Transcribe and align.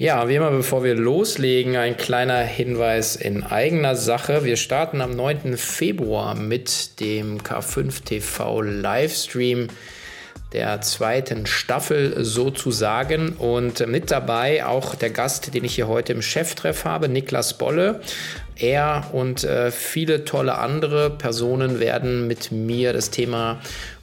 Ja, 0.00 0.30
wie 0.30 0.36
immer, 0.36 0.50
bevor 0.50 0.82
wir 0.82 0.94
loslegen, 0.94 1.76
ein 1.76 1.98
kleiner 1.98 2.38
Hinweis 2.38 3.16
in 3.16 3.42
eigener 3.42 3.96
Sache. 3.96 4.44
Wir 4.44 4.56
starten 4.56 5.02
am 5.02 5.14
9. 5.14 5.58
Februar 5.58 6.34
mit 6.34 7.00
dem 7.00 7.42
K5 7.42 8.04
TV 8.04 8.62
Livestream 8.62 9.68
der 10.54 10.80
zweiten 10.80 11.44
Staffel 11.44 12.24
sozusagen. 12.24 13.34
Und 13.34 13.86
mit 13.88 14.10
dabei 14.10 14.64
auch 14.64 14.94
der 14.94 15.10
Gast, 15.10 15.52
den 15.52 15.64
ich 15.64 15.74
hier 15.74 15.86
heute 15.86 16.14
im 16.14 16.22
Cheftreff 16.22 16.86
habe, 16.86 17.10
Niklas 17.10 17.58
Bolle. 17.58 18.00
Er 18.56 19.10
und 19.12 19.44
äh, 19.44 19.70
viele 19.70 20.24
tolle 20.24 20.56
andere 20.56 21.10
Personen 21.10 21.78
werden 21.78 22.26
mit 22.26 22.50
mir 22.52 22.94
das 22.94 23.10
Thema 23.10 23.60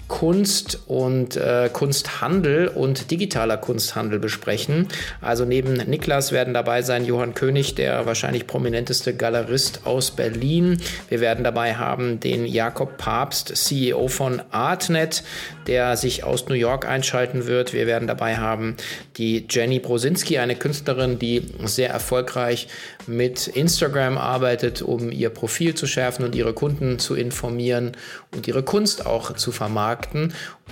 Kunst 0.08 0.80
und 0.88 1.36
äh, 1.36 1.70
Kunsthandel 1.72 2.70
und 2.70 3.12
digitaler 3.12 3.58
Kunsthandel 3.58 4.20
besprechen. 4.20 4.88
Also 5.22 5.44
neben 5.44 5.74
Niklas 5.74 6.32
werden 6.32 6.54
dabei 6.54 6.82
sein 6.82 7.06
Johann 7.06 7.34
König, 7.34 7.76
der 7.76 8.06
wahrscheinlich 8.06 8.48
prominenteste 8.48 9.14
Galerist 9.14 9.82
aus 9.86 10.12
Berlin. 10.12 10.80
Wir 11.10 11.20
werden 11.20 11.44
dabei 11.44 11.76
haben 11.76 12.20
den 12.20 12.46
Jakob 12.46 12.98
Papst, 12.98 13.56
CEO 13.56 14.08
von 14.08 14.42
Artnet, 14.52 15.24
der 15.68 15.98
sich 15.98 16.24
aus 16.24 16.48
New 16.48 16.56
York 16.56 16.88
einschalten 16.88 17.46
wird. 17.46 17.74
Wir 17.74 17.86
werden 17.86 18.08
dabei 18.08 18.38
haben 18.38 18.78
die 19.18 19.46
Jenny 19.50 19.80
Brosinski, 19.80 20.38
eine 20.38 20.56
Künstlerin, 20.56 21.20
die 21.20 21.44
sehr 21.66 21.90
erfolgreich 21.90 22.70
mit 23.08 23.48
Instagram 23.48 24.18
arbeitet, 24.18 24.82
um 24.82 25.12
ihr 25.12 25.30
Profil 25.30 25.76
zu 25.76 25.86
schärfen 25.86 26.24
und 26.24 26.34
ihre 26.36 26.54
Kunden 26.54 27.00
zu 27.00 27.16
informieren 27.16 27.92
und 28.34 28.48
ihre 28.48 28.64
Kunst 28.64 29.06
auch 29.06 29.34
zu 29.36 29.52
vermarkten. 29.52 29.97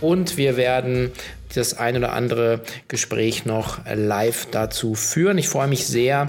Und 0.01 0.37
wir 0.37 0.57
werden 0.57 1.11
das 1.53 1.77
ein 1.77 1.97
oder 1.97 2.13
andere 2.13 2.61
Gespräch 2.87 3.45
noch 3.45 3.79
live 3.85 4.47
dazu 4.51 4.95
führen. 4.95 5.37
Ich 5.37 5.49
freue 5.49 5.67
mich 5.67 5.85
sehr, 5.87 6.27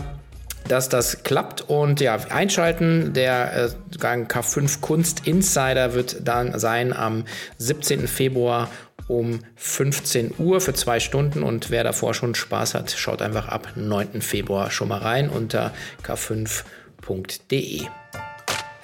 dass 0.68 0.88
das 0.88 1.22
klappt 1.22 1.62
und 1.62 2.00
ja, 2.00 2.16
einschalten. 2.30 3.12
Der 3.12 3.70
äh, 3.70 3.98
K5 3.98 4.80
Kunst 4.80 5.26
Insider 5.26 5.94
wird 5.94 6.26
dann 6.26 6.58
sein 6.58 6.92
am 6.92 7.24
17. 7.58 8.08
Februar 8.08 8.68
um 9.08 9.40
15 9.54 10.34
Uhr 10.38 10.60
für 10.60 10.74
zwei 10.74 10.98
Stunden 10.98 11.42
und 11.42 11.70
wer 11.70 11.84
davor 11.84 12.14
schon 12.14 12.34
Spaß 12.34 12.74
hat, 12.74 12.90
schaut 12.90 13.22
einfach 13.22 13.48
ab 13.48 13.68
9. 13.76 14.20
Februar 14.20 14.70
schon 14.70 14.88
mal 14.88 14.98
rein 14.98 15.28
unter 15.28 15.72
k5.de. 16.04 17.86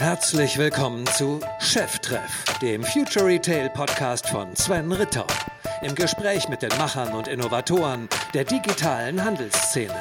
Herzlich 0.03 0.59
willkommen 0.59 1.07
zu 1.07 1.39
Cheftreff, 1.61 2.45
dem 2.61 2.83
Future 2.83 3.25
Retail 3.25 3.71
Podcast 3.71 4.29
von 4.29 4.57
Sven 4.57 4.91
Ritter. 4.91 5.25
Im 5.81 5.95
Gespräch 5.95 6.49
mit 6.49 6.61
den 6.61 6.71
Machern 6.71 7.13
und 7.13 7.29
Innovatoren 7.29 8.09
der 8.35 8.43
digitalen 8.43 9.25
Handelsszene. 9.25 9.95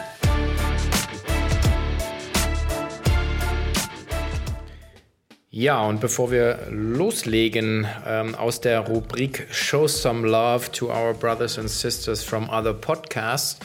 Ja, 5.52 5.86
und 5.86 6.02
bevor 6.02 6.32
wir 6.32 6.66
loslegen 6.72 7.88
ähm, 8.04 8.34
aus 8.34 8.60
der 8.60 8.80
Rubrik 8.80 9.46
Show 9.52 9.88
Some 9.88 10.28
Love 10.28 10.72
to 10.72 10.88
Our 10.88 11.14
Brothers 11.14 11.60
and 11.60 11.70
Sisters 11.70 12.24
from 12.24 12.50
Other 12.50 12.74
Podcasts, 12.74 13.60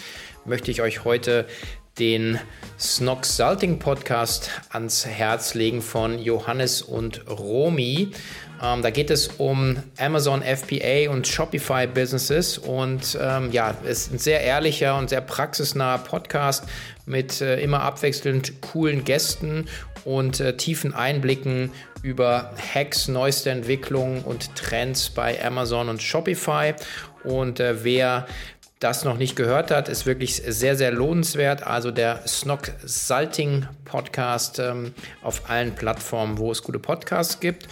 möchte 0.45 0.71
ich 0.71 0.83
euch 0.83 1.03
heute 1.03 1.47
den 1.99 2.39
Snox 2.79 3.37
Salting 3.37 3.79
Podcast 3.79 4.51
ans 4.71 5.07
Herz 5.07 5.55
legen 5.55 5.81
von 5.81 6.19
Johannes 6.19 6.83
und 6.83 7.27
Romy. 7.29 8.11
Ähm, 8.63 8.83
da 8.83 8.91
geht 8.91 9.11
es 9.11 9.29
um 9.39 9.77
Amazon 9.99 10.43
FBA 10.43 11.11
und 11.11 11.27
Shopify 11.27 11.87
Businesses 11.87 12.59
und 12.59 13.19
ähm, 13.21 13.51
ja, 13.53 13.75
es 13.85 14.03
ist 14.03 14.13
ein 14.13 14.19
sehr 14.19 14.41
ehrlicher 14.41 14.99
und 14.99 15.11
sehr 15.11 15.21
praxisnaher 15.21 15.99
Podcast 15.99 16.65
mit 17.07 17.41
äh, 17.41 17.61
immer 17.61 17.81
abwechselnd 17.81 18.61
coolen 18.61 19.05
Gästen 19.05 19.67
und 20.05 20.41
äh, 20.41 20.57
tiefen 20.57 20.95
Einblicken 20.95 21.73
über 22.03 22.53
Hacks, 22.75 23.09
neueste 23.09 23.51
Entwicklungen 23.51 24.23
und 24.23 24.55
Trends 24.55 25.11
bei 25.11 25.43
Amazon 25.45 25.89
und 25.89 26.03
Shopify. 26.03 26.75
Und 27.25 27.59
äh, 27.59 27.83
wer 27.83 28.27
das 28.79 29.05
noch 29.05 29.17
nicht 29.17 29.37
gehört 29.37 29.71
hat, 29.71 29.89
ist 29.89 30.05
wirklich 30.05 30.43
sehr, 30.47 30.77
sehr 30.77 30.91
lohnenswert. 30.91 31.67
Also 31.67 31.91
der 31.91 32.27
Snock 32.27 32.73
Salting 32.85 33.67
Podcast 33.85 34.59
ähm, 34.59 34.93
auf 35.23 35.49
allen 35.49 35.75
Plattformen, 35.75 36.39
wo 36.39 36.53
es 36.53 36.63
gute 36.63 36.79
Podcasts 36.79 37.41
gibt. 37.41 37.69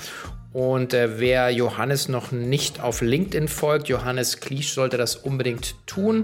Und 0.55 0.95
äh, 0.95 1.19
wer 1.19 1.51
Johannes 1.51 2.09
noch 2.09 2.31
nicht 2.31 2.81
auf 2.81 3.01
LinkedIn 3.01 3.49
folgt, 3.49 3.89
Johannes 3.89 4.41
Kliesch 4.41 4.73
sollte 4.73 4.97
das 4.97 5.17
unbedingt 5.17 5.75
tun. 5.87 6.23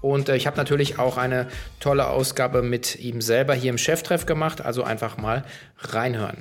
Und 0.00 0.28
äh, 0.28 0.36
ich 0.36 0.46
habe 0.46 0.56
natürlich 0.56 0.98
auch 0.98 1.18
eine 1.18 1.48
tolle 1.80 2.06
Ausgabe 2.06 2.62
mit 2.62 3.00
ihm 3.00 3.20
selber 3.20 3.54
hier 3.54 3.70
im 3.70 3.78
Cheftreff 3.78 4.24
gemacht. 4.24 4.64
Also 4.64 4.82
einfach 4.82 5.18
mal 5.18 5.44
reinhören. 5.78 6.38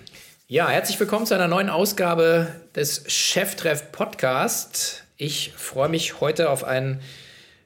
Ja, 0.48 0.70
herzlich 0.70 1.00
willkommen 1.00 1.26
zu 1.26 1.34
einer 1.34 1.48
neuen 1.48 1.70
Ausgabe 1.70 2.48
des 2.76 3.04
Cheftreff 3.08 3.92
Podcast. 3.92 5.04
Ich 5.18 5.54
freue 5.56 5.90
mich 5.90 6.22
heute 6.22 6.50
auf 6.50 6.64
einen 6.64 7.02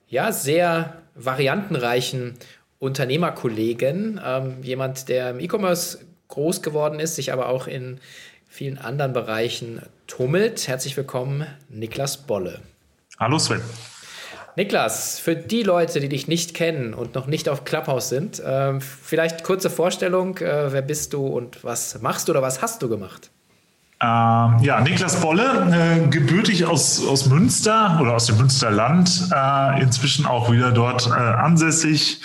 ja, 0.08 0.32
sehr 0.32 1.02
variantenreichen 1.16 2.36
Unternehmerkollegen, 2.80 4.20
ähm, 4.24 4.58
jemand, 4.62 5.10
der 5.10 5.32
im 5.32 5.40
E-Commerce 5.40 6.00
groß 6.28 6.62
geworden 6.62 7.00
ist, 7.00 7.16
sich 7.16 7.32
aber 7.32 7.50
auch 7.50 7.68
in 7.68 8.00
vielen 8.48 8.78
anderen 8.78 9.14
Bereichen 9.14 9.82
tummelt. 10.08 10.68
Herzlich 10.68 10.96
willkommen, 10.98 11.46
Niklas 11.70 12.18
Bolle. 12.18 12.60
Hallo 13.20 13.40
Sven. 13.40 13.62
Niklas, 14.58 15.20
für 15.20 15.36
die 15.36 15.64
Leute, 15.64 16.00
die 16.00 16.08
dich 16.08 16.28
nicht 16.28 16.54
kennen 16.54 16.94
und 16.94 17.16
noch 17.16 17.28
nicht 17.28 17.50
auf 17.50 17.66
Clubhouse 17.66 18.08
sind, 18.08 18.40
äh, 18.40 18.80
vielleicht 18.80 19.44
kurze 19.44 19.70
Vorstellung, 19.70 20.38
äh, 20.38 20.72
wer 20.72 20.82
bist 20.82 21.12
du 21.12 21.28
und 21.28 21.64
was 21.64 22.02
machst 22.02 22.28
du 22.28 22.32
oder 22.32 22.42
was 22.42 22.62
hast 22.62 22.82
du 22.82 22.88
gemacht? 22.88 23.32
Ähm, 24.02 24.60
ja, 24.62 24.82
Niklas 24.82 25.22
Bolle, 25.22 25.72
äh, 25.72 26.08
gebürtig 26.10 26.66
aus, 26.66 27.06
aus 27.08 27.28
Münster 27.28 27.98
oder 28.02 28.16
aus 28.16 28.26
dem 28.26 28.38
Münsterland, 28.38 29.30
äh, 29.34 29.82
inzwischen 29.82 30.26
auch 30.26 30.52
wieder 30.52 30.72
dort 30.72 31.08
äh, 31.08 31.12
ansässig. 31.12 32.22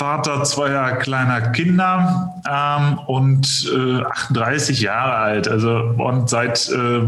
Vater 0.00 0.42
zweier 0.44 0.92
kleiner 0.92 1.50
Kinder 1.50 2.32
ähm, 2.48 2.98
und 3.06 3.70
äh, 3.70 4.02
38 4.02 4.80
Jahre 4.80 5.14
alt. 5.14 5.46
Also 5.46 5.76
und 5.98 6.30
seit 6.30 6.70
äh, 6.70 7.02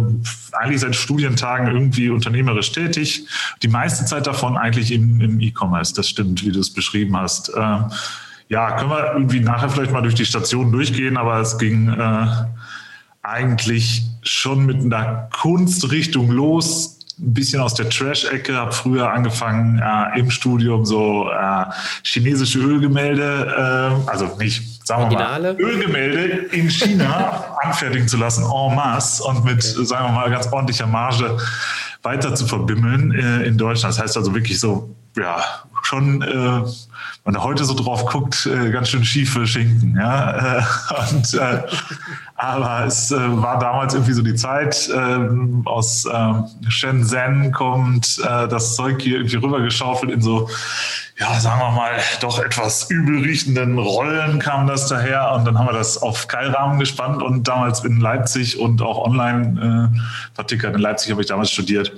eigentlich 0.53 0.81
seit 0.81 0.94
Studientagen 0.94 1.69
irgendwie 1.69 2.10
unternehmerisch 2.10 2.70
tätig. 2.72 3.26
Die 3.62 3.69
meiste 3.69 4.04
Zeit 4.04 4.26
davon 4.26 4.59
eigentlich 4.59 4.93
im, 4.93 5.20
im 5.22 5.41
E-Commerce. 5.41 5.94
Das 5.94 6.09
stimmt, 6.09 6.44
wie 6.44 6.53
du 6.53 6.60
es 6.60 6.70
beschrieben 6.70 7.16
hast. 7.16 7.50
Ähm, 7.56 7.87
ja, 8.49 8.76
können 8.76 8.91
wir 8.91 9.12
irgendwie 9.14 9.41
nachher 9.41 9.70
vielleicht 9.70 9.93
mal 9.93 10.03
durch 10.03 10.14
die 10.16 10.26
Station 10.26 10.70
durchgehen, 10.70 11.16
aber 11.16 11.41
es 11.41 11.56
ging 11.56 11.88
äh, 11.88 12.26
eigentlich 13.22 14.02
schon 14.22 14.66
mit 14.66 14.80
einer 14.80 15.28
Kunstrichtung 15.32 16.30
los, 16.30 16.98
ein 17.18 17.34
bisschen 17.34 17.60
aus 17.60 17.74
der 17.74 17.88
Trash-Ecke, 17.88 18.54
habe 18.54 18.72
früher 18.72 19.12
angefangen 19.12 19.78
äh, 19.78 20.18
im 20.18 20.30
Studium 20.30 20.84
so 20.84 21.30
äh, 21.30 21.64
chinesische 22.02 22.58
Ölgemälde, 22.58 24.00
äh, 24.04 24.10
also 24.10 24.36
nicht, 24.38 24.84
sagen 24.86 25.04
Originale? 25.04 25.56
wir 25.56 25.64
mal, 25.64 25.72
Ölgemälde 25.72 26.22
in 26.56 26.68
China 26.68 27.56
anfertigen 27.62 28.08
zu 28.08 28.16
lassen, 28.16 28.44
en 28.44 28.74
masse 28.74 29.22
und 29.22 29.44
mit, 29.44 29.58
okay. 29.58 29.84
sagen 29.84 30.06
wir 30.06 30.12
mal, 30.12 30.30
ganz 30.30 30.46
ordentlicher 30.52 30.86
Marge 30.86 31.38
weiter 32.02 32.34
zu 32.34 32.46
verbimmeln 32.46 33.12
äh, 33.12 33.44
in 33.44 33.56
Deutschland. 33.56 33.94
Das 33.94 34.02
heißt 34.02 34.16
also 34.16 34.34
wirklich 34.34 34.58
so, 34.58 34.92
ja, 35.16 35.44
schon, 35.82 36.22
äh, 36.22 36.62
wenn 37.24 37.34
er 37.34 37.44
heute 37.44 37.64
so 37.64 37.74
drauf 37.74 38.06
guckt, 38.06 38.46
äh, 38.46 38.70
ganz 38.70 38.88
schön 38.88 39.04
schiefe 39.04 39.46
Schinken. 39.46 39.96
Ja? 39.96 40.58
Äh, 40.58 40.62
und, 41.10 41.34
äh, 41.34 41.62
aber 42.36 42.86
es 42.86 43.10
äh, 43.10 43.16
war 43.42 43.58
damals 43.58 43.94
irgendwie 43.94 44.12
so 44.12 44.22
die 44.22 44.34
Zeit, 44.34 44.88
äh, 44.88 45.28
aus 45.64 46.04
äh, 46.06 46.70
Shenzhen 46.70 47.52
kommt 47.52 48.18
äh, 48.18 48.48
das 48.48 48.74
Zeug 48.74 49.00
hier 49.02 49.18
irgendwie 49.18 49.36
rübergeschaufelt 49.36 50.10
in 50.10 50.22
so, 50.22 50.48
ja, 51.18 51.38
sagen 51.38 51.60
wir 51.60 51.70
mal, 51.70 51.92
doch 52.20 52.38
etwas 52.38 52.90
übel 52.90 53.20
riechenden 53.20 53.78
Rollen 53.78 54.38
kam 54.38 54.66
das 54.66 54.88
daher 54.88 55.32
und 55.32 55.44
dann 55.44 55.58
haben 55.58 55.66
wir 55.66 55.75
das 55.75 55.98
auf 55.98 56.26
Keilrahmen 56.26 56.81
gespannt 56.81 57.22
und 57.22 57.46
damals 57.46 57.84
in 57.84 58.00
Leipzig 58.00 58.58
und 58.58 58.82
auch 58.82 59.04
online 59.04 59.90
äh, 59.92 60.34
vertickert. 60.34 60.75
In 60.75 60.81
Leipzig 60.81 61.12
habe 61.12 61.20
ich 61.20 61.28
damals 61.28 61.50
studiert. 61.50 61.92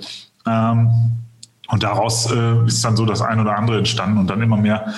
Ähm, 0.45 1.24
und 1.67 1.83
daraus 1.83 2.31
äh, 2.31 2.65
ist 2.65 2.83
dann 2.83 2.95
so 2.95 3.05
das 3.05 3.21
ein 3.21 3.39
oder 3.39 3.57
andere 3.57 3.77
entstanden 3.77 4.17
und 4.19 4.29
dann 4.29 4.41
immer 4.41 4.57
mehr 4.57 4.93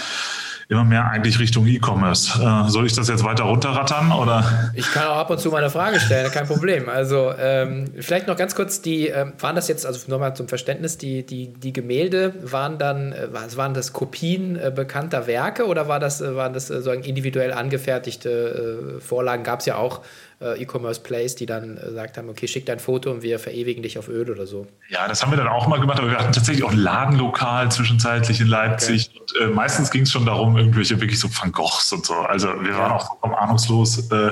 immer 0.69 0.83
mehr 0.83 1.09
eigentlich 1.09 1.39
Richtung 1.39 1.65
E-Commerce. 1.65 2.41
Äh, 2.41 2.69
soll 2.69 2.85
ich 2.85 2.93
das 2.93 3.07
jetzt 3.07 3.23
weiter 3.23 3.45
runterrattern 3.45 4.11
oder? 4.11 4.71
Ich 4.73 4.91
kann 4.91 5.07
auch 5.07 5.17
ab 5.17 5.29
und 5.29 5.39
zu 5.39 5.49
mal 5.49 5.59
eine 5.59 5.69
Frage 5.69 5.99
stellen, 5.99 6.29
kein 6.31 6.45
Problem. 6.45 6.89
Also 6.89 7.33
ähm, 7.39 7.85
vielleicht 7.99 8.27
noch 8.27 8.35
ganz 8.35 8.53
kurz, 8.53 8.81
die 8.81 9.09
äh, 9.09 9.27
waren 9.39 9.55
das 9.55 9.69
jetzt, 9.69 9.85
also 9.85 10.11
nochmal 10.11 10.35
zum 10.35 10.49
Verständnis, 10.49 10.97
die, 10.97 11.25
die, 11.25 11.53
die 11.53 11.71
Gemälde 11.71 12.33
waren 12.41 12.77
dann, 12.77 13.13
äh, 13.13 13.29
waren 13.55 13.73
das 13.73 13.93
Kopien 13.93 14.57
äh, 14.57 14.71
bekannter 14.75 15.25
Werke 15.25 15.67
oder 15.67 15.87
war 15.87 15.99
das, 15.99 16.19
äh, 16.19 16.35
waren 16.35 16.51
das 16.51 16.69
äh, 16.69 16.81
so 16.81 16.91
individuell 16.91 17.53
angefertigte 17.53 18.99
Vorlagen? 18.99 19.43
Gab 19.43 19.61
es 19.61 19.67
ja 19.67 19.77
auch 19.77 20.01
äh, 20.41 20.61
E-Commerce-Plays, 20.61 21.35
die 21.35 21.45
dann 21.45 21.77
äh, 21.77 21.81
gesagt 21.81 22.17
haben, 22.17 22.29
okay, 22.29 22.47
schick 22.47 22.65
dein 22.65 22.79
Foto 22.79 23.11
und 23.11 23.23
wir 23.23 23.39
verewigen 23.39 23.83
dich 23.83 23.97
auf 23.97 24.07
Öl 24.07 24.29
oder 24.29 24.45
so. 24.45 24.67
Ja, 24.89 25.07
das 25.07 25.21
haben 25.21 25.31
wir 25.31 25.37
dann 25.37 25.47
auch 25.47 25.67
mal 25.67 25.79
gemacht, 25.79 25.99
aber 25.99 26.09
wir 26.09 26.17
hatten 26.17 26.33
tatsächlich 26.33 26.63
auch 26.63 26.71
ein 26.71 26.77
Ladenlokal 26.77 27.71
zwischenzeitlich 27.71 28.41
in 28.41 28.47
Leipzig. 28.47 29.09
Okay. 29.09 29.19
Und, 29.19 29.49
äh, 29.49 29.53
meistens 29.53 29.91
ging 29.91 30.03
es 30.03 30.11
schon 30.11 30.25
darum, 30.25 30.57
irgendwelche 30.57 30.99
wirklich 31.01 31.19
so 31.19 31.29
Van 31.29 31.51
Goghs 31.51 31.91
und 31.93 32.05
so. 32.05 32.13
Also 32.15 32.49
wir 32.63 32.77
waren 32.77 32.91
auch 32.91 33.07
vollkommen 33.07 33.35
ahnungslos. 33.35 34.11
Äh, 34.11 34.31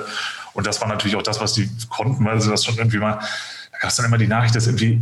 und 0.54 0.66
das 0.66 0.80
war 0.80 0.88
natürlich 0.88 1.16
auch 1.18 1.24
das, 1.24 1.42
was 1.42 1.54
die 1.54 1.69
konnten, 1.90 2.24
weil 2.25 2.40
sie 2.40 2.50
das 2.50 2.63
schon 2.63 2.78
irgendwie 2.78 3.00
mal 3.00 3.19
da 3.75 3.80
gab 3.81 3.90
es 3.90 3.98
dann 3.98 4.06
immer 4.06 4.18
die 4.18 4.28
Nachricht, 4.28 4.56
dass 4.56 4.68
irgendwie, 4.68 5.01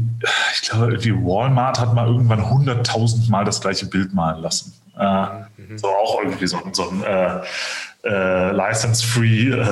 ich 0.55 0.61
glaube, 0.67 0.85
irgendwie 0.85 1.13
Walmart 1.13 1.79
hat 1.79 1.93
mal 1.93 2.07
irgendwann 2.07 2.39
100.000 2.39 3.29
Mal 3.29 3.45
das 3.45 3.61
gleiche 3.61 3.85
Bild 3.85 4.15
malen 4.15 4.41
lassen. 4.41 4.73
Äh, 4.97 5.27
mhm. 5.57 5.77
So 5.77 5.89
auch 5.89 6.19
irgendwie 6.23 6.47
so, 6.47 6.59
so 6.71 6.89
ein 6.89 7.03
äh, 7.03 7.41
äh, 8.03 8.51
license-free 8.51 9.51
äh, 9.51 9.55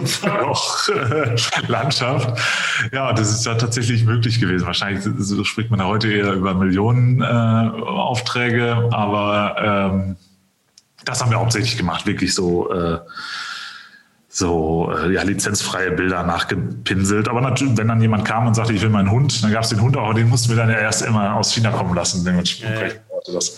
äh, 0.92 1.36
Landschaft. 1.68 2.38
Ja, 2.92 3.12
das 3.12 3.30
ist 3.30 3.46
ja 3.46 3.54
tatsächlich 3.54 4.04
möglich 4.04 4.40
gewesen. 4.40 4.66
Wahrscheinlich 4.66 5.04
so 5.18 5.44
spricht 5.44 5.70
man 5.70 5.80
ja 5.80 5.86
heute 5.86 6.12
eher 6.12 6.32
über 6.32 6.54
Millionen 6.54 7.22
äh, 7.22 7.24
Aufträge, 7.24 8.88
aber 8.90 9.56
ähm, 9.92 10.16
das 11.04 11.22
haben 11.22 11.30
wir 11.30 11.38
hauptsächlich 11.38 11.76
gemacht, 11.78 12.06
wirklich 12.06 12.34
so 12.34 12.72
äh, 12.72 12.98
so 14.32 14.92
äh, 14.96 15.12
ja, 15.12 15.22
lizenzfreie 15.22 15.90
Bilder 15.90 16.22
nachgepinselt. 16.22 17.28
Aber 17.28 17.40
natürlich, 17.40 17.76
wenn 17.76 17.88
dann 17.88 18.00
jemand 18.00 18.24
kam 18.24 18.46
und 18.46 18.54
sagte, 18.54 18.72
ich 18.72 18.80
will 18.80 18.88
meinen 18.88 19.10
Hund, 19.10 19.42
dann 19.42 19.50
gab 19.50 19.64
es 19.64 19.70
den 19.70 19.80
Hund 19.80 19.96
auch, 19.96 20.04
aber 20.04 20.14
den 20.14 20.28
mussten 20.28 20.50
wir 20.50 20.56
dann 20.56 20.70
ja 20.70 20.78
erst 20.78 21.02
immer 21.02 21.34
aus 21.34 21.52
China 21.52 21.70
kommen 21.72 21.94
lassen. 21.94 22.24
Dementsprechend 22.24 23.00
ja. 23.26 23.34
das. 23.34 23.56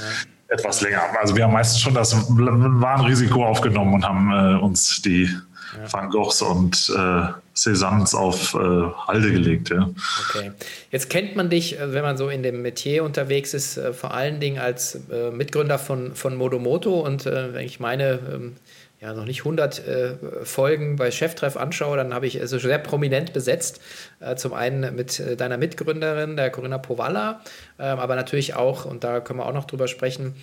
Etwas 0.52 0.81
länger. 0.82 1.02
Also 1.19 1.37
wir 1.37 1.44
haben 1.44 1.52
meistens 1.52 1.81
schon 1.81 1.94
das 1.94 2.14
Warnrisiko 2.28 3.44
aufgenommen 3.44 3.94
und 3.94 4.06
haben 4.06 4.31
äh, 4.31 4.58
uns 4.60 5.00
die 5.02 5.25
ja. 5.25 5.93
Van 5.93 6.10
Goghs 6.10 6.43
und 6.43 6.93
äh, 6.94 7.26
Cézannes 7.54 8.14
auf 8.14 8.54
äh, 8.54 8.58
Halde 9.06 9.32
gelegt. 9.32 9.70
Ja. 9.70 9.90
Okay. 10.28 10.52
Jetzt 10.90 11.08
kennt 11.08 11.37
man 11.37 11.49
dich, 11.49 11.78
äh, 11.78 11.93
wenn 11.93 12.02
man 12.02 12.16
so 12.16 12.28
in 12.28 12.43
dem 12.43 12.62
Metier 12.62 13.04
unterwegs 13.04 13.54
ist, 13.54 13.78
äh, 13.78 13.93
vor 13.93 14.12
allen 14.12 14.40
Dingen 14.40 14.58
als 14.58 15.00
äh, 15.10 15.31
Mitgründer 15.31 15.78
von, 15.78 16.14
von 16.14 16.37
Modomoto 16.37 17.00
und 17.00 17.25
wenn 17.25 17.64
ich 17.64 17.81
meine 17.81 18.19
ähm, 18.32 18.56
ja, 19.02 19.12
noch 19.14 19.25
nicht 19.25 19.40
100 19.40 19.87
äh, 19.87 20.14
Folgen 20.44 20.94
bei 20.94 21.10
Cheftreff 21.10 21.56
anschaue, 21.56 21.96
dann 21.96 22.14
habe 22.14 22.28
ich 22.28 22.40
also 22.40 22.58
sehr 22.58 22.78
prominent 22.78 23.32
besetzt. 23.32 23.81
Äh, 24.20 24.37
zum 24.37 24.52
einen 24.52 24.94
mit 24.94 25.19
äh, 25.19 25.37
deiner 25.37 25.56
Mitgründerin, 25.56 26.37
der 26.37 26.50
Corinna 26.50 26.78
Powalla, 26.78 27.40
ähm, 27.81 27.99
aber 27.99 28.14
natürlich 28.14 28.54
auch, 28.54 28.84
und 28.84 29.02
da 29.02 29.19
können 29.19 29.40
wir 29.40 29.46
auch 29.46 29.52
noch 29.52 29.64
drüber 29.64 29.88
sprechen, 29.88 30.37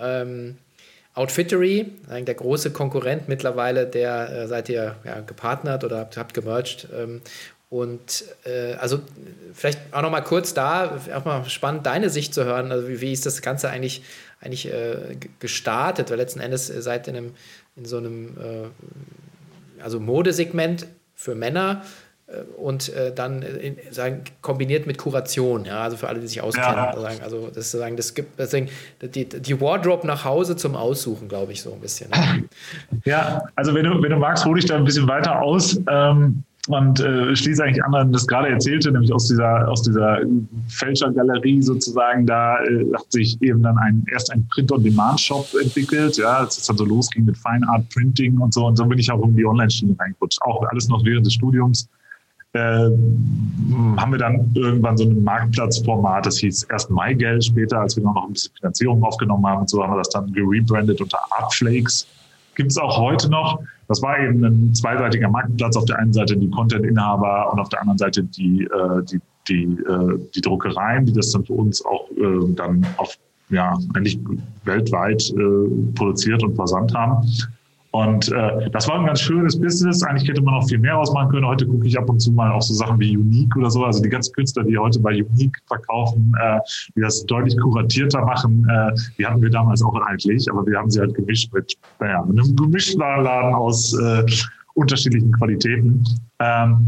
ähm, 0.00 0.58
Outfittery, 1.14 1.92
der 2.08 2.34
große 2.34 2.72
Konkurrent 2.72 3.28
mittlerweile, 3.28 3.86
der 3.86 4.30
äh, 4.30 4.48
seid 4.48 4.68
ihr 4.68 4.96
ja, 5.04 5.20
gepartnert 5.20 5.84
oder 5.84 5.98
habt, 5.98 6.16
habt 6.16 6.34
gemerged. 6.34 6.88
Ähm, 6.92 7.20
und 7.70 8.24
äh, 8.44 8.74
also 8.74 9.00
vielleicht 9.52 9.80
auch 9.92 10.02
noch 10.02 10.10
mal 10.10 10.20
kurz 10.20 10.54
da, 10.54 10.98
auch 11.14 11.24
mal 11.24 11.44
spannend, 11.46 11.86
deine 11.86 12.10
Sicht 12.10 12.32
zu 12.34 12.44
hören. 12.44 12.70
Also 12.70 12.88
wie, 12.88 13.00
wie 13.00 13.12
ist 13.12 13.26
das 13.26 13.42
Ganze 13.42 13.68
eigentlich, 13.68 14.02
eigentlich 14.40 14.72
äh, 14.72 15.16
gestartet? 15.40 16.10
Weil 16.10 16.18
letzten 16.18 16.40
Endes 16.40 16.66
seid 16.66 17.06
ihr 17.06 17.12
in 17.12 17.16
einem 17.16 17.34
in 17.76 17.84
so 17.84 17.96
einem 17.96 18.36
äh, 18.38 19.82
also 19.82 20.00
Modesegment 20.00 20.86
für 21.14 21.34
Männer 21.34 21.82
äh, 22.26 22.40
und 22.56 22.88
äh, 22.94 23.12
dann 23.14 23.42
in, 23.42 23.76
sagen, 23.90 24.22
kombiniert 24.40 24.86
mit 24.86 24.98
Kuration, 24.98 25.64
ja, 25.64 25.82
also 25.82 25.96
für 25.96 26.08
alle, 26.08 26.20
die 26.20 26.26
sich 26.26 26.40
auskennen. 26.40 26.76
Ja. 26.76 26.98
Sagen, 26.98 27.20
also 27.22 27.50
das 27.52 27.70
sagen, 27.70 27.96
das 27.96 28.14
gibt 28.14 28.38
deswegen 28.38 28.68
die, 29.02 29.28
die 29.28 29.60
Wardrobe 29.60 30.06
nach 30.06 30.24
Hause 30.24 30.56
zum 30.56 30.76
Aussuchen, 30.76 31.28
glaube 31.28 31.52
ich, 31.52 31.62
so 31.62 31.72
ein 31.72 31.80
bisschen. 31.80 32.10
Ne? 32.10 32.44
Ja, 33.04 33.42
also 33.56 33.74
wenn 33.74 33.84
du, 33.84 34.02
wenn 34.02 34.10
du 34.10 34.16
magst, 34.16 34.44
hole 34.44 34.58
ich 34.58 34.66
da 34.66 34.76
ein 34.76 34.84
bisschen 34.84 35.06
weiter 35.08 35.42
aus. 35.42 35.78
Ähm, 35.88 36.42
und 36.68 37.00
äh, 37.00 37.36
schließe 37.36 37.62
eigentlich 37.62 37.84
an, 37.84 38.12
das 38.12 38.26
gerade 38.26 38.48
erzählte, 38.48 38.90
nämlich 38.90 39.12
aus 39.12 39.28
dieser, 39.28 39.68
aus 39.68 39.82
dieser 39.82 40.20
Fälschergalerie 40.68 41.60
sozusagen, 41.60 42.26
da 42.26 42.58
äh, 42.64 42.86
hat 42.94 43.12
sich 43.12 43.40
eben 43.42 43.62
dann 43.62 43.76
ein, 43.76 44.04
erst 44.10 44.32
ein 44.32 44.46
Print-on-Demand-Shop 44.48 45.48
entwickelt, 45.60 46.16
ja, 46.16 46.38
als 46.38 46.56
es 46.56 46.66
dann 46.66 46.78
so 46.78 46.84
losging 46.86 47.26
mit 47.26 47.36
Fine 47.36 47.68
Art 47.68 47.86
Printing 47.90 48.38
und 48.38 48.54
so 48.54 48.66
und 48.66 48.76
so 48.76 48.86
bin 48.86 48.98
ich 48.98 49.10
auch 49.12 49.22
in 49.24 49.36
die 49.36 49.44
Online-Schiene 49.44 49.94
reingerutscht, 49.98 50.40
auch 50.42 50.62
alles 50.70 50.88
noch 50.88 51.04
während 51.04 51.26
des 51.26 51.34
Studiums. 51.34 51.88
Äh, 52.54 52.88
haben 53.96 54.12
wir 54.12 54.18
dann 54.18 54.50
irgendwann 54.54 54.96
so 54.96 55.04
ein 55.04 55.22
Marktplatzformat, 55.22 56.24
das 56.24 56.38
hieß 56.38 56.62
erst 56.70 56.90
MyGeld, 56.90 57.44
später, 57.44 57.80
als 57.80 57.96
wir 57.96 58.04
noch 58.04 58.24
ein 58.26 58.32
bisschen 58.32 58.54
Finanzierung 58.56 59.02
aufgenommen 59.02 59.44
haben 59.44 59.62
und 59.62 59.68
so, 59.68 59.82
haben 59.82 59.92
wir 59.92 59.98
das 59.98 60.08
dann 60.10 60.32
gerebrandet 60.32 61.00
unter 61.00 61.18
Artflakes. 61.30 62.06
Gibt 62.54 62.70
es 62.70 62.78
auch 62.78 62.96
heute 62.96 63.28
noch. 63.28 63.60
Das 63.88 64.02
war 64.02 64.18
eben 64.18 64.44
ein 64.44 64.74
zweiseitiger 64.74 65.28
Marktplatz. 65.28 65.76
Auf 65.76 65.84
der 65.84 65.98
einen 65.98 66.12
Seite 66.12 66.36
die 66.36 66.50
Content-Inhaber 66.50 67.52
und 67.52 67.60
auf 67.60 67.68
der 67.68 67.80
anderen 67.80 67.98
Seite 67.98 68.22
die, 68.24 68.64
äh, 68.64 69.02
die, 69.04 69.20
die, 69.48 69.64
äh, 69.64 70.18
die 70.34 70.40
Druckereien, 70.40 71.06
die 71.06 71.12
das 71.12 71.30
dann 71.32 71.44
für 71.44 71.54
uns 71.54 71.84
auch 71.84 72.10
äh, 72.12 72.52
dann 72.54 72.86
auf 72.96 73.16
ja, 73.50 73.76
eigentlich 73.94 74.18
weltweit 74.64 75.22
äh, 75.30 75.92
produziert 75.94 76.42
und 76.42 76.56
versandt 76.56 76.94
haben. 76.94 77.26
Und 77.94 78.32
äh, 78.32 78.68
das 78.72 78.88
war 78.88 78.98
ein 78.98 79.06
ganz 79.06 79.20
schönes 79.20 79.56
Business. 79.56 80.02
Eigentlich 80.02 80.28
hätte 80.28 80.42
man 80.42 80.54
noch 80.54 80.68
viel 80.68 80.78
mehr 80.78 80.98
ausmachen 80.98 81.28
können. 81.28 81.46
Heute 81.46 81.64
gucke 81.64 81.86
ich 81.86 81.96
ab 81.96 82.10
und 82.10 82.18
zu 82.18 82.32
mal 82.32 82.50
auf 82.50 82.64
so 82.64 82.74
Sachen 82.74 82.98
wie 82.98 83.16
Unique 83.16 83.54
oder 83.56 83.70
so. 83.70 83.84
Also 83.84 84.02
die 84.02 84.08
ganzen 84.08 84.32
Künstler, 84.32 84.64
die 84.64 84.76
heute 84.76 84.98
bei 84.98 85.12
Unique 85.12 85.56
verkaufen, 85.68 86.34
äh, 86.42 86.58
die 86.96 87.02
das 87.02 87.24
deutlich 87.26 87.56
kuratierter 87.56 88.24
machen, 88.24 88.68
äh, 88.68 88.92
die 89.16 89.24
hatten 89.24 89.40
wir 89.40 89.48
damals 89.48 89.80
auch 89.80 89.94
eigentlich, 90.06 90.50
aber 90.50 90.66
wir 90.66 90.76
haben 90.76 90.90
sie 90.90 90.98
halt 90.98 91.14
gemischt 91.14 91.54
mit 91.54 91.72
naja, 92.00 92.20
einem 92.20 92.56
Gemischtladen 92.56 93.54
aus 93.54 93.96
äh, 93.96 94.24
unterschiedlichen 94.74 95.30
Qualitäten. 95.30 96.04
Ähm, 96.40 96.78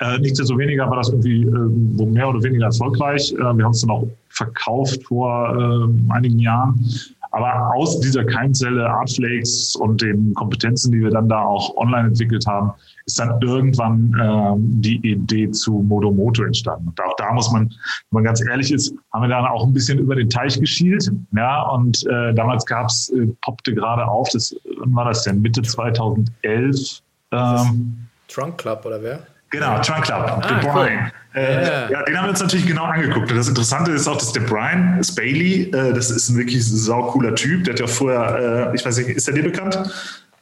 äh, 0.00 0.18
nichtsdestoweniger 0.18 0.90
war 0.90 0.98
das 0.98 1.08
irgendwie 1.08 1.44
äh, 1.44 2.04
mehr 2.04 2.28
oder 2.28 2.42
weniger 2.42 2.66
erfolgreich. 2.66 3.32
Äh, 3.32 3.38
wir 3.38 3.64
haben 3.64 3.70
es 3.70 3.80
dann 3.80 3.90
auch 3.90 4.06
verkauft 4.28 5.04
vor 5.04 5.56
äh, 5.56 6.12
einigen 6.12 6.38
Jahren. 6.38 6.84
Aber 7.34 7.74
aus 7.74 7.98
dieser 7.98 8.24
Keimzelle 8.24 8.88
Artflakes 8.88 9.74
und 9.74 10.00
den 10.00 10.32
Kompetenzen, 10.34 10.92
die 10.92 11.00
wir 11.00 11.10
dann 11.10 11.28
da 11.28 11.42
auch 11.42 11.76
online 11.76 12.08
entwickelt 12.08 12.46
haben, 12.46 12.72
ist 13.06 13.18
dann 13.18 13.40
irgendwann 13.42 14.14
äh, 14.14 14.54
die 14.80 14.96
Idee 15.04 15.50
zu 15.50 15.72
Modomoto 15.72 16.44
entstanden. 16.44 16.88
Und 16.88 17.00
auch 17.00 17.16
da 17.16 17.32
muss 17.32 17.50
man, 17.50 17.64
wenn 17.64 17.76
man 18.10 18.24
ganz 18.24 18.40
ehrlich 18.46 18.72
ist, 18.72 18.94
haben 19.12 19.22
wir 19.22 19.28
dann 19.28 19.46
auch 19.46 19.66
ein 19.66 19.72
bisschen 19.72 19.98
über 19.98 20.14
den 20.14 20.30
Teich 20.30 20.60
geschielt. 20.60 21.10
Ja, 21.34 21.62
und 21.70 22.06
äh, 22.06 22.32
damals 22.34 22.64
gab's, 22.66 23.10
äh, 23.10 23.26
poppte 23.40 23.74
gerade 23.74 24.06
auf, 24.06 24.28
das 24.28 24.54
wann 24.78 24.94
war 24.94 25.06
das 25.06 25.24
denn? 25.24 25.42
Mitte 25.42 25.62
2011. 25.62 27.02
Ähm, 27.32 28.06
Trunk 28.28 28.58
Club 28.58 28.86
oder 28.86 29.02
wer? 29.02 29.26
Genau, 29.54 29.78
Trunk 29.80 30.04
Club, 30.04 30.18
ah, 30.18 30.48
The 30.48 30.66
Brian. 30.66 31.12
Cool. 31.34 31.40
Äh, 31.40 31.92
ja, 31.92 32.02
den 32.02 32.16
haben 32.16 32.26
wir 32.26 32.30
uns 32.30 32.40
natürlich 32.40 32.66
genau 32.66 32.84
angeguckt. 32.84 33.30
Und 33.30 33.36
das 33.36 33.48
Interessante 33.48 33.92
ist 33.92 34.06
auch, 34.06 34.16
dass 34.16 34.32
der 34.32 34.42
Brian 34.42 35.02
Spaley, 35.02 35.70
äh, 35.72 35.92
das 35.92 36.10
ist 36.10 36.28
ein 36.28 36.36
wirklich 36.36 36.64
sau 36.64 37.10
cooler 37.10 37.34
Typ. 37.34 37.64
Der 37.64 37.74
hat 37.74 37.80
ja 37.80 37.86
vorher, 37.86 38.70
äh, 38.70 38.74
ich 38.76 38.84
weiß 38.84 38.98
nicht, 38.98 39.10
ist 39.10 39.26
der 39.26 39.34
dir 39.34 39.42
bekannt? 39.42 39.78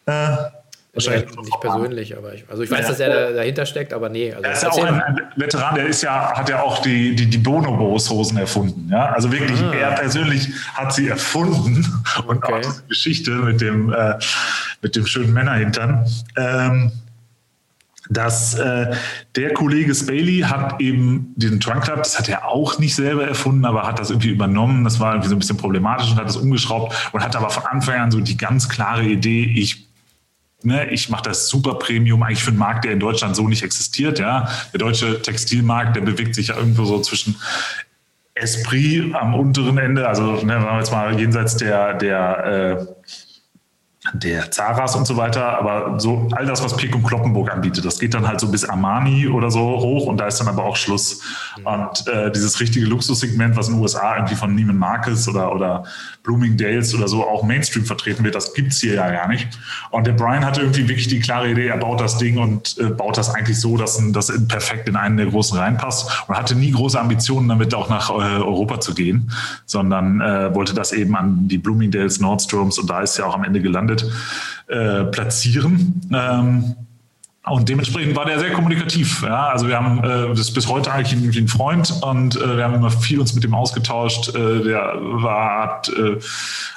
Äh, 0.07 0.37
Wahrscheinlich 0.95 1.25
nicht, 1.25 1.41
nicht 1.41 1.61
persönlich, 1.61 2.17
aber 2.19 2.35
ich, 2.35 2.45
also 2.51 2.63
ich 2.63 2.71
weiß, 2.71 2.83
ja. 2.83 2.89
dass 2.89 3.01
er 3.01 3.09
da, 3.09 3.33
dahinter 3.33 3.65
steckt, 3.65 3.95
aber 3.95 4.11
nee. 4.11 4.31
Also 4.31 4.45
er 4.45 4.53
ist 4.53 4.63
ja 4.63 4.71
auch 4.71 4.85
ein, 4.85 5.01
ein, 5.01 5.21
Veteran, 5.37 5.75
der 5.75 5.87
ist 5.87 6.03
ja, 6.03 6.33
hat 6.37 6.51
ja 6.51 6.61
auch 6.61 6.83
die, 6.83 7.15
die, 7.15 7.31
die 7.31 7.39
Bonobos-Hosen 7.39 8.37
erfunden. 8.37 8.91
Ja? 8.91 9.07
Also 9.13 9.33
wirklich, 9.33 9.59
ah. 9.63 9.73
er 9.73 9.93
persönlich 9.93 10.49
hat 10.75 10.93
sie 10.93 11.09
erfunden 11.09 11.87
und 12.27 12.37
okay. 12.37 12.53
auch 12.53 12.61
diese 12.61 12.83
Geschichte 12.89 13.31
mit 13.31 13.63
dem, 13.63 13.91
äh, 13.91 14.19
mit 14.83 14.95
dem 14.95 15.07
schönen 15.07 15.33
Männerhintern. 15.33 16.07
Ähm, 16.37 16.93
dass 18.11 18.55
äh, 18.55 18.95
der 19.37 19.55
Kollege 19.55 19.95
Spaley 19.95 20.41
hat 20.41 20.81
eben 20.81 21.33
diesen 21.37 21.61
Trunk 21.61 21.85
Club, 21.85 21.99
das 21.99 22.19
hat 22.19 22.29
er 22.29 22.47
auch 22.49 22.79
nicht 22.79 22.95
selber 22.95 23.27
erfunden, 23.27 23.65
aber 23.65 23.87
hat 23.87 23.99
das 23.99 24.11
irgendwie 24.11 24.31
übernommen. 24.31 24.85
Das 24.85 25.01
war 25.01 25.13
irgendwie 25.13 25.29
so 25.29 25.37
ein 25.37 25.39
bisschen 25.39 25.57
problematisch 25.57 26.11
und 26.11 26.17
hat 26.17 26.27
das 26.27 26.37
umgeschraubt 26.37 27.11
und 27.13 27.23
hat 27.23 27.37
aber 27.37 27.51
von 27.51 27.65
Anfang 27.65 28.01
an 28.01 28.11
so 28.11 28.21
die 28.21 28.37
ganz 28.37 28.69
klare 28.69 29.05
Idee, 29.05 29.45
ich 29.45 29.89
Ne, 30.65 30.89
ich 30.91 31.09
mache 31.09 31.25
das 31.25 31.49
super 31.49 31.75
Premium 31.75 32.23
eigentlich 32.23 32.45
für 32.45 32.51
einen 32.51 32.59
Markt, 32.59 32.85
der 32.85 32.93
in 32.93 33.01
Deutschland 33.01 33.35
so 33.35 33.49
nicht 33.49 33.65
existiert. 33.65 34.21
Ja, 34.21 34.49
der 34.73 34.79
deutsche 34.79 35.21
Textilmarkt, 35.21 35.97
der 35.97 36.03
bewegt 36.03 36.37
sich 36.37 36.49
ja 36.49 36.57
irgendwo 36.57 36.85
so 36.85 37.01
zwischen 37.01 37.35
Esprit 38.35 39.13
am 39.15 39.35
unteren 39.35 39.77
Ende, 39.77 40.09
also 40.09 40.37
ne, 40.45 40.65
jetzt 40.79 40.93
mal 40.93 41.19
jenseits 41.19 41.57
der 41.57 41.95
der 41.95 42.87
äh, 42.87 42.87
der 44.13 44.51
Zaras 44.51 44.95
und 44.95 45.07
so 45.07 45.17
weiter, 45.17 45.59
aber 45.59 45.99
so 45.99 46.29
all 46.33 46.45
das, 46.45 46.63
was 46.63 46.73
und 46.73 47.03
Kloppenburg 47.05 47.51
anbietet, 47.51 47.85
das 47.85 47.99
geht 47.99 48.15
dann 48.15 48.27
halt 48.27 48.41
so 48.41 48.49
bis 48.49 48.65
Armani 48.65 49.29
oder 49.29 49.51
so 49.51 49.61
hoch 49.61 50.07
und 50.07 50.19
da 50.19 50.27
ist 50.27 50.39
dann 50.39 50.49
aber 50.49 50.65
auch 50.65 50.77
Schluss. 50.77 51.21
Mhm. 51.59 51.67
Und 51.67 52.09
äh, 52.09 52.31
dieses 52.31 52.61
richtige 52.61 52.87
Luxussegment, 52.87 53.57
was 53.57 53.69
in 53.69 53.75
den 53.75 53.83
USA 53.83 54.17
irgendwie 54.17 54.35
von 54.35 54.55
Neiman 54.55 54.77
Marcus 54.77 55.29
oder, 55.29 55.55
oder 55.55 55.85
Bloomingdale's 56.23 56.95
oder 56.95 57.09
so 57.09 57.27
auch 57.27 57.43
Mainstream 57.43 57.85
vertreten 57.85 58.25
wird, 58.25 58.35
das 58.35 58.55
gibt's 58.55 58.81
hier 58.81 58.95
ja 58.95 59.11
gar 59.11 59.29
nicht. 59.29 59.49
Und 59.91 60.07
der 60.07 60.13
Brian 60.13 60.45
hatte 60.45 60.61
irgendwie 60.61 60.89
wirklich 60.89 61.09
die 61.09 61.21
klare 61.21 61.51
Idee, 61.51 61.69
er 61.69 61.79
baut 61.79 62.01
das 62.01 62.19
Ding 62.19 62.39
und 62.39 62.77
äh, 62.79 62.85
baut 62.85 63.17
das 63.17 63.35
eigentlich 63.35 63.61
so, 63.61 63.77
dass 63.77 64.01
das 64.13 64.33
perfekt 64.49 64.89
in 64.89 64.97
einen 64.97 65.17
der 65.17 65.27
großen 65.27 65.59
reinpasst 65.59 66.25
und 66.29 66.37
hatte 66.37 66.55
nie 66.55 66.71
große 66.71 67.01
Ambitionen 67.01 67.49
damit 67.49 67.75
auch 67.75 67.89
nach 67.89 68.11
äh, 68.11 68.13
Europa 68.13 68.81
zu 68.81 68.95
gehen, 68.95 69.31
sondern 69.67 70.21
äh, 70.21 70.55
wollte 70.55 70.75
das 70.75 70.93
eben 70.93 71.17
an 71.17 71.49
die 71.49 71.59
Bloomingdale's, 71.59 72.21
Nordstroms 72.21 72.79
und 72.79 72.91
da 72.91 73.01
ist 73.01 73.17
ja 73.19 73.25
auch 73.25 73.35
am 73.35 73.45
Ende 73.45 73.61
gelandet, 73.61 74.02
äh, 74.69 75.05
platzieren. 75.05 76.01
Ähm, 76.13 76.77
und 77.45 77.69
dementsprechend 77.69 78.15
war 78.15 78.25
der 78.25 78.39
sehr 78.39 78.53
kommunikativ. 78.53 79.23
Ja? 79.23 79.49
Also 79.49 79.67
wir 79.67 79.77
haben 79.77 79.99
äh, 79.99 80.29
das 80.29 80.39
ist 80.41 80.53
bis 80.53 80.69
heute 80.69 80.93
eigentlich 80.93 81.13
ein, 81.13 81.43
ein 81.45 81.49
Freund 81.49 81.93
und 82.01 82.37
äh, 82.37 82.57
wir 82.57 82.63
haben 82.63 82.75
immer 82.75 82.91
viel 82.91 83.19
uns 83.19 83.35
mit 83.35 83.43
ihm 83.43 83.55
ausgetauscht. 83.55 84.29
Äh, 84.29 84.63
der 84.63 84.95
war, 85.01 85.63
hat, 85.63 85.89
äh, 85.89 86.21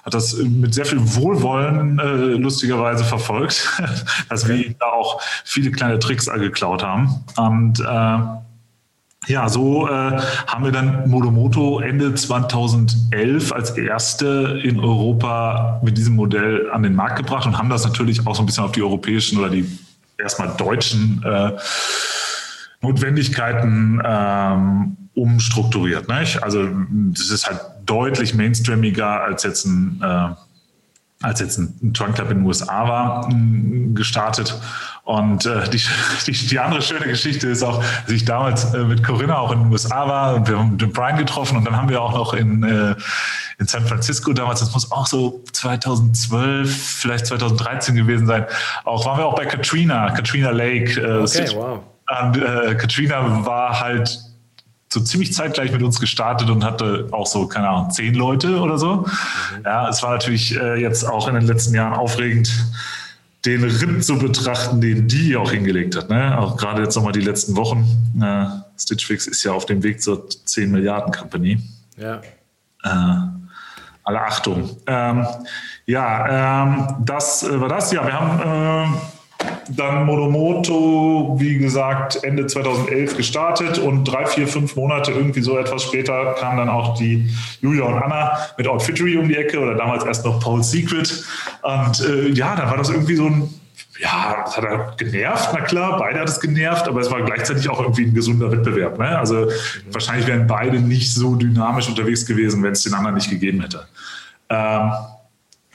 hat 0.03 0.13
das 0.15 0.35
mit 0.37 0.73
sehr 0.73 0.85
viel 0.85 0.99
Wohlwollen 0.99 1.99
äh, 1.99 2.03
lustigerweise 2.37 3.03
verfolgt, 3.03 3.79
dass 4.29 4.47
wir 4.47 4.55
ihm 4.55 4.75
da 4.79 4.87
auch 4.87 5.21
viele 5.43 5.69
kleine 5.69 5.99
Tricks 5.99 6.25
geklaut 6.25 6.83
haben. 6.83 7.23
Und 7.37 7.79
äh, 7.81 8.17
ja, 9.27 9.49
so 9.49 9.87
äh, 9.87 10.19
haben 10.47 10.63
wir 10.63 10.71
dann 10.71 11.09
Modomoto 11.09 11.79
Ende 11.79 12.13
2011 12.13 13.51
als 13.51 13.71
erste 13.71 14.59
in 14.63 14.79
Europa 14.79 15.79
mit 15.83 15.97
diesem 15.97 16.15
Modell 16.15 16.69
an 16.71 16.83
den 16.83 16.95
Markt 16.95 17.17
gebracht 17.17 17.45
und 17.45 17.57
haben 17.57 17.69
das 17.69 17.83
natürlich 17.83 18.25
auch 18.25 18.35
so 18.35 18.43
ein 18.43 18.45
bisschen 18.45 18.63
auf 18.63 18.71
die 18.71 18.83
europäischen 18.83 19.39
oder 19.39 19.49
die 19.49 19.65
erstmal 20.17 20.49
deutschen 20.57 21.23
äh, 21.23 21.51
Notwendigkeiten 22.81 24.01
ähm, 24.03 24.97
umstrukturiert. 25.15 26.07
Nicht? 26.07 26.43
Also 26.43 26.67
das 27.11 27.29
ist 27.29 27.47
halt 27.47 27.61
deutlich 27.85 28.35
mainstreamiger 28.35 29.23
als 29.23 29.43
jetzt 29.43 29.65
ein, 29.65 30.01
äh, 30.03 30.29
als 31.21 31.39
jetzt 31.39 31.57
ein 31.57 31.93
Trunk 31.93 32.15
Club 32.15 32.29
in 32.31 32.39
den 32.39 32.45
USA 32.45 32.87
war, 32.87 33.29
gestartet. 33.93 34.59
Und 35.03 35.45
äh, 35.45 35.69
die, 35.69 35.81
die, 36.27 36.31
die, 36.31 36.59
andere 36.59 36.81
schöne 36.81 37.05
Geschichte 37.05 37.47
ist 37.47 37.63
auch, 37.63 37.81
dass 38.05 38.11
ich 38.11 38.25
damals 38.25 38.73
äh, 38.73 38.83
mit 38.83 39.03
Corinna 39.03 39.37
auch 39.37 39.51
in 39.51 39.63
den 39.63 39.71
USA 39.71 40.07
war 40.07 40.35
und 40.35 40.47
wir 40.47 40.57
haben 40.57 40.77
den 40.77 40.91
Brian 40.91 41.17
getroffen 41.17 41.57
und 41.57 41.65
dann 41.65 41.77
haben 41.77 41.89
wir 41.89 42.01
auch 42.01 42.13
noch 42.13 42.33
in, 42.33 42.63
äh, 42.63 42.95
in 43.59 43.67
San 43.67 43.85
Francisco 43.85 44.33
damals, 44.33 44.59
das 44.59 44.73
muss 44.73 44.91
auch 44.91 45.05
so 45.05 45.43
2012, 45.51 46.75
vielleicht 46.75 47.27
2013 47.27 47.95
gewesen 47.95 48.25
sein, 48.25 48.45
auch 48.83 49.05
waren 49.05 49.19
wir 49.19 49.25
auch 49.27 49.35
bei 49.35 49.45
Katrina, 49.45 50.09
Katrina 50.11 50.49
Lake. 50.49 50.99
Äh, 50.99 51.21
okay, 51.21 51.49
wow. 51.53 51.79
Und 52.21 52.37
äh, 52.37 52.75
Katrina 52.75 53.45
war 53.45 53.79
halt 53.79 54.24
so 54.95 55.01
ziemlich 55.01 55.33
zeitgleich 55.33 55.73
mit 55.73 55.83
uns 55.83 55.99
gestartet 55.99 56.49
und 56.49 56.63
hatte 56.63 57.09
auch 57.11 57.27
so, 57.27 57.47
keine 57.47 57.67
Ahnung, 57.67 57.91
zehn 57.91 58.15
Leute 58.15 58.61
oder 58.61 58.77
so. 58.77 58.95
Mhm. 58.95 59.05
Ja, 59.65 59.89
es 59.89 60.01
war 60.01 60.11
natürlich 60.11 60.55
äh, 60.55 60.81
jetzt 60.81 61.03
auch 61.03 61.27
in 61.27 61.35
den 61.35 61.45
letzten 61.45 61.75
Jahren 61.75 61.93
aufregend, 61.93 62.49
den 63.45 63.63
Ritt 63.63 64.05
zu 64.05 64.17
betrachten, 64.17 64.79
den 64.79 65.07
die 65.07 65.35
auch 65.35 65.51
hingelegt 65.51 65.97
hat. 65.97 66.09
Ne? 66.09 66.37
Auch 66.39 66.55
gerade 66.55 66.81
jetzt 66.81 66.95
nochmal 66.95 67.11
die 67.11 67.19
letzten 67.19 67.57
Wochen. 67.57 67.85
Äh, 68.21 68.45
Stitch 68.79 69.05
Fix 69.05 69.27
ist 69.27 69.43
ja 69.43 69.51
auf 69.51 69.65
dem 69.65 69.83
Weg 69.83 70.01
zur 70.01 70.29
10 70.29 70.71
Milliarden 70.71 71.13
Company. 71.13 71.59
Ja. 71.97 72.21
Äh, 72.83 73.27
alle 74.03 74.21
Achtung. 74.21 74.77
Ähm, 74.87 75.27
ja, 75.85 76.63
ähm, 76.63 76.87
das 77.01 77.43
äh, 77.43 77.59
war 77.59 77.67
das. 77.67 77.91
Ja, 77.91 78.05
wir 78.05 78.13
haben 78.13 78.93
äh, 78.93 78.97
dann 79.69 80.05
Monomoto, 80.05 81.35
wie 81.39 81.57
gesagt, 81.57 82.23
Ende 82.23 82.47
2011 82.47 83.17
gestartet 83.17 83.77
und 83.77 84.03
drei, 84.05 84.25
vier, 84.25 84.47
fünf 84.47 84.75
Monate 84.75 85.11
irgendwie 85.11 85.41
so 85.41 85.57
etwas 85.57 85.83
später 85.83 86.35
kam 86.39 86.57
dann 86.57 86.69
auch 86.69 86.97
die 86.97 87.29
Julia 87.61 87.83
und 87.83 88.01
Anna 88.01 88.37
mit 88.57 88.67
Outfittery 88.67 89.17
um 89.17 89.27
die 89.27 89.35
Ecke 89.35 89.59
oder 89.59 89.75
damals 89.75 90.03
erst 90.05 90.25
noch 90.25 90.39
Paul 90.39 90.63
Secret. 90.63 91.23
Und 91.61 91.99
äh, 92.01 92.29
ja, 92.29 92.55
dann 92.55 92.69
war 92.69 92.77
das 92.77 92.89
irgendwie 92.89 93.15
so 93.15 93.25
ein 93.25 93.49
ja, 93.97 94.43
das 94.43 94.57
hat 94.57 94.65
er 94.65 94.93
genervt, 94.97 95.51
na 95.53 95.61
klar, 95.61 95.97
beide 95.97 96.19
hat 96.19 96.27
es 96.27 96.39
genervt, 96.39 96.87
aber 96.87 96.99
es 96.99 97.09
war 97.09 97.21
gleichzeitig 97.23 97.69
auch 97.69 97.79
irgendwie 97.79 98.03
ein 98.03 98.13
gesunder 98.13 98.51
Wettbewerb. 98.51 98.99
Ne? 98.99 99.17
Also 99.17 99.49
wahrscheinlich 99.89 100.27
wären 100.27 100.47
beide 100.47 100.79
nicht 100.81 101.13
so 101.13 101.35
dynamisch 101.35 101.87
unterwegs 101.87 102.25
gewesen, 102.25 102.61
wenn 102.61 102.73
es 102.73 102.83
den 102.83 102.93
anderen 102.93 103.15
nicht 103.15 103.29
gegeben 103.29 103.61
hätte. 103.61 103.87
Ähm, 104.49 104.91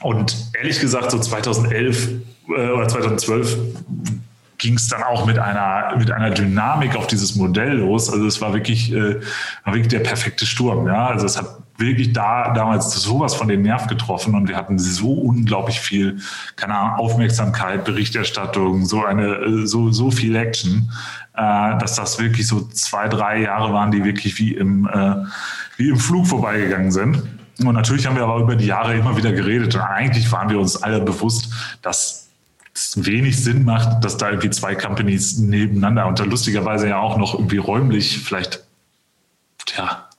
und 0.01 0.35
ehrlich 0.53 0.79
gesagt, 0.79 1.11
so 1.11 1.19
2011 1.19 2.09
äh, 2.55 2.69
oder 2.71 2.87
2012 2.87 3.57
ging 4.61 4.75
es 4.75 4.87
dann 4.87 5.01
auch 5.01 5.25
mit 5.25 5.39
einer, 5.39 5.97
mit 5.97 6.11
einer 6.11 6.29
Dynamik 6.29 6.95
auf 6.95 7.07
dieses 7.07 7.35
Modell 7.35 7.77
los. 7.79 8.11
Also 8.11 8.27
es 8.27 8.39
war 8.41 8.53
wirklich, 8.53 8.93
äh, 8.93 9.15
war 9.65 9.73
wirklich 9.73 9.87
der 9.87 10.01
perfekte 10.01 10.45
Sturm. 10.45 10.85
Ja? 10.85 11.07
Also 11.07 11.25
es 11.25 11.35
hat 11.35 11.47
wirklich 11.77 12.13
da 12.13 12.53
damals 12.53 12.93
sowas 12.93 13.33
von 13.33 13.47
den 13.47 13.63
Nerv 13.63 13.87
getroffen 13.87 14.35
und 14.35 14.47
wir 14.47 14.55
hatten 14.55 14.77
so 14.77 15.13
unglaublich 15.13 15.79
viel, 15.79 16.19
keine 16.55 16.75
Ahnung, 16.75 16.99
Aufmerksamkeit, 16.99 17.85
Berichterstattung, 17.85 18.85
so 18.85 19.03
eine, 19.03 19.35
äh, 19.37 19.65
so, 19.65 19.91
so 19.91 20.11
viel 20.11 20.35
Action, 20.35 20.91
äh, 21.33 21.77
dass 21.79 21.95
das 21.95 22.19
wirklich 22.19 22.45
so 22.47 22.61
zwei, 22.67 23.07
drei 23.07 23.41
Jahre 23.41 23.73
waren, 23.73 23.89
die 23.89 24.03
wirklich 24.03 24.37
wie 24.37 24.53
im, 24.53 24.87
äh, 24.87 25.15
wie 25.77 25.89
im 25.89 25.97
Flug 25.97 26.27
vorbeigegangen 26.27 26.91
sind. 26.91 27.23
Und 27.59 27.73
natürlich 27.73 28.05
haben 28.05 28.15
wir 28.15 28.23
aber 28.23 28.37
über 28.37 28.55
die 28.55 28.67
Jahre 28.67 28.95
immer 28.95 29.17
wieder 29.17 29.31
geredet 29.31 29.73
und 29.73 29.81
eigentlich 29.81 30.31
waren 30.31 30.49
wir 30.49 30.59
uns 30.59 30.81
alle 30.81 31.01
bewusst, 31.01 31.51
dass 31.81 32.30
wenig 32.95 33.43
Sinn 33.43 33.65
macht, 33.65 34.03
dass 34.03 34.17
da 34.17 34.29
irgendwie 34.29 34.49
zwei 34.49 34.75
Companies 34.75 35.37
nebeneinander 35.37 36.07
und 36.07 36.19
da 36.19 36.23
lustigerweise 36.23 36.89
ja 36.89 36.99
auch 36.99 37.17
noch 37.17 37.33
irgendwie 37.33 37.57
räumlich 37.57 38.19
vielleicht 38.19 38.63
ja, 39.75 40.09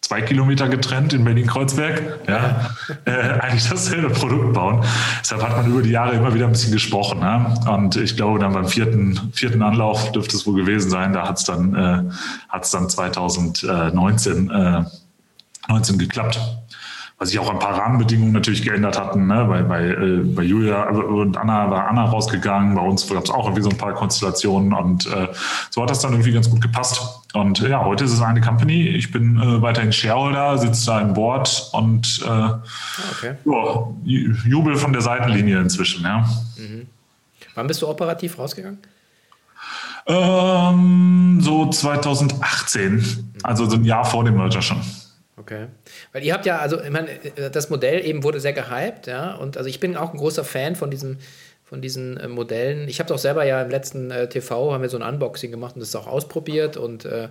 zwei 0.00 0.22
Kilometer 0.22 0.68
getrennt 0.68 1.12
in 1.12 1.24
Berlin-Kreuzberg, 1.24 2.28
ja, 2.28 2.70
äh, 3.04 3.10
eigentlich 3.40 3.68
dasselbe 3.68 4.10
Produkt 4.10 4.52
bauen. 4.52 4.84
Deshalb 5.20 5.42
hat 5.42 5.56
man 5.56 5.66
über 5.66 5.82
die 5.82 5.90
Jahre 5.90 6.14
immer 6.14 6.32
wieder 6.32 6.46
ein 6.46 6.52
bisschen 6.52 6.72
gesprochen. 6.72 7.20
Ne? 7.20 7.54
Und 7.68 7.96
ich 7.96 8.16
glaube, 8.16 8.38
dann 8.38 8.52
beim 8.52 8.68
vierten, 8.68 9.32
vierten 9.32 9.62
Anlauf 9.62 10.12
dürfte 10.12 10.36
es 10.36 10.46
wohl 10.46 10.54
gewesen 10.54 10.90
sein, 10.90 11.12
da 11.12 11.28
hat 11.28 11.38
es 11.38 11.44
dann, 11.44 11.74
äh, 11.74 12.02
dann 12.72 12.88
2019 12.88 14.50
äh, 14.50 14.84
19 15.68 15.98
geklappt 15.98 16.38
was 17.18 17.30
sich 17.30 17.38
auch 17.38 17.48
ein 17.48 17.58
paar 17.58 17.78
Rahmenbedingungen 17.78 18.32
natürlich 18.32 18.62
geändert 18.62 18.98
hatten. 19.00 19.26
Ne? 19.26 19.46
Bei, 19.48 19.62
bei, 19.62 19.86
äh, 19.86 20.18
bei 20.18 20.42
Julia 20.42 20.90
und 20.90 21.36
Anna 21.38 21.70
war 21.70 21.88
Anna 21.88 22.04
rausgegangen, 22.04 22.74
bei 22.74 22.82
uns 22.82 23.08
gab 23.08 23.24
es 23.24 23.30
auch 23.30 23.44
irgendwie 23.46 23.62
so 23.62 23.70
ein 23.70 23.78
paar 23.78 23.94
Konstellationen 23.94 24.74
und 24.74 25.06
äh, 25.06 25.28
so 25.70 25.82
hat 25.82 25.88
das 25.88 26.00
dann 26.00 26.12
irgendwie 26.12 26.32
ganz 26.32 26.50
gut 26.50 26.60
gepasst. 26.60 27.00
Und 27.32 27.60
ja, 27.60 27.84
heute 27.84 28.04
ist 28.04 28.12
es 28.12 28.20
eine 28.20 28.42
Company. 28.42 28.88
Ich 28.88 29.12
bin 29.12 29.38
äh, 29.38 29.62
weiterhin 29.62 29.92
Shareholder, 29.92 30.58
sitze 30.58 30.86
da 30.86 31.00
im 31.00 31.14
Board 31.14 31.70
und 31.72 32.22
äh, 32.22 32.28
okay. 32.28 33.36
ja, 33.44 33.86
Jubel 34.04 34.76
von 34.76 34.92
der 34.92 35.02
Seitenlinie 35.02 35.60
inzwischen. 35.60 36.04
Ja. 36.04 36.28
Mhm. 36.58 36.86
Wann 37.54 37.66
bist 37.66 37.80
du 37.80 37.88
operativ 37.88 38.38
rausgegangen? 38.38 38.78
Ähm, 40.06 41.38
so 41.40 41.68
2018, 41.70 43.32
also 43.42 43.68
so 43.68 43.76
ein 43.76 43.84
Jahr 43.84 44.04
vor 44.04 44.22
dem 44.24 44.36
Merger 44.36 44.60
schon. 44.60 44.80
Okay. 45.46 45.66
Weil 46.12 46.24
ihr 46.24 46.34
habt 46.34 46.44
ja, 46.44 46.58
also 46.58 46.80
ich 46.80 46.90
meine, 46.90 47.08
das 47.52 47.70
Modell 47.70 48.04
eben 48.04 48.24
wurde 48.24 48.40
sehr 48.40 48.52
gehypt, 48.52 49.06
ja. 49.06 49.36
Und 49.36 49.56
also 49.56 49.68
ich 49.68 49.78
bin 49.78 49.96
auch 49.96 50.12
ein 50.12 50.18
großer 50.18 50.42
Fan 50.42 50.74
von 50.74 50.90
diesem, 50.90 51.18
von 51.62 51.80
diesen 51.80 52.16
äh, 52.16 52.26
Modellen. 52.26 52.88
Ich 52.88 52.98
habe 52.98 53.06
es 53.06 53.12
auch 53.12 53.22
selber 53.22 53.44
ja 53.44 53.62
im 53.62 53.70
letzten 53.70 54.10
äh, 54.10 54.28
TV 54.28 54.72
haben 54.72 54.82
wir 54.82 54.88
so 54.88 54.98
ein 54.98 55.14
Unboxing 55.14 55.52
gemacht 55.52 55.76
und 55.76 55.80
das 55.80 55.94
auch 55.94 56.08
ausprobiert 56.08 56.76
und 56.76 57.04
äh, 57.04 57.28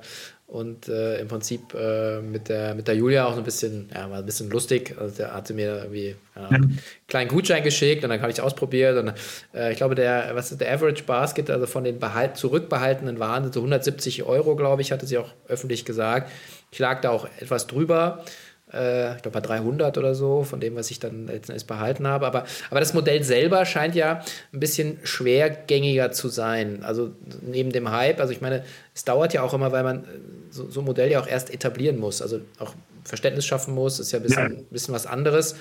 und 0.47 0.89
äh, 0.89 1.19
im 1.19 1.27
Prinzip 1.27 1.73
äh, 1.73 2.21
mit, 2.21 2.49
der, 2.49 2.75
mit 2.75 2.87
der 2.87 2.95
Julia 2.95 3.25
auch 3.25 3.33
so 3.33 3.39
ein 3.39 3.43
bisschen, 3.43 3.89
ja, 3.93 4.09
war 4.11 4.19
ein 4.19 4.25
bisschen 4.25 4.49
lustig. 4.51 4.95
Also 4.99 5.15
der 5.15 5.33
hatte 5.33 5.55
mir 5.55 5.79
irgendwie 5.81 6.15
ja, 6.35 6.47
einen 6.49 6.79
kleinen 7.07 7.29
Gutschein 7.29 7.63
geschickt 7.63 8.03
und 8.03 8.11
dann 8.11 8.21
habe 8.21 8.31
ich 8.31 8.37
es 8.37 8.43
ausprobiert. 8.43 8.97
Und 8.97 9.13
äh, 9.55 9.71
ich 9.71 9.77
glaube, 9.77 9.95
der, 9.95 10.35
was 10.35 10.51
ist 10.51 10.61
der 10.61 10.71
Average 10.71 11.03
Basket, 11.03 11.49
also 11.49 11.65
von 11.65 11.83
den 11.83 11.99
behalt, 11.99 12.37
zurückbehaltenen 12.37 13.17
Waren, 13.17 13.51
so 13.51 13.59
170 13.59 14.23
Euro, 14.23 14.55
glaube 14.55 14.83
ich, 14.83 14.91
hatte 14.91 15.07
sie 15.07 15.17
auch 15.17 15.33
öffentlich 15.47 15.83
gesagt. 15.83 16.31
Ich 16.75 16.79
lag 16.79 16.99
da 16.99 17.11
auch 17.11 17.25
etwas 17.39 17.67
drüber 17.67 18.25
äh, 18.73 19.15
ich 19.15 19.21
glaube 19.21 19.39
bei 19.39 19.47
300 19.47 19.97
oder 19.97 20.13
so, 20.13 20.43
von 20.43 20.59
dem, 20.59 20.75
was 20.75 20.91
ich 20.91 20.99
dann 20.99 21.27
letzten 21.27 21.55
behalten 21.67 22.05
habe. 22.05 22.27
Aber, 22.27 22.43
aber 22.69 22.79
das 22.81 22.93
Modell 22.93 23.23
selber 23.23 23.63
scheint 23.63 23.95
ja 23.95 24.21
ein 24.53 24.59
bisschen 24.59 24.99
schwergängiger 25.03 26.11
zu 26.11 26.27
sein. 26.27 26.83
Also 26.83 27.11
neben 27.41 27.71
dem 27.71 27.91
Hype, 27.91 28.19
also 28.19 28.33
ich 28.33 28.41
meine, 28.41 28.65
es 28.93 29.05
dauert 29.05 29.33
ja 29.33 29.41
auch 29.41 29.53
immer, 29.53 29.71
weil 29.71 29.83
man 29.83 30.03
so, 30.49 30.69
so 30.69 30.81
ein 30.81 30.85
Modell 30.85 31.09
ja 31.09 31.21
auch 31.21 31.27
erst 31.27 31.53
etablieren 31.53 31.97
muss, 31.97 32.21
also 32.21 32.41
auch 32.59 32.73
Verständnis 33.05 33.45
schaffen 33.45 33.73
muss, 33.73 33.99
ist 33.99 34.11
ja 34.11 34.19
ein 34.19 34.23
bisschen, 34.23 34.53
ja. 34.57 34.61
bisschen 34.69 34.93
was 34.93 35.05
anderes. 35.05 35.55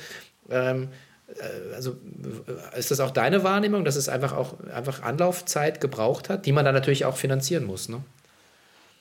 Ähm, 0.51 0.89
äh, 1.29 1.75
also 1.77 1.97
ist 2.77 2.91
das 2.91 2.99
auch 2.99 3.13
deine 3.13 3.45
Wahrnehmung, 3.45 3.85
dass 3.85 3.95
es 3.95 4.09
einfach 4.09 4.33
auch 4.33 4.55
einfach 4.75 5.03
Anlaufzeit 5.03 5.81
gebraucht 5.81 6.29
hat, 6.29 6.47
die 6.47 6.53
man 6.53 6.65
dann 6.65 6.75
natürlich 6.75 7.05
auch 7.05 7.17
finanzieren 7.17 7.65
muss, 7.65 7.89
ne? 7.89 8.03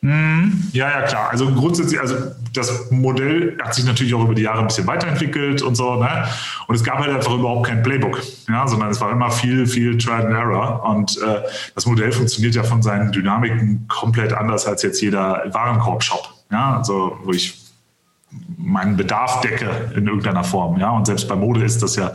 Mhm. 0.04 0.68
Ja, 0.74 0.90
ja, 0.90 1.02
klar. 1.04 1.30
Also 1.32 1.50
grundsätzlich, 1.50 1.98
also 1.98 2.16
das 2.54 2.92
Modell 2.92 3.58
hat 3.64 3.74
sich 3.74 3.86
natürlich 3.86 4.14
auch 4.14 4.26
über 4.26 4.36
die 4.36 4.42
Jahre 4.42 4.60
ein 4.60 4.68
bisschen 4.68 4.86
weiterentwickelt 4.86 5.62
und 5.62 5.76
so, 5.76 5.96
ne? 5.96 6.28
Und 6.68 6.76
es 6.76 6.84
gab 6.84 7.00
halt 7.00 7.10
einfach 7.10 7.34
überhaupt 7.34 7.68
kein 7.68 7.82
Playbook, 7.82 8.22
ja, 8.50 8.68
sondern 8.68 8.90
es 8.90 9.00
war 9.00 9.12
immer 9.12 9.32
viel, 9.32 9.66
viel 9.66 9.98
Trial 9.98 10.26
and 10.26 10.36
Error. 10.36 10.84
Und 10.84 11.18
äh, 11.22 11.44
das 11.74 11.86
Modell 11.86 12.12
funktioniert 12.12 12.54
ja 12.54 12.64
von 12.64 12.82
seinen 12.82 13.14
Dynamiken 13.14 13.88
komplett 13.88 14.34
anders 14.34 14.68
als 14.68 14.84
jetzt 14.84 15.02
jeder 15.02 15.46
Warenkorb-Shop. 15.52 16.28
Ja, 16.52 16.78
also 16.78 17.18
wo 17.24 17.32
ich 17.32 17.63
meinen 18.58 18.96
Bedarf 18.96 19.42
decke 19.42 19.70
in 19.96 20.08
irgendeiner 20.08 20.44
Form. 20.44 20.80
Ja, 20.80 20.92
und 20.92 21.06
selbst 21.06 21.28
bei 21.28 21.36
Mode 21.36 21.64
ist 21.64 21.84
das 21.84 21.96
ja, 21.96 22.12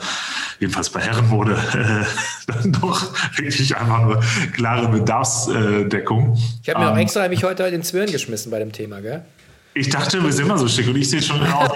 jedenfalls 0.58 0.90
bei 0.90 1.00
Herrenmode, 1.00 1.52
äh, 1.52 2.04
dann 2.46 2.72
doch 2.72 3.12
wirklich 3.36 3.76
einfach 3.76 4.02
nur 4.02 4.20
klare 4.52 4.88
Bedarfsdeckung. 4.88 6.36
Ich 6.62 6.68
habe 6.68 6.80
mir 6.80 6.86
ähm, 6.86 6.92
auch 6.94 6.98
extra 6.98 7.28
mich 7.28 7.44
heute 7.44 7.70
den 7.70 7.82
Zwirn 7.82 8.10
geschmissen 8.10 8.50
bei 8.50 8.58
dem 8.58 8.72
Thema, 8.72 9.00
gell? 9.00 9.22
Ich 9.74 9.90
dachte, 9.90 10.22
wir 10.22 10.32
sind 10.32 10.46
immer 10.46 10.58
so 10.58 10.66
schick 10.66 10.88
und 10.88 10.96
ich 10.96 11.08
sehe 11.08 11.22
schon 11.22 11.40
aus. 11.40 11.70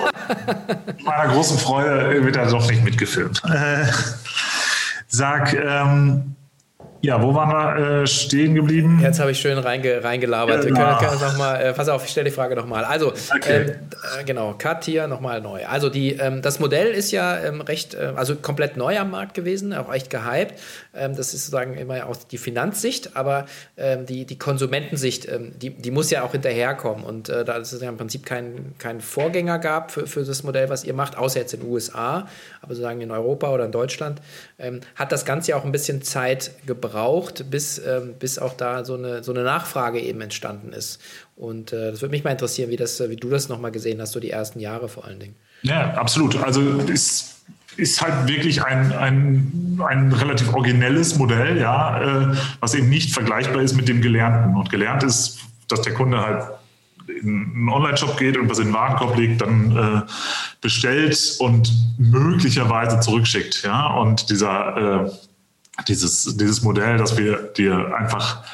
meiner 1.04 1.32
großen 1.32 1.58
Freude 1.58 2.25
wird 2.25 2.37
er 2.37 2.46
doch 2.46 2.68
nicht 2.68 2.82
mitgefilmt. 2.82 3.42
Äh, 3.44 3.87
sag, 5.06 5.54
ähm, 5.54 6.34
Ja, 7.04 7.21
wo 7.21 7.35
waren 7.35 7.50
wir 7.50 8.02
äh, 8.02 8.06
stehen 8.06 8.54
geblieben? 8.54 9.00
Jetzt 9.02 9.18
habe 9.18 9.32
ich 9.32 9.40
schön 9.40 9.59
reinge, 9.59 10.04
reingelabert. 10.04 10.64
Genau. 10.64 10.97
Können, 10.99 11.11
können 11.11 11.21
noch 11.21 11.37
mal, 11.37 11.56
äh, 11.56 11.73
pass 11.73 11.88
auf, 11.88 12.04
ich 12.04 12.11
stelle 12.12 12.30
die 12.30 12.35
Frage 12.35 12.54
nochmal. 12.54 12.85
Also, 12.85 13.09
okay. 13.09 13.62
ähm, 13.62 13.71
äh, 14.21 14.25
genau, 14.25 14.54
Cut 14.56 14.85
hier 14.85 15.09
nochmal 15.09 15.40
neu. 15.40 15.66
Also, 15.66 15.88
die, 15.88 16.12
ähm, 16.12 16.42
das 16.42 16.61
Modell 16.61 16.92
ist 16.92 17.11
ja 17.11 17.42
ähm, 17.42 17.61
recht, 17.61 17.94
äh, 17.94 18.12
also 18.14 18.37
komplett 18.37 18.76
neu 18.76 18.97
am 19.00 19.11
Markt 19.11 19.35
gewesen, 19.35 19.75
auch 19.75 19.92
echt 19.92 20.11
gehypt. 20.11 20.54
Ähm, 20.94 21.16
das 21.16 21.35
ist 21.35 21.47
sozusagen 21.47 21.75
immer 21.75 22.06
auch 22.06 22.16
die 22.16 22.38
Finanzsicht, 22.38 23.16
aber 23.16 23.47
ähm, 23.76 24.06
die, 24.06 24.25
die 24.25 24.38
Konsumentensicht, 24.38 25.28
ähm, 25.28 25.54
die, 25.59 25.71
die 25.71 25.90
muss 25.90 26.09
ja 26.12 26.23
auch 26.23 26.30
hinterherkommen. 26.30 27.02
Und 27.02 27.28
äh, 27.28 27.44
da 27.44 27.59
es 27.59 27.80
ja 27.80 27.88
im 27.88 27.97
Prinzip 27.97 28.25
keinen 28.25 28.75
kein 28.78 29.00
Vorgänger 29.00 29.59
gab 29.59 29.90
für, 29.90 30.06
für 30.06 30.23
das 30.23 30.44
Modell, 30.44 30.68
was 30.68 30.85
ihr 30.85 30.94
macht, 30.94 31.18
außer 31.18 31.40
jetzt 31.40 31.52
in 31.52 31.61
den 31.62 31.68
USA, 31.68 32.28
aber 32.61 32.75
sozusagen 32.75 33.00
in 33.00 33.11
Europa 33.11 33.50
oder 33.50 33.64
in 33.64 33.73
Deutschland, 33.73 34.21
hat 34.95 35.12
das 35.12 35.25
Ganze 35.25 35.50
ja 35.50 35.57
auch 35.57 35.64
ein 35.64 35.73
bisschen 35.73 36.02
Zeit 36.02 36.52
gebraucht 36.66 36.83
gebraucht, 36.92 37.50
bis, 37.50 37.78
ähm, 37.78 38.14
bis 38.19 38.38
auch 38.38 38.54
da 38.54 38.85
so 38.85 38.95
eine, 38.95 39.23
so 39.23 39.33
eine 39.33 39.42
Nachfrage 39.42 40.00
eben 40.00 40.21
entstanden 40.21 40.73
ist. 40.73 41.00
Und 41.37 41.73
äh, 41.73 41.90
das 41.90 42.02
würde 42.02 42.12
mich 42.12 42.25
mal 42.25 42.31
interessieren, 42.31 42.71
wie, 42.71 42.76
das, 42.76 43.00
wie 43.09 43.16
du 43.16 43.28
das 43.28 43.49
nochmal 43.49 43.71
gesehen 43.73 44.00
hast, 44.00 44.12
so 44.12 44.21
die 44.21 44.31
ersten 44.31 44.61
Jahre 44.61 44.88
vor 44.88 45.04
allen 45.04 45.19
Dingen. 45.19 45.35
Ja, 45.62 45.95
absolut. 45.95 46.42
Also 46.42 46.61
ist, 46.61 47.42
ist 47.76 48.02
halt 48.02 48.28
wirklich 48.28 48.62
ein, 48.62 48.92
ein, 48.92 49.81
ein 49.85 50.12
relativ 50.12 50.52
originelles 50.52 51.16
Modell, 51.16 51.59
ja, 51.59 52.31
äh, 52.33 52.37
was 52.61 52.75
eben 52.75 52.88
nicht 52.88 53.12
vergleichbar 53.12 53.62
ist 53.62 53.75
mit 53.75 53.88
dem 53.88 54.00
Gelernten. 54.00 54.57
Und 54.57 54.71
gelernt 54.71 55.02
ist, 55.02 55.38
dass 55.69 55.83
der 55.83 55.95
Kunde 55.95 56.21
halt 56.21 56.45
in 57.09 57.52
einen 57.54 57.68
Online-Shop 57.68 58.16
geht 58.18 58.37
und 58.37 58.49
was 58.50 58.59
in 58.59 58.66
den 58.66 58.75
Warenkorb 58.75 59.16
legt, 59.16 59.40
dann 59.40 59.76
äh, 59.76 60.11
bestellt 60.61 61.37
und 61.38 61.73
möglicherweise 61.99 63.00
zurückschickt. 63.00 63.62
Ja? 63.64 63.87
Und 63.94 64.30
dieser 64.30 65.04
äh, 65.06 65.11
dieses, 65.88 66.37
dieses 66.37 66.62
Modell, 66.62 66.99
dass 66.99 67.16
wir 67.16 67.37
dir 67.56 67.94
einfach 67.97 68.44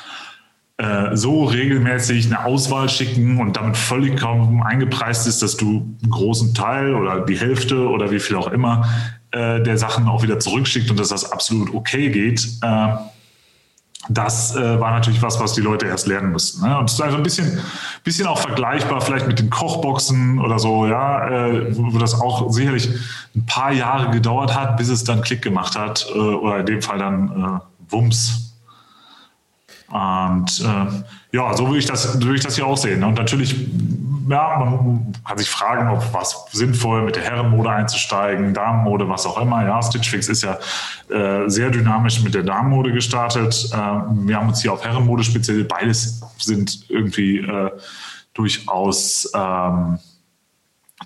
äh, 0.77 1.17
so 1.17 1.45
regelmäßig 1.45 2.27
eine 2.27 2.45
Auswahl 2.45 2.89
schicken 2.89 3.39
und 3.39 3.57
damit 3.57 3.77
völlig 3.77 4.19
kaum 4.19 4.63
eingepreist 4.63 5.27
ist, 5.27 5.43
dass 5.43 5.57
du 5.57 5.97
einen 6.03 6.11
großen 6.11 6.55
Teil 6.55 6.95
oder 6.95 7.25
die 7.25 7.37
Hälfte 7.37 7.89
oder 7.89 8.11
wie 8.11 8.21
viel 8.21 8.37
auch 8.37 8.49
immer 8.49 8.89
äh, 9.33 9.61
der 9.63 9.77
Sachen 9.77 10.07
auch 10.07 10.23
wieder 10.23 10.39
zurückschickt 10.39 10.91
und 10.91 11.01
dass 11.01 11.09
das 11.09 11.33
absolut 11.33 11.75
okay 11.75 12.11
geht. 12.11 12.49
Das 14.09 14.57
äh, 14.57 14.81
war 14.81 14.91
natürlich 14.93 15.21
was, 15.21 15.39
was 15.39 15.53
die 15.53 15.61
Leute 15.61 15.87
erst 15.87 16.07
lernen 16.07 16.33
mussten. 16.33 16.67
Ne? 16.67 16.79
Und 16.79 16.87
es 16.87 16.95
ist 16.95 17.01
also 17.01 17.17
ein 17.17 17.23
bisschen, 17.23 17.61
bisschen 18.05 18.27
auch 18.27 18.39
vergleichbar 18.39 19.01
vielleicht 19.01 19.27
mit 19.27 19.39
den 19.39 19.51
Kochboxen 19.51 20.39
oder 20.39 20.59
so, 20.59 20.87
ja, 20.87 21.29
äh, 21.29 21.77
wo, 21.77 21.93
wo, 21.93 21.99
das 21.99 22.19
auch 22.21 22.51
sicherlich 22.51 22.89
ein 23.37 23.45
paar 23.45 23.73
Jahre 23.73 24.11
gedauert 24.11 24.55
hat, 24.55 24.77
bis 24.79 24.89
es 24.89 25.05
dann 25.05 25.21
Klick 25.21 25.43
gemacht 25.43 25.79
hat 25.79 26.07
äh, 26.15 26.19
oder 26.19 26.61
in 26.61 26.67
dem 26.67 26.83
Fall 26.83 26.99
dann 26.99 27.61
äh, 27.61 27.93
Wumms. 27.93 28.48
Und 29.91 30.61
äh, 30.61 31.37
ja, 31.37 31.55
so 31.55 31.67
würde 31.67 31.79
ich 31.79 31.87
das, 31.87 32.19
ich 32.21 32.41
das 32.43 32.57
hier 32.57 32.67
auch 32.67 32.77
sehen. 32.77 33.03
Und 33.03 33.15
natürlich 33.15 33.55
ja, 34.29 34.59
man 34.59 35.13
kann 35.27 35.39
sich 35.39 35.49
fragen, 35.49 35.89
ob 35.89 36.13
was 36.13 36.47
sinnvoll 36.53 37.03
mit 37.03 37.17
der 37.17 37.23
Herrenmode 37.23 37.71
einzusteigen, 37.71 38.53
Damenmode, 38.53 39.09
was 39.09 39.27
auch 39.27 39.41
immer. 39.41 39.65
Ja, 39.65 39.83
Stitch 39.83 40.11
Fix 40.11 40.29
ist 40.29 40.43
ja 40.43 40.59
äh, 41.11 41.49
sehr 41.49 41.71
dynamisch 41.71 42.23
mit 42.23 42.35
der 42.35 42.43
Damenmode 42.43 42.93
gestartet. 42.93 43.71
Äh, 43.73 43.77
wir 43.77 44.37
haben 44.37 44.49
uns 44.49 44.61
hier 44.61 44.73
auf 44.73 44.85
Herrenmode 44.85 45.25
speziell. 45.25 45.65
Beides 45.65 46.23
sind 46.39 46.91
irgendwie 46.91 47.39
äh, 47.39 47.71
durchaus, 48.35 49.31
ähm, 49.35 49.99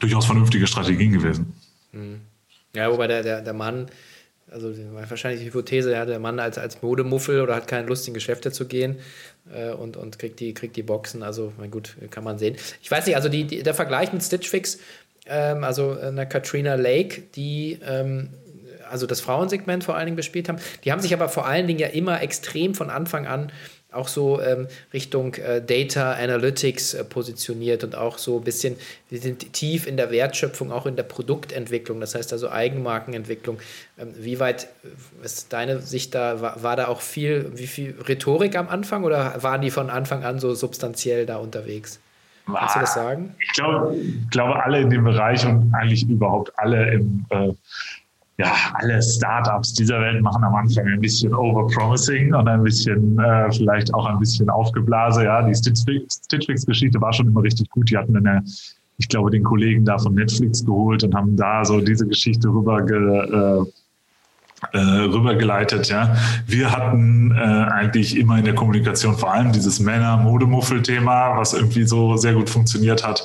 durchaus 0.00 0.26
vernünftige 0.26 0.66
Strategien 0.66 1.12
gewesen. 1.12 1.54
Mhm. 1.92 2.22
Ja, 2.74 2.90
wobei 2.90 3.06
der, 3.06 3.22
der, 3.22 3.40
der 3.42 3.52
Mann 3.52 3.86
also 4.52 4.72
wahrscheinlich 4.92 5.40
die 5.40 5.46
Hypothese, 5.46 5.92
ja, 5.92 6.04
der 6.04 6.18
Mann 6.18 6.38
als, 6.38 6.58
als 6.58 6.82
Modemuffel 6.82 7.40
oder 7.40 7.54
hat 7.54 7.66
keine 7.66 7.86
Lust 7.86 8.06
in 8.08 8.14
Geschäfte 8.14 8.52
zu 8.52 8.66
gehen 8.66 8.98
äh, 9.52 9.70
und, 9.72 9.96
und 9.96 10.18
kriegt, 10.18 10.40
die, 10.40 10.54
kriegt 10.54 10.76
die 10.76 10.82
Boxen. 10.82 11.22
Also, 11.22 11.52
mein 11.58 11.70
gut, 11.70 11.96
kann 12.10 12.24
man 12.24 12.38
sehen. 12.38 12.56
Ich 12.82 12.90
weiß 12.90 13.06
nicht, 13.06 13.16
also 13.16 13.28
die, 13.28 13.44
die 13.44 13.62
der 13.62 13.74
Vergleich 13.74 14.12
mit 14.12 14.22
Stitch 14.22 14.48
Fix, 14.48 14.78
ähm, 15.26 15.64
also 15.64 15.96
eine 15.98 16.28
Katrina 16.28 16.74
Lake, 16.74 17.22
die 17.34 17.78
ähm, 17.86 18.30
also 18.90 19.06
das 19.06 19.20
Frauensegment 19.20 19.84
vor 19.84 19.96
allen 19.96 20.06
Dingen 20.06 20.16
bespielt 20.16 20.48
haben, 20.48 20.58
die 20.84 20.92
haben 20.92 21.00
sich 21.00 21.14
aber 21.14 21.28
vor 21.28 21.46
allen 21.46 21.66
Dingen 21.66 21.78
ja 21.78 21.88
immer 21.88 22.20
extrem 22.20 22.74
von 22.74 22.90
Anfang 22.90 23.26
an 23.26 23.50
auch 23.92 24.08
so 24.08 24.40
ähm, 24.40 24.66
Richtung 24.92 25.34
äh, 25.34 25.60
Data 25.60 26.12
Analytics 26.12 26.94
äh, 26.94 27.04
positioniert 27.04 27.84
und 27.84 27.94
auch 27.94 28.18
so 28.18 28.38
ein 28.38 28.44
bisschen, 28.44 28.76
wir 29.08 29.18
sind 29.18 29.52
tief 29.52 29.86
in 29.86 29.96
der 29.96 30.10
Wertschöpfung, 30.10 30.72
auch 30.72 30.86
in 30.86 30.96
der 30.96 31.02
Produktentwicklung, 31.02 32.00
das 32.00 32.14
heißt 32.14 32.32
also 32.32 32.50
Eigenmarkenentwicklung. 32.50 33.58
Ähm, 33.98 34.14
wie 34.18 34.40
weit 34.40 34.68
äh, 34.84 35.24
ist 35.24 35.52
deine 35.52 35.80
Sicht 35.80 36.14
da, 36.14 36.40
war, 36.40 36.62
war, 36.62 36.76
da 36.76 36.88
auch 36.88 37.00
viel, 37.00 37.52
wie 37.54 37.66
viel 37.66 37.94
Rhetorik 38.08 38.56
am 38.56 38.68
Anfang 38.68 39.04
oder 39.04 39.42
waren 39.42 39.60
die 39.60 39.70
von 39.70 39.90
Anfang 39.90 40.24
an 40.24 40.38
so 40.38 40.54
substanziell 40.54 41.26
da 41.26 41.36
unterwegs? 41.36 42.00
Kannst 42.46 42.76
du 42.76 42.80
das 42.80 42.94
sagen? 42.94 43.34
Ich 43.38 43.52
glaube, 43.52 43.96
glaube 44.30 44.62
alle 44.62 44.80
in 44.80 44.90
dem 44.90 45.04
Bereich 45.04 45.46
und 45.46 45.72
eigentlich 45.74 46.08
überhaupt 46.08 46.52
alle 46.58 46.92
im 46.92 47.24
äh, 47.30 47.52
ja, 48.38 48.52
alle 48.74 49.02
Startups 49.02 49.74
dieser 49.74 50.00
Welt 50.00 50.22
machen 50.22 50.42
am 50.42 50.54
Anfang 50.54 50.86
ein 50.86 51.00
bisschen 51.00 51.34
Overpromising 51.34 52.34
und 52.34 52.48
ein 52.48 52.62
bisschen, 52.62 53.18
äh, 53.18 53.52
vielleicht 53.52 53.92
auch 53.94 54.06
ein 54.06 54.18
bisschen 54.18 54.48
Aufgeblase. 54.48 55.24
Ja, 55.24 55.42
die 55.42 55.54
Stitchfix-Geschichte 55.54 57.00
war 57.00 57.12
schon 57.12 57.28
immer 57.28 57.42
richtig 57.42 57.68
gut. 57.70 57.90
Die 57.90 57.96
hatten 57.96 58.16
eine, 58.16 58.42
ich 58.96 59.08
glaube, 59.08 59.30
den 59.30 59.42
Kollegen 59.42 59.84
da 59.84 59.98
von 59.98 60.14
Netflix 60.14 60.64
geholt 60.64 61.04
und 61.04 61.14
haben 61.14 61.36
da 61.36 61.64
so 61.64 61.80
diese 61.80 62.06
Geschichte 62.06 62.48
rüber 62.48 62.82
ge, 62.82 62.96
äh, 62.98 63.64
äh, 64.72 64.78
rübergeleitet. 64.78 65.88
Ja. 65.88 66.16
Wir 66.46 66.72
hatten 66.72 67.32
äh, 67.32 67.34
eigentlich 67.34 68.16
immer 68.16 68.38
in 68.38 68.44
der 68.44 68.54
Kommunikation 68.54 69.16
vor 69.16 69.32
allem 69.32 69.52
dieses 69.52 69.78
Männer-Modemuffel-Thema, 69.80 71.36
was 71.36 71.52
irgendwie 71.52 71.84
so 71.84 72.16
sehr 72.16 72.32
gut 72.32 72.48
funktioniert 72.48 73.06
hat. 73.06 73.22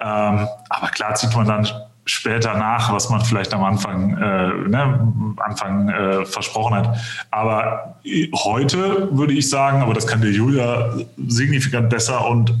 Ähm, 0.00 0.46
aber 0.70 0.88
klar 0.88 1.14
zieht 1.14 1.34
man 1.36 1.46
dann 1.46 1.68
später 2.04 2.54
nach, 2.54 2.92
was 2.92 3.10
man 3.10 3.20
vielleicht 3.20 3.54
am 3.54 3.62
Anfang, 3.62 4.16
äh, 4.16 4.68
ne, 4.68 5.12
Anfang 5.38 5.88
äh, 5.88 6.24
versprochen 6.24 6.74
hat. 6.74 6.96
Aber 7.30 7.96
heute 8.44 9.08
würde 9.16 9.32
ich 9.32 9.48
sagen, 9.48 9.82
aber 9.82 9.94
das 9.94 10.06
kann 10.06 10.20
dir 10.20 10.30
Julia 10.30 10.94
signifikant 11.28 11.90
besser 11.90 12.26
und 12.28 12.54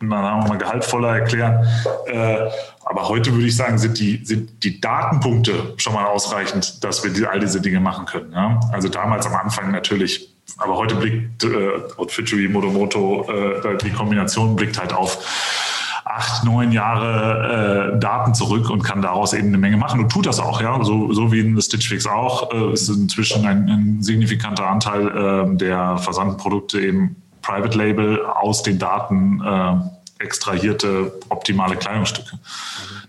dann 0.00 0.12
haben 0.12 0.42
wir 0.44 0.48
mal 0.48 0.58
gehaltvoller 0.58 1.18
erklären. 1.18 1.66
Äh, 2.06 2.48
aber 2.84 3.08
heute 3.08 3.32
würde 3.32 3.46
ich 3.46 3.56
sagen, 3.56 3.78
sind 3.78 3.98
die, 3.98 4.24
sind 4.24 4.64
die 4.64 4.80
Datenpunkte 4.80 5.74
schon 5.76 5.94
mal 5.94 6.06
ausreichend, 6.06 6.82
dass 6.82 7.04
wir 7.04 7.12
die, 7.12 7.26
all 7.26 7.38
diese 7.38 7.60
Dinge 7.60 7.80
machen 7.80 8.06
können. 8.06 8.32
Ja? 8.32 8.58
Also 8.72 8.88
damals 8.88 9.26
am 9.26 9.34
Anfang 9.34 9.70
natürlich, 9.70 10.28
aber 10.58 10.76
heute 10.76 10.96
blickt 10.96 11.44
äh, 11.44 11.70
Outfittery, 11.96 12.48
Modomoto, 12.48 13.30
äh, 13.30 13.78
die 13.78 13.90
Kombination 13.90 14.56
blickt 14.56 14.78
halt 14.78 14.92
auf 14.92 15.71
acht, 16.04 16.44
neun 16.44 16.72
Jahre 16.72 17.94
äh, 17.94 17.98
Daten 17.98 18.34
zurück 18.34 18.70
und 18.70 18.82
kann 18.82 19.02
daraus 19.02 19.32
eben 19.32 19.48
eine 19.48 19.58
Menge 19.58 19.76
machen. 19.76 20.00
Und 20.00 20.10
tut 20.10 20.26
das 20.26 20.40
auch, 20.40 20.60
ja, 20.60 20.82
so, 20.82 21.12
so 21.12 21.32
wie 21.32 21.40
in 21.40 21.60
Stitch 21.60 21.88
Fix 21.88 22.06
auch, 22.06 22.52
äh, 22.52 22.72
ist 22.72 22.88
inzwischen 22.88 23.46
ein, 23.46 23.68
ein 23.68 24.02
signifikanter 24.02 24.66
Anteil 24.66 25.08
äh, 25.08 25.56
der 25.56 25.98
versandten 25.98 26.36
Produkte 26.36 26.80
eben 26.80 27.16
Private 27.42 27.76
Label 27.76 28.24
aus 28.24 28.62
den 28.62 28.78
Daten 28.78 29.42
äh, 29.44 29.74
extrahierte 30.22 31.12
optimale 31.28 31.76
Kleidungsstücke. 31.76 32.38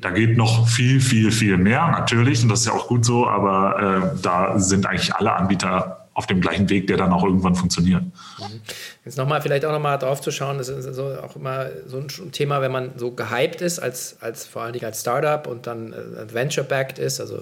Da 0.01 0.09
geht 0.09 0.35
noch 0.37 0.67
viel, 0.67 0.99
viel, 0.99 1.31
viel 1.31 1.57
mehr 1.57 1.87
natürlich. 1.87 2.41
Und 2.43 2.49
das 2.49 2.61
ist 2.61 2.65
ja 2.65 2.73
auch 2.73 2.87
gut 2.87 3.05
so, 3.05 3.27
aber 3.27 4.15
äh, 4.15 4.21
da 4.21 4.59
sind 4.59 4.85
eigentlich 4.85 5.15
alle 5.15 5.33
Anbieter 5.33 6.02
auf 6.13 6.27
dem 6.27 6.41
gleichen 6.41 6.69
Weg, 6.69 6.87
der 6.87 6.97
dann 6.97 7.11
auch 7.11 7.23
irgendwann 7.23 7.55
funktioniert. 7.55 8.03
Mhm. 8.03 8.61
Jetzt 9.05 9.17
nochmal, 9.17 9.41
vielleicht 9.41 9.65
auch 9.65 9.71
nochmal 9.71 9.97
drauf 9.97 10.21
zu 10.21 10.31
schauen, 10.31 10.57
das 10.57 10.69
ist 10.69 10.93
so 10.93 11.05
auch 11.21 11.35
immer 11.35 11.67
so 11.87 11.97
ein 11.97 12.31
Thema, 12.31 12.61
wenn 12.61 12.71
man 12.71 12.97
so 12.97 13.11
gehypt 13.11 13.61
ist, 13.61 13.79
als, 13.79 14.21
als 14.21 14.45
vor 14.45 14.61
allen 14.61 14.73
Dingen 14.73 14.85
als 14.85 15.01
Startup 15.01 15.47
und 15.47 15.67
dann 15.67 15.93
äh, 15.93 16.33
Venture-backed 16.33 16.99
ist, 16.99 17.19
also 17.19 17.39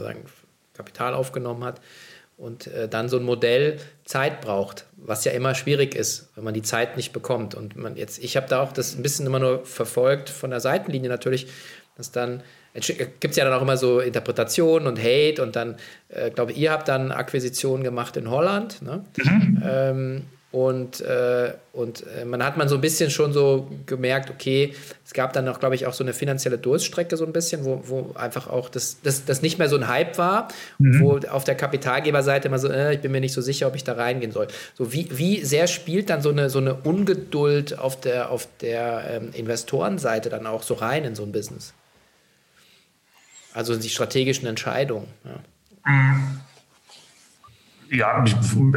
Kapital 0.73 1.13
aufgenommen 1.13 1.63
hat 1.63 1.81
und 2.38 2.67
äh, 2.67 2.88
dann 2.88 3.07
so 3.07 3.17
ein 3.17 3.23
Modell 3.23 3.79
Zeit 4.03 4.41
braucht, 4.41 4.88
was 4.97 5.25
ja 5.25 5.31
immer 5.31 5.53
schwierig 5.53 5.93
ist, 5.93 6.29
wenn 6.36 6.43
man 6.43 6.55
die 6.55 6.63
Zeit 6.63 6.97
nicht 6.97 7.13
bekommt. 7.13 7.53
Und 7.53 7.75
man 7.75 7.97
jetzt, 7.97 8.23
ich 8.23 8.36
habe 8.36 8.47
da 8.47 8.63
auch 8.63 8.71
das 8.71 8.95
ein 8.95 9.03
bisschen 9.03 9.27
immer 9.27 9.39
nur 9.39 9.63
verfolgt 9.63 10.29
von 10.29 10.49
der 10.49 10.60
Seitenlinie 10.60 11.07
natürlich, 11.07 11.47
dass 11.97 12.12
dann 12.12 12.41
gibt 12.73 13.25
es 13.25 13.36
ja 13.36 13.43
dann 13.43 13.53
auch 13.53 13.62
immer 13.62 13.77
so 13.77 13.99
Interpretationen 13.99 14.88
und 14.88 14.99
Hate 14.99 15.41
und 15.41 15.55
dann, 15.55 15.75
äh, 16.10 16.29
glaube 16.29 16.53
ihr 16.53 16.71
habt 16.71 16.88
dann 16.88 17.12
Akquisitionen 17.12 17.84
gemacht 17.84 18.15
in 18.17 18.29
Holland. 18.29 18.81
Ne? 18.81 19.03
Mhm. 19.17 19.63
Ähm, 19.65 20.21
und, 20.51 20.99
äh, 20.99 21.53
und 21.71 22.03
äh, 22.19 22.25
man 22.25 22.43
hat 22.43 22.57
man 22.57 22.67
so 22.67 22.75
ein 22.75 22.81
bisschen 22.81 23.10
schon 23.10 23.31
so 23.31 23.69
gemerkt, 23.86 24.29
okay, 24.29 24.73
es 25.05 25.13
gab 25.13 25.31
dann 25.31 25.47
auch, 25.47 25.60
glaube 25.60 25.75
ich, 25.75 25.88
auch 25.88 25.93
so 25.93 26.03
eine 26.03 26.13
finanzielle 26.13 26.57
Durststrecke 26.57 27.15
so 27.15 27.25
ein 27.25 27.31
bisschen, 27.31 27.63
wo, 27.63 27.81
wo 27.86 28.12
einfach 28.15 28.47
auch 28.47 28.67
das, 28.67 28.97
das, 29.01 29.23
das 29.23 29.41
nicht 29.41 29.60
mehr 29.60 29.69
so 29.69 29.77
ein 29.77 29.88
Hype 29.88 30.17
war, 30.17 30.49
mhm. 30.77 30.99
wo 30.99 31.19
auf 31.29 31.45
der 31.45 31.55
Kapitalgeberseite 31.55 32.49
immer 32.49 32.60
so, 32.60 32.67
äh, 32.67 32.95
ich 32.95 32.99
bin 32.99 33.13
mir 33.13 33.21
nicht 33.21 33.31
so 33.31 33.39
sicher, 33.39 33.67
ob 33.67 33.75
ich 33.75 33.86
da 33.86 33.93
reingehen 33.93 34.34
soll. 34.34 34.47
So 34.73 34.91
wie, 34.91 35.07
wie 35.12 35.41
sehr 35.45 35.67
spielt 35.67 36.10
dann 36.10 36.21
so 36.21 36.29
eine, 36.29 36.49
so 36.49 36.60
eine 36.60 36.73
Ungeduld 36.73 37.79
auf 37.79 38.01
der, 38.01 38.29
auf 38.29 38.49
der 38.60 39.05
ähm, 39.10 39.29
Investorenseite 39.31 40.29
dann 40.29 40.47
auch 40.47 40.63
so 40.63 40.73
rein 40.73 41.05
in 41.05 41.15
so 41.15 41.23
ein 41.23 41.31
Business? 41.31 41.73
Also 43.54 43.76
die 43.76 43.90
strategischen 43.90 44.48
Entscheidungen. 44.48 45.08
Ja. 45.26 46.18
ja, 47.90 48.26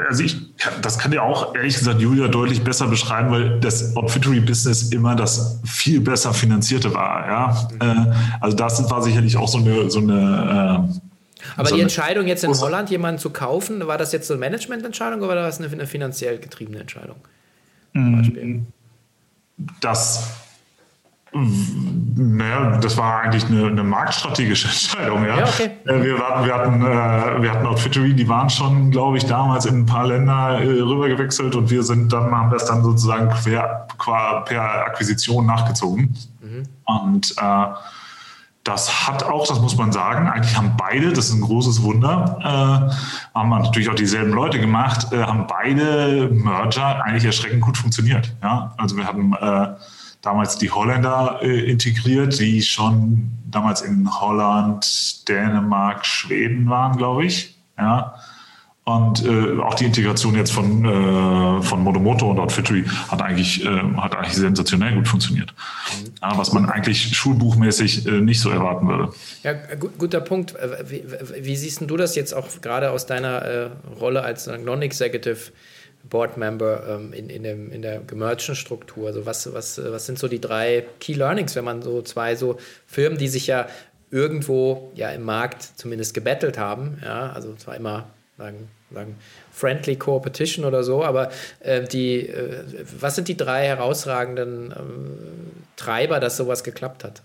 also 0.08 0.24
ich, 0.24 0.36
das 0.82 0.98
kann 0.98 1.12
ja 1.12 1.22
auch 1.22 1.54
ehrlich 1.54 1.76
gesagt 1.76 2.00
Julia 2.00 2.28
deutlich 2.28 2.62
besser 2.64 2.88
beschreiben, 2.88 3.30
weil 3.30 3.60
das 3.60 3.94
Outfittery-Business 3.96 4.90
immer 4.92 5.14
das 5.14 5.60
viel 5.64 6.00
besser 6.00 6.34
finanzierte 6.34 6.92
war. 6.92 7.26
Ja, 7.26 7.68
mhm. 7.80 8.12
also 8.40 8.56
das 8.56 8.90
war 8.90 9.02
sicherlich 9.02 9.36
auch 9.36 9.48
so 9.48 9.58
eine, 9.58 9.90
so 9.90 10.00
eine 10.00 10.90
äh, 10.90 11.00
aber 11.56 11.68
so 11.68 11.76
die 11.76 11.82
Entscheidung 11.82 12.26
jetzt 12.26 12.42
in 12.44 12.50
Holland 12.52 12.90
jemanden 12.90 13.20
zu 13.20 13.30
kaufen, 13.30 13.86
war 13.86 13.98
das 13.98 14.12
jetzt 14.12 14.26
so 14.26 14.34
eine 14.34 14.40
Managemententscheidung 14.40 15.20
oder 15.20 15.36
war 15.36 15.46
das 15.46 15.60
eine, 15.60 15.70
eine 15.70 15.86
finanziell 15.86 16.38
getriebene 16.38 16.80
Entscheidung? 16.80 17.16
Mhm. 17.92 18.66
Das 19.80 20.43
naja, 21.34 22.78
das 22.78 22.96
war 22.96 23.22
eigentlich 23.22 23.44
eine, 23.46 23.66
eine 23.66 23.82
marktstrategische 23.82 24.68
Entscheidung. 24.68 25.24
Ja. 25.24 25.38
ja 25.38 25.44
okay. 25.44 25.70
Äh, 25.84 26.02
wir, 26.04 26.18
hatten, 26.18 26.46
wir, 26.46 26.54
hatten, 26.54 26.82
äh, 26.82 27.42
wir 27.42 27.50
hatten 27.50 27.66
Outfittery, 27.66 28.14
die 28.14 28.28
waren 28.28 28.48
schon, 28.48 28.90
glaube 28.90 29.16
ich, 29.18 29.26
damals 29.26 29.66
in 29.66 29.80
ein 29.80 29.86
paar 29.86 30.06
Länder 30.06 30.60
äh, 30.60 30.80
rüber 30.80 31.08
gewechselt 31.08 31.56
und 31.56 31.70
wir 31.70 31.82
sind 31.82 32.12
dann, 32.12 32.30
haben 32.30 32.50
das 32.50 32.66
dann 32.66 32.82
sozusagen 32.82 33.28
quer, 33.30 33.86
per 34.44 34.86
Akquisition 34.86 35.46
nachgezogen. 35.46 36.16
Mhm. 36.40 36.68
Und 36.84 37.34
äh, 37.36 37.66
das 38.62 39.06
hat 39.06 39.24
auch, 39.24 39.46
das 39.46 39.60
muss 39.60 39.76
man 39.76 39.92
sagen, 39.92 40.28
eigentlich 40.28 40.56
haben 40.56 40.74
beide, 40.76 41.12
das 41.12 41.26
ist 41.26 41.34
ein 41.34 41.42
großes 41.42 41.82
Wunder, 41.82 42.38
äh, 42.40 43.36
haben 43.38 43.50
natürlich 43.50 43.90
auch 43.90 43.94
dieselben 43.94 44.32
Leute 44.32 44.58
gemacht, 44.58 45.12
äh, 45.12 45.22
haben 45.22 45.46
beide 45.46 46.28
Merger 46.32 47.04
eigentlich 47.04 47.24
erschreckend 47.24 47.60
gut 47.60 47.76
funktioniert. 47.76 48.34
Ja? 48.42 48.72
Also 48.78 48.96
wir 48.96 49.04
hatten 49.04 49.34
äh, 49.34 49.74
damals 50.24 50.58
die 50.58 50.70
Holländer 50.70 51.40
äh, 51.42 51.70
integriert, 51.70 52.38
die 52.40 52.62
schon 52.62 53.30
damals 53.50 53.82
in 53.82 54.08
Holland, 54.20 55.28
Dänemark, 55.28 56.04
Schweden 56.04 56.68
waren, 56.68 56.96
glaube 56.96 57.26
ich. 57.26 57.56
Ja. 57.78 58.14
Und 58.84 59.24
äh, 59.24 59.58
auch 59.62 59.74
die 59.74 59.86
Integration 59.86 60.34
jetzt 60.36 60.52
von, 60.52 60.84
äh, 60.84 61.62
von 61.62 61.82
Modomoto 61.82 62.30
und 62.30 62.38
Outfittery 62.38 62.84
hat 63.08 63.22
eigentlich, 63.22 63.64
äh, 63.64 63.82
hat 63.96 64.14
eigentlich 64.14 64.34
sensationell 64.34 64.94
gut 64.94 65.08
funktioniert. 65.08 65.54
Ja, 66.20 66.36
was 66.36 66.52
man 66.52 66.68
eigentlich 66.68 67.16
schulbuchmäßig 67.16 68.06
äh, 68.06 68.20
nicht 68.20 68.40
so 68.40 68.50
erwarten 68.50 68.86
würde. 68.86 69.14
Ja, 69.42 69.54
guter 69.98 70.20
Punkt. 70.20 70.54
Äh, 70.56 70.84
wie, 70.90 71.04
wie, 71.40 71.56
siehst 71.56 71.80
du 71.80 71.96
das 71.96 72.14
jetzt 72.14 72.34
auch 72.34 72.46
gerade 72.60 72.90
aus 72.90 73.06
deiner 73.06 73.42
äh, 73.42 73.70
Rolle 74.00 74.22
als 74.22 74.46
Non-Executive 74.46 75.52
Board 76.08 76.36
Member 76.36 76.86
ähm, 76.88 77.12
in, 77.12 77.30
in, 77.30 77.42
dem, 77.42 77.72
in 77.72 77.82
der 77.82 78.00
gemergten 78.00 78.54
Struktur? 78.54 79.08
Also 79.08 79.26
was, 79.26 79.52
was, 79.52 79.78
was 79.82 80.06
sind 80.06 80.18
so 80.18 80.28
die 80.28 80.40
drei 80.40 80.84
Key 81.00 81.14
Learnings, 81.14 81.56
wenn 81.56 81.64
man 81.64 81.82
so 81.82 82.02
zwei 82.02 82.36
so 82.36 82.58
Firmen, 82.86 83.18
die 83.18 83.28
sich 83.28 83.46
ja 83.46 83.66
irgendwo 84.10 84.92
ja 84.94 85.10
im 85.10 85.22
Markt 85.22 85.62
zumindest 85.76 86.14
gebettelt 86.14 86.58
haben, 86.58 86.98
ja, 87.02 87.32
also 87.32 87.54
zwar 87.54 87.76
immer 87.76 88.06
sagen, 88.38 88.68
sagen 88.92 89.16
friendly 89.52 89.96
Competition 89.96 90.64
oder 90.64 90.84
so, 90.84 91.04
aber 91.04 91.30
äh, 91.60 91.82
die, 91.82 92.28
äh, 92.28 92.84
was 93.00 93.16
sind 93.16 93.28
die 93.28 93.36
drei 93.36 93.66
herausragenden 93.66 94.72
äh, 94.72 94.74
Treiber, 95.76 96.20
dass 96.20 96.36
sowas 96.36 96.64
geklappt 96.64 97.04
hat? 97.04 97.22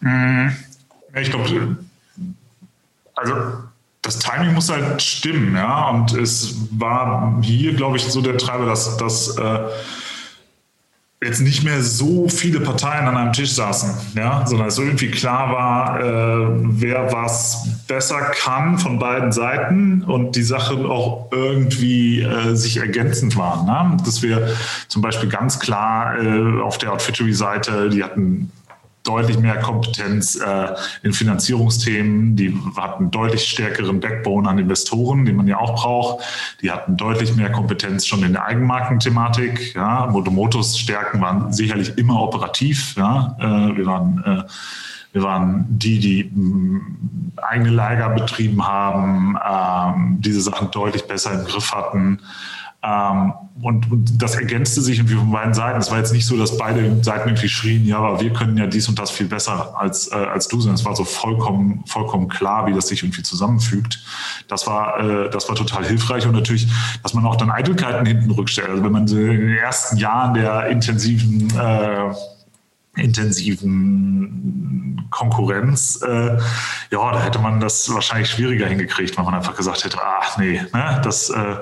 Hm, 0.00 0.54
ich 1.14 1.30
glaube, 1.30 1.76
also 3.14 3.34
das 4.04 4.18
Timing 4.18 4.54
muss 4.54 4.70
halt 4.70 5.02
stimmen, 5.02 5.56
ja. 5.56 5.88
Und 5.88 6.12
es 6.12 6.56
war 6.70 7.38
hier, 7.42 7.74
glaube 7.74 7.96
ich, 7.96 8.04
so 8.04 8.20
der 8.20 8.36
Treiber, 8.36 8.66
dass, 8.66 8.96
dass 8.98 9.36
äh, 9.38 9.60
jetzt 11.22 11.40
nicht 11.40 11.64
mehr 11.64 11.82
so 11.82 12.28
viele 12.28 12.60
Parteien 12.60 13.06
an 13.08 13.16
einem 13.16 13.32
Tisch 13.32 13.52
saßen, 13.52 13.94
ja, 14.14 14.46
sondern 14.46 14.68
es 14.68 14.78
irgendwie 14.78 15.10
klar 15.10 15.52
war, 15.52 16.00
äh, 16.00 16.48
wer 16.64 17.12
was 17.12 17.66
besser 17.88 18.20
kann 18.20 18.78
von 18.78 18.98
beiden 18.98 19.32
Seiten 19.32 20.02
und 20.02 20.36
die 20.36 20.42
Sachen 20.42 20.84
auch 20.84 21.28
irgendwie 21.32 22.20
äh, 22.20 22.54
sich 22.54 22.76
ergänzend 22.76 23.36
waren. 23.36 23.64
Ne? 23.64 23.96
Dass 24.04 24.22
wir 24.22 24.48
zum 24.88 25.00
Beispiel 25.00 25.30
ganz 25.30 25.58
klar 25.58 26.22
äh, 26.22 26.60
auf 26.60 26.76
der 26.76 26.92
Outfittery-Seite, 26.92 27.88
die 27.88 28.04
hatten 28.04 28.52
deutlich 29.04 29.38
mehr 29.38 29.60
Kompetenz 29.60 30.36
äh, 30.36 30.74
in 31.02 31.12
Finanzierungsthemen. 31.12 32.36
Die 32.36 32.58
hatten 32.76 33.10
deutlich 33.10 33.44
stärkeren 33.44 34.00
Backbone 34.00 34.48
an 34.48 34.58
Investoren, 34.58 35.24
den 35.24 35.36
man 35.36 35.46
ja 35.46 35.58
auch 35.58 35.74
braucht. 35.74 36.24
Die 36.62 36.70
hatten 36.70 36.96
deutlich 36.96 37.36
mehr 37.36 37.52
Kompetenz 37.52 38.06
schon 38.06 38.24
in 38.24 38.32
der 38.32 38.44
Eigenmarkenthematik. 38.44 39.74
Ja. 39.74 40.06
Motomotos 40.06 40.78
Stärken 40.78 41.20
waren 41.20 41.52
sicherlich 41.52 41.96
immer 41.96 42.20
operativ. 42.20 42.96
Ja. 42.96 43.36
Äh, 43.38 43.76
wir 43.76 43.86
waren 43.86 44.22
äh, 44.24 44.42
wir 45.12 45.22
waren 45.22 45.64
die, 45.68 46.00
die 46.00 46.30
mh, 46.34 46.80
eigene 47.36 47.70
Lager 47.70 48.08
betrieben 48.08 48.66
haben, 48.66 49.38
ähm, 49.48 50.16
diese 50.20 50.40
Sachen 50.40 50.72
deutlich 50.72 51.06
besser 51.06 51.32
im 51.34 51.44
Griff 51.44 51.72
hatten. 51.72 52.18
Ähm, 52.84 53.32
und, 53.62 53.90
und, 53.90 54.22
das 54.22 54.34
ergänzte 54.34 54.82
sich 54.82 54.98
irgendwie 54.98 55.14
von 55.14 55.30
beiden 55.30 55.54
Seiten. 55.54 55.78
Es 55.78 55.90
war 55.90 55.98
jetzt 55.98 56.12
nicht 56.12 56.26
so, 56.26 56.36
dass 56.36 56.58
beide 56.58 57.02
Seiten 57.02 57.28
irgendwie 57.28 57.48
schrien, 57.48 57.86
ja, 57.86 57.98
aber 57.98 58.20
wir 58.20 58.30
können 58.32 58.58
ja 58.58 58.66
dies 58.66 58.88
und 58.88 58.98
das 58.98 59.10
viel 59.10 59.26
besser 59.26 59.74
als, 59.78 60.12
äh, 60.12 60.16
als 60.16 60.48
du, 60.48 60.60
sondern 60.60 60.74
es 60.74 60.84
war 60.84 60.94
so 60.94 61.04
vollkommen, 61.04 61.82
vollkommen 61.86 62.28
klar, 62.28 62.66
wie 62.66 62.74
das 62.74 62.88
sich 62.88 63.02
irgendwie 63.02 63.22
zusammenfügt. 63.22 64.04
Das 64.48 64.66
war, 64.66 65.00
äh, 65.00 65.30
das 65.30 65.48
war 65.48 65.56
total 65.56 65.84
hilfreich 65.84 66.26
und 66.26 66.32
natürlich, 66.32 66.68
dass 67.02 67.14
man 67.14 67.24
auch 67.24 67.36
dann 67.36 67.50
Eitelkeiten 67.50 68.04
hinten 68.04 68.30
rückstellt. 68.32 68.68
Also 68.68 68.84
wenn 68.84 68.92
man 68.92 69.06
in 69.06 69.16
den 69.16 69.56
ersten 69.56 69.96
Jahren 69.96 70.34
der 70.34 70.66
intensiven 70.66 71.48
äh, 71.56 72.12
intensiven 72.96 75.06
Konkurrenz, 75.10 76.00
äh, 76.02 76.36
ja, 76.90 77.12
da 77.12 77.22
hätte 77.22 77.38
man 77.38 77.60
das 77.60 77.92
wahrscheinlich 77.92 78.30
schwieriger 78.30 78.66
hingekriegt, 78.66 79.16
wenn 79.16 79.24
man 79.24 79.34
einfach 79.34 79.56
gesagt 79.56 79.84
hätte, 79.84 79.98
ach 80.02 80.38
nee, 80.38 80.60
ne, 80.72 81.00
das 81.04 81.30
äh, 81.30 81.56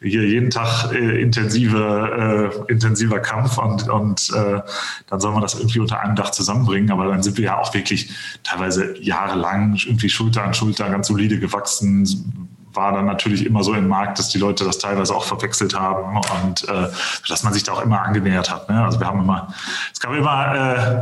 hier 0.00 0.26
jeden 0.26 0.50
Tag 0.50 0.92
äh, 0.92 1.20
intensive, 1.20 2.62
äh, 2.68 2.72
intensiver 2.72 3.20
Kampf 3.20 3.58
und, 3.58 3.88
und 3.88 4.30
äh, 4.34 4.60
dann 5.08 5.20
soll 5.20 5.32
man 5.32 5.42
das 5.42 5.54
irgendwie 5.54 5.80
unter 5.80 6.00
einem 6.00 6.16
Dach 6.16 6.30
zusammenbringen. 6.30 6.90
Aber 6.90 7.06
dann 7.06 7.22
sind 7.22 7.36
wir 7.36 7.44
ja 7.44 7.58
auch 7.58 7.74
wirklich 7.74 8.10
teilweise 8.42 8.96
jahrelang 9.02 9.74
irgendwie 9.74 10.08
Schulter 10.08 10.44
an 10.44 10.54
Schulter 10.54 10.88
ganz 10.88 11.08
solide 11.08 11.38
gewachsen, 11.38 12.45
war 12.76 12.92
dann 12.92 13.06
natürlich 13.06 13.44
immer 13.46 13.62
so 13.64 13.74
im 13.74 13.88
Markt, 13.88 14.18
dass 14.18 14.28
die 14.28 14.38
Leute 14.38 14.64
das 14.64 14.78
teilweise 14.78 15.14
auch 15.14 15.24
verwechselt 15.24 15.78
haben 15.78 16.20
und 16.44 16.68
äh, 16.68 16.88
dass 17.28 17.42
man 17.42 17.52
sich 17.52 17.64
da 17.64 17.72
auch 17.72 17.82
immer 17.82 18.02
angenähert 18.02 18.50
hat. 18.50 18.68
Ne? 18.68 18.84
Also 18.84 19.00
wir 19.00 19.06
haben 19.06 19.20
immer, 19.20 19.48
es 19.92 20.00
gab 20.00 20.12
immer 20.12 20.54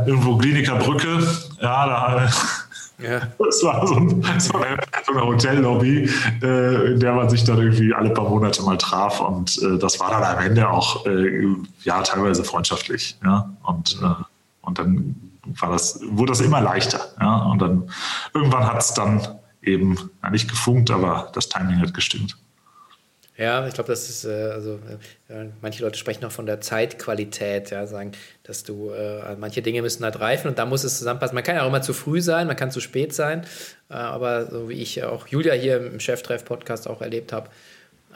äh, 0.05 0.09
irgendwo 0.09 0.37
Kliniker 0.37 0.75
Brücke, 0.75 1.19
ja, 1.61 1.85
da 1.85 2.27
ja. 2.97 3.19
Das 3.37 3.63
war 3.63 3.85
so, 3.85 3.95
ein, 3.95 4.23
eine, 4.23 4.39
so 4.39 4.53
eine 4.53 5.25
Hotellobby, 5.25 6.09
äh, 6.41 6.93
in 6.93 6.99
der 6.99 7.13
man 7.13 7.29
sich 7.29 7.43
dann 7.43 7.57
irgendwie 7.57 7.93
alle 7.93 8.09
paar 8.11 8.29
Monate 8.29 8.61
mal 8.63 8.77
traf 8.77 9.19
und 9.19 9.61
äh, 9.61 9.77
das 9.77 9.99
war 9.99 10.11
dann 10.11 10.23
am 10.23 10.39
Ende 10.39 10.69
auch 10.69 11.05
äh, 11.05 11.45
ja 11.83 12.01
teilweise 12.01 12.43
freundschaftlich. 12.43 13.17
Ja? 13.23 13.49
Und, 13.63 13.99
äh, 14.01 14.23
und 14.61 14.79
dann 14.79 15.15
war 15.59 15.71
das, 15.71 15.99
wurde 16.09 16.31
das 16.31 16.41
immer 16.41 16.61
leichter. 16.61 16.99
Ja? 17.19 17.43
Und 17.43 17.61
dann 17.61 17.89
irgendwann 18.33 18.65
hat 18.65 18.79
es 18.79 18.93
dann 18.93 19.21
eben 19.65 19.97
nicht 20.31 20.49
gefunkt, 20.49 20.91
aber 20.91 21.31
das 21.33 21.49
Timing 21.49 21.79
hat 21.79 21.93
gestimmt. 21.93 22.37
Ja, 23.37 23.67
ich 23.67 23.73
glaube, 23.73 23.89
das 23.89 24.09
ist, 24.09 24.23
äh, 24.23 24.51
also 24.53 24.79
äh, 25.27 25.47
manche 25.61 25.83
Leute 25.83 25.99
sprechen 25.99 26.21
noch 26.21 26.31
von 26.31 26.45
der 26.45 26.61
Zeitqualität, 26.61 27.69
ja, 27.69 27.85
sagen, 27.85 28.13
dass 28.43 28.63
du, 28.63 28.91
äh, 28.91 29.35
manche 29.35 29.61
Dinge 29.61 29.81
müssen 29.81 30.05
halt 30.05 30.21
reifen 30.21 30.47
und 30.47 30.57
da 30.57 30.65
muss 30.65 30.85
es 30.85 30.97
zusammenpassen. 30.97 31.35
Man 31.35 31.43
kann 31.43 31.57
ja 31.57 31.63
auch 31.63 31.67
immer 31.67 31.81
zu 31.81 31.91
früh 31.91 32.21
sein, 32.21 32.47
man 32.47 32.55
kann 32.55 32.71
zu 32.71 32.79
spät 32.79 33.13
sein, 33.13 33.41
äh, 33.89 33.95
aber 33.95 34.45
so 34.45 34.69
wie 34.69 34.75
ich 34.75 35.03
auch 35.03 35.27
Julia 35.27 35.53
hier 35.53 35.85
im 35.85 35.99
Cheftreff-Podcast 35.99 36.87
auch 36.87 37.01
erlebt 37.01 37.33
habe, 37.33 37.49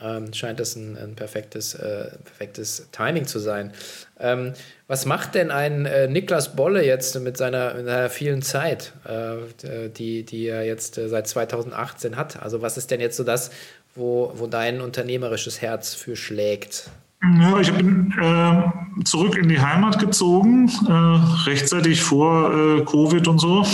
ähm, 0.03 0.33
scheint 0.33 0.59
das 0.59 0.75
ein, 0.75 0.97
ein 0.97 1.15
perfektes, 1.15 1.73
äh, 1.75 2.11
perfektes 2.23 2.87
Timing 2.91 3.25
zu 3.25 3.39
sein. 3.39 3.71
Ähm, 4.19 4.53
was 4.87 5.05
macht 5.05 5.35
denn 5.35 5.51
ein 5.51 5.85
äh, 5.85 6.07
Niklas 6.07 6.55
Bolle 6.55 6.85
jetzt 6.85 7.19
mit 7.19 7.37
seiner, 7.37 7.73
mit 7.75 7.85
seiner 7.85 8.09
vielen 8.09 8.41
Zeit, 8.41 8.93
äh, 9.05 9.89
die, 9.89 10.23
die 10.23 10.47
er 10.47 10.65
jetzt 10.65 10.97
äh, 10.97 11.09
seit 11.09 11.27
2018 11.27 12.15
hat? 12.15 12.41
Also 12.41 12.61
was 12.61 12.77
ist 12.77 12.91
denn 12.91 12.99
jetzt 12.99 13.17
so 13.17 13.23
das, 13.23 13.51
wo, 13.95 14.31
wo 14.35 14.47
dein 14.47 14.81
unternehmerisches 14.81 15.61
Herz 15.61 15.93
für 15.93 16.15
schlägt? 16.15 16.89
Ja, 17.21 17.59
ich 17.59 17.71
bin 17.73 18.13
äh, 18.21 19.03
zurück 19.03 19.37
in 19.37 19.49
die 19.49 19.59
Heimat 19.59 19.99
gezogen, 19.99 20.71
äh, 20.87 21.49
rechtzeitig 21.49 22.01
vor 22.01 22.53
äh, 22.53 22.85
Covid 22.85 23.27
und 23.27 23.39
so, 23.39 23.65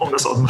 um 0.00 0.10
das 0.10 0.26
aus 0.26 0.40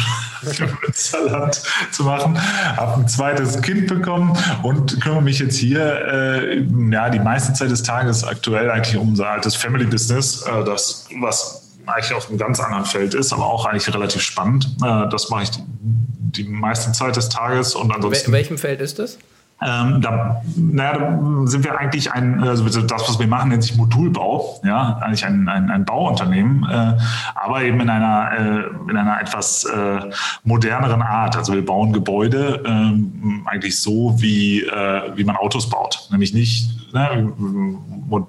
Münsterland 0.81 1.61
zu 1.91 2.03
machen. 2.03 2.39
Habe 2.77 3.01
ein 3.01 3.07
zweites 3.07 3.61
Kind 3.61 3.87
bekommen 3.87 4.37
und 4.63 5.01
kümmere 5.01 5.21
mich 5.21 5.39
jetzt 5.39 5.57
hier 5.57 5.81
äh, 5.83 6.65
ja, 6.91 7.09
die 7.09 7.19
meiste 7.19 7.53
Zeit 7.53 7.71
des 7.71 7.83
Tages 7.83 8.23
aktuell 8.23 8.69
eigentlich 8.69 8.97
um 8.97 9.09
unser 9.09 9.29
altes 9.29 9.55
Family 9.55 9.85
Business, 9.85 10.43
äh, 10.43 10.63
das 10.63 11.07
was 11.19 11.63
eigentlich 11.85 12.13
auf 12.13 12.29
einem 12.29 12.37
ganz 12.37 12.59
anderen 12.59 12.85
Feld 12.85 13.13
ist, 13.13 13.33
aber 13.33 13.45
auch 13.45 13.65
eigentlich 13.65 13.93
relativ 13.93 14.21
spannend. 14.21 14.65
Äh, 14.83 15.09
das 15.09 15.29
mache 15.29 15.43
ich 15.43 15.51
die, 15.51 15.63
die 15.63 16.43
meiste 16.45 16.91
Zeit 16.91 17.15
des 17.15 17.29
Tages 17.29 17.75
und 17.75 17.93
ansonsten. 17.93 18.27
In 18.27 18.33
welchem 18.33 18.57
Feld 18.57 18.81
ist 18.81 18.99
das? 18.99 19.17
Ähm, 19.65 20.01
da, 20.01 20.41
naja, 20.55 20.97
da 20.97 21.47
sind 21.47 21.63
wir 21.63 21.77
eigentlich 21.77 22.11
ein, 22.11 22.43
also 22.43 22.81
das, 22.81 23.07
was 23.07 23.19
wir 23.19 23.27
machen, 23.27 23.49
nennt 23.49 23.63
sich 23.63 23.75
Modulbau, 23.75 24.59
ja, 24.63 24.97
eigentlich 25.01 25.25
ein, 25.25 25.47
ein, 25.47 25.69
ein 25.69 25.85
Bauunternehmen, 25.85 26.67
äh, 26.69 26.97
aber 27.35 27.63
eben 27.63 27.79
in 27.79 27.89
einer, 27.89 28.31
äh, 28.31 28.89
in 28.89 28.97
einer 28.97 29.21
etwas 29.21 29.63
äh, 29.65 29.99
moderneren 30.43 31.01
Art. 31.01 31.37
Also 31.37 31.53
wir 31.53 31.65
bauen 31.65 31.93
Gebäude 31.93 32.61
ähm, 32.65 33.43
eigentlich 33.45 33.79
so, 33.79 34.15
wie, 34.17 34.63
äh, 34.63 35.01
wie 35.15 35.23
man 35.23 35.35
Autos 35.35 35.69
baut. 35.69 36.07
Nämlich 36.11 36.33
nicht, 36.33 36.93
ne, 36.93 37.31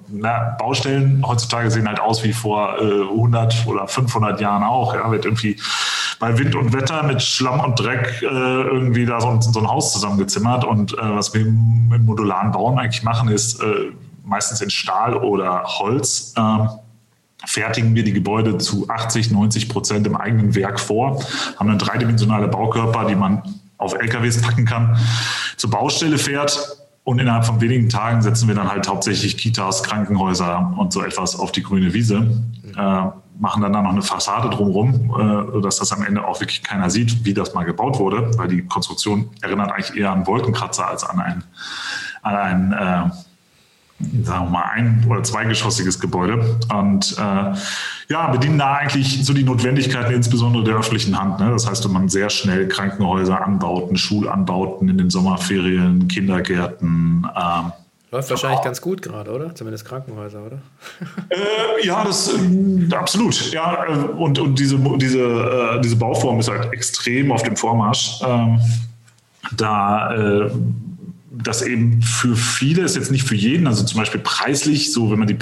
na, 0.09 0.55
Baustellen 0.57 1.23
heutzutage 1.25 1.69
sehen 1.69 1.87
halt 1.87 1.99
aus 1.99 2.23
wie 2.23 2.33
vor 2.33 2.79
100 2.79 3.65
äh, 3.65 3.69
oder 3.69 3.87
500 3.87 4.39
Jahren 4.41 4.63
auch. 4.63 4.93
Ja, 4.93 5.11
wird 5.11 5.25
irgendwie 5.25 5.57
bei 6.19 6.37
Wind 6.37 6.55
und 6.55 6.73
Wetter 6.73 7.03
mit 7.03 7.21
Schlamm 7.21 7.59
und 7.59 7.79
Dreck 7.79 8.21
äh, 8.21 8.25
irgendwie 8.25 9.05
da 9.05 9.19
so 9.19 9.29
ein, 9.29 9.41
so 9.41 9.59
ein, 9.59 9.67
Haus 9.67 9.93
zusammengezimmert. 9.93 10.63
Und 10.63 10.93
äh, 10.93 10.97
was 11.01 11.33
wir 11.33 11.41
im, 11.41 12.05
modularen 12.05 12.51
Bauen 12.51 12.77
eigentlich 12.77 13.03
machen, 13.03 13.29
ist 13.29 13.61
äh, 13.61 13.91
meistens 14.23 14.61
in 14.61 14.69
Stahl 14.69 15.15
oder 15.15 15.63
Holz. 15.63 16.33
Ähm, 16.37 16.69
fertigen 17.45 17.93
wir 17.95 18.03
die 18.03 18.13
Gebäude 18.13 18.57
zu 18.57 18.89
80, 18.89 19.31
90 19.31 19.69
Prozent 19.69 20.07
im 20.07 20.15
eigenen 20.15 20.55
Werk 20.55 20.79
vor, 20.79 21.21
haben 21.57 21.67
dann 21.67 21.77
dreidimensionale 21.77 22.47
Baukörper, 22.47 23.05
die 23.05 23.15
man 23.15 23.43
auf 23.77 23.93
LKWs 23.93 24.41
packen 24.41 24.65
kann, 24.65 24.97
zur 25.57 25.69
Baustelle 25.69 26.17
fährt 26.17 26.77
und 27.03 27.19
innerhalb 27.19 27.45
von 27.45 27.61
wenigen 27.61 27.87
Tagen 27.87 28.21
setzen 28.23 28.47
wir 28.47 28.55
dann 28.55 28.69
halt 28.69 28.87
hauptsächlich 28.87 29.37
Kitas, 29.37 29.83
Krankenhäuser 29.83 30.73
und 30.77 30.91
so 30.91 31.03
etwas 31.03 31.37
auf 31.37 31.51
die 31.51 31.61
grüne 31.61 31.93
Wiese. 31.93 32.27
Äh, 32.75 33.05
machen 33.39 33.61
dann 33.61 33.73
da 33.73 33.81
noch 33.81 33.91
eine 33.91 34.01
Fassade 34.01 34.49
drumherum, 34.49 35.11
äh, 35.19 35.51
sodass 35.51 35.77
das 35.77 35.91
am 35.91 36.03
Ende 36.03 36.25
auch 36.25 36.39
wirklich 36.39 36.63
keiner 36.63 36.89
sieht, 36.89 37.25
wie 37.25 37.33
das 37.33 37.53
mal 37.53 37.63
gebaut 37.63 37.99
wurde, 37.99 38.37
weil 38.37 38.47
die 38.47 38.65
Konstruktion 38.65 39.29
erinnert 39.41 39.71
eigentlich 39.71 39.97
eher 39.97 40.11
an 40.11 40.25
Wolkenkratzer 40.27 40.87
als 40.87 41.03
an 41.03 41.19
ein, 41.19 41.43
an 42.21 42.35
ein 42.35 42.71
äh, 42.73 43.09
sagen 44.23 44.45
wir 44.45 44.49
mal, 44.49 44.63
ein- 44.73 45.05
oder 45.09 45.23
zweigeschossiges 45.23 45.99
Gebäude. 45.99 46.59
Und 46.73 47.15
äh, 47.17 47.53
ja, 48.09 48.27
bedienen 48.31 48.59
da 48.59 48.73
eigentlich 48.75 49.25
so 49.25 49.33
die 49.33 49.43
Notwendigkeiten, 49.43 50.13
insbesondere 50.13 50.63
der 50.63 50.75
öffentlichen 50.75 51.19
Hand. 51.19 51.39
Ne? 51.39 51.51
Das 51.51 51.67
heißt, 51.67 51.85
wenn 51.85 51.93
man 51.93 52.09
sehr 52.09 52.29
schnell 52.29 52.67
Krankenhäuser 52.67 53.43
anbauten, 53.43 53.97
Schulanbauten 53.97 54.89
in 54.89 54.97
den 54.97 55.09
Sommerferien, 55.09 56.07
Kindergärten. 56.07 57.27
Äh, 57.35 57.84
Läuft 58.15 58.29
wahrscheinlich 58.29 58.61
ganz 58.61 58.79
gut 58.79 59.01
gerade, 59.01 59.29
oder? 59.29 59.53
Zumindest 59.55 59.83
Krankenhäuser, 59.83 60.41
oder? 60.41 60.61
Äh, 61.29 61.85
ja, 61.85 62.01
das 62.05 62.33
äh, 62.33 62.95
absolut. 62.95 63.51
Ja, 63.51 63.83
äh, 63.83 63.97
und, 64.07 64.39
und 64.39 64.57
diese, 64.57 64.77
diese, 64.95 65.19
äh, 65.19 65.81
diese 65.81 65.97
Bauform 65.97 66.39
ist 66.39 66.47
halt 66.47 66.71
extrem 66.71 67.29
auf 67.33 67.43
dem 67.43 67.57
Vormarsch. 67.57 68.21
Ähm, 68.25 68.61
da 69.57 70.15
äh, 70.45 70.49
das 71.29 71.61
eben 71.61 72.01
für 72.01 72.37
viele 72.37 72.83
ist 72.83 72.95
jetzt 72.95 73.11
nicht 73.11 73.25
für 73.25 73.35
jeden, 73.35 73.67
also 73.67 73.83
zum 73.83 73.99
Beispiel 73.99 74.21
preislich, 74.21 74.93
so 74.93 75.11
wenn 75.11 75.19
man 75.19 75.27
die, 75.27 75.37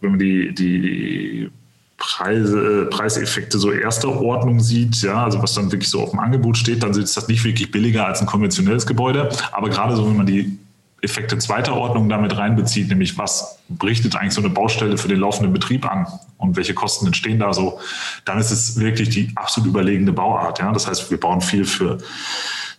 wenn 0.00 0.10
man 0.12 0.18
die, 0.18 0.54
die 0.54 1.50
Preise, 1.98 2.86
Preiseffekte 2.86 3.58
so 3.58 3.70
erster 3.70 4.08
Ordnung 4.18 4.60
sieht, 4.60 5.02
ja, 5.02 5.24
also 5.24 5.42
was 5.42 5.52
dann 5.52 5.70
wirklich 5.70 5.90
so 5.90 6.00
auf 6.00 6.12
dem 6.12 6.20
Angebot 6.20 6.56
steht, 6.56 6.82
dann 6.82 6.92
ist 6.92 7.18
das 7.18 7.28
nicht 7.28 7.44
wirklich 7.44 7.70
billiger 7.70 8.06
als 8.06 8.22
ein 8.22 8.26
konventionelles 8.26 8.86
Gebäude. 8.86 9.28
Aber 9.52 9.68
gerade 9.68 9.94
so, 9.94 10.08
wenn 10.08 10.16
man 10.16 10.24
die 10.24 10.56
Effekte 11.04 11.38
zweiter 11.38 11.74
Ordnung 11.74 12.08
damit 12.08 12.36
reinbezieht, 12.36 12.88
nämlich 12.88 13.16
was 13.18 13.58
berichtet 13.68 14.16
eigentlich 14.16 14.34
so 14.34 14.40
eine 14.40 14.50
Baustelle 14.50 14.98
für 14.98 15.08
den 15.08 15.20
laufenden 15.20 15.52
Betrieb 15.52 15.90
an 15.90 16.06
und 16.38 16.56
welche 16.56 16.74
Kosten 16.74 17.06
entstehen 17.06 17.38
da 17.38 17.52
so, 17.52 17.78
dann 18.24 18.38
ist 18.38 18.50
es 18.50 18.78
wirklich 18.78 19.08
die 19.10 19.30
absolut 19.36 19.68
überlegene 19.68 20.12
Bauart. 20.12 20.58
Ja? 20.58 20.72
Das 20.72 20.86
heißt, 20.86 21.10
wir 21.10 21.18
bauen 21.18 21.40
viel 21.40 21.64
für 21.64 21.98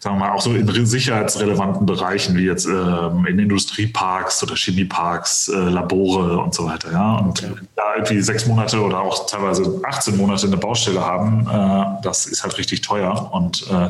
sagen 0.05 0.17
wir 0.17 0.27
mal, 0.27 0.33
auch 0.33 0.41
so 0.41 0.53
in 0.53 0.85
sicherheitsrelevanten 0.85 1.87
Bereichen, 1.87 2.37
wie 2.37 2.45
jetzt 2.45 2.67
ähm, 2.67 3.25
in 3.25 3.39
Industrieparks 3.39 4.43
oder 4.43 4.53
Chemieparks, 4.55 5.47
äh, 5.47 5.57
Labore 5.57 6.37
und 6.37 6.53
so 6.53 6.65
weiter. 6.67 6.91
Ja? 6.91 7.15
Und 7.15 7.43
okay. 7.43 7.53
da 7.75 7.95
irgendwie 7.95 8.21
sechs 8.21 8.45
Monate 8.45 8.79
oder 8.79 8.99
auch 9.01 9.25
teilweise 9.25 9.81
18 9.83 10.15
Monate 10.15 10.45
eine 10.45 10.57
Baustelle 10.57 11.03
haben, 11.03 11.47
äh, 11.47 12.03
das 12.03 12.27
ist 12.27 12.43
halt 12.43 12.55
richtig 12.59 12.81
teuer. 12.81 13.33
Und 13.33 13.65
äh, 13.71 13.89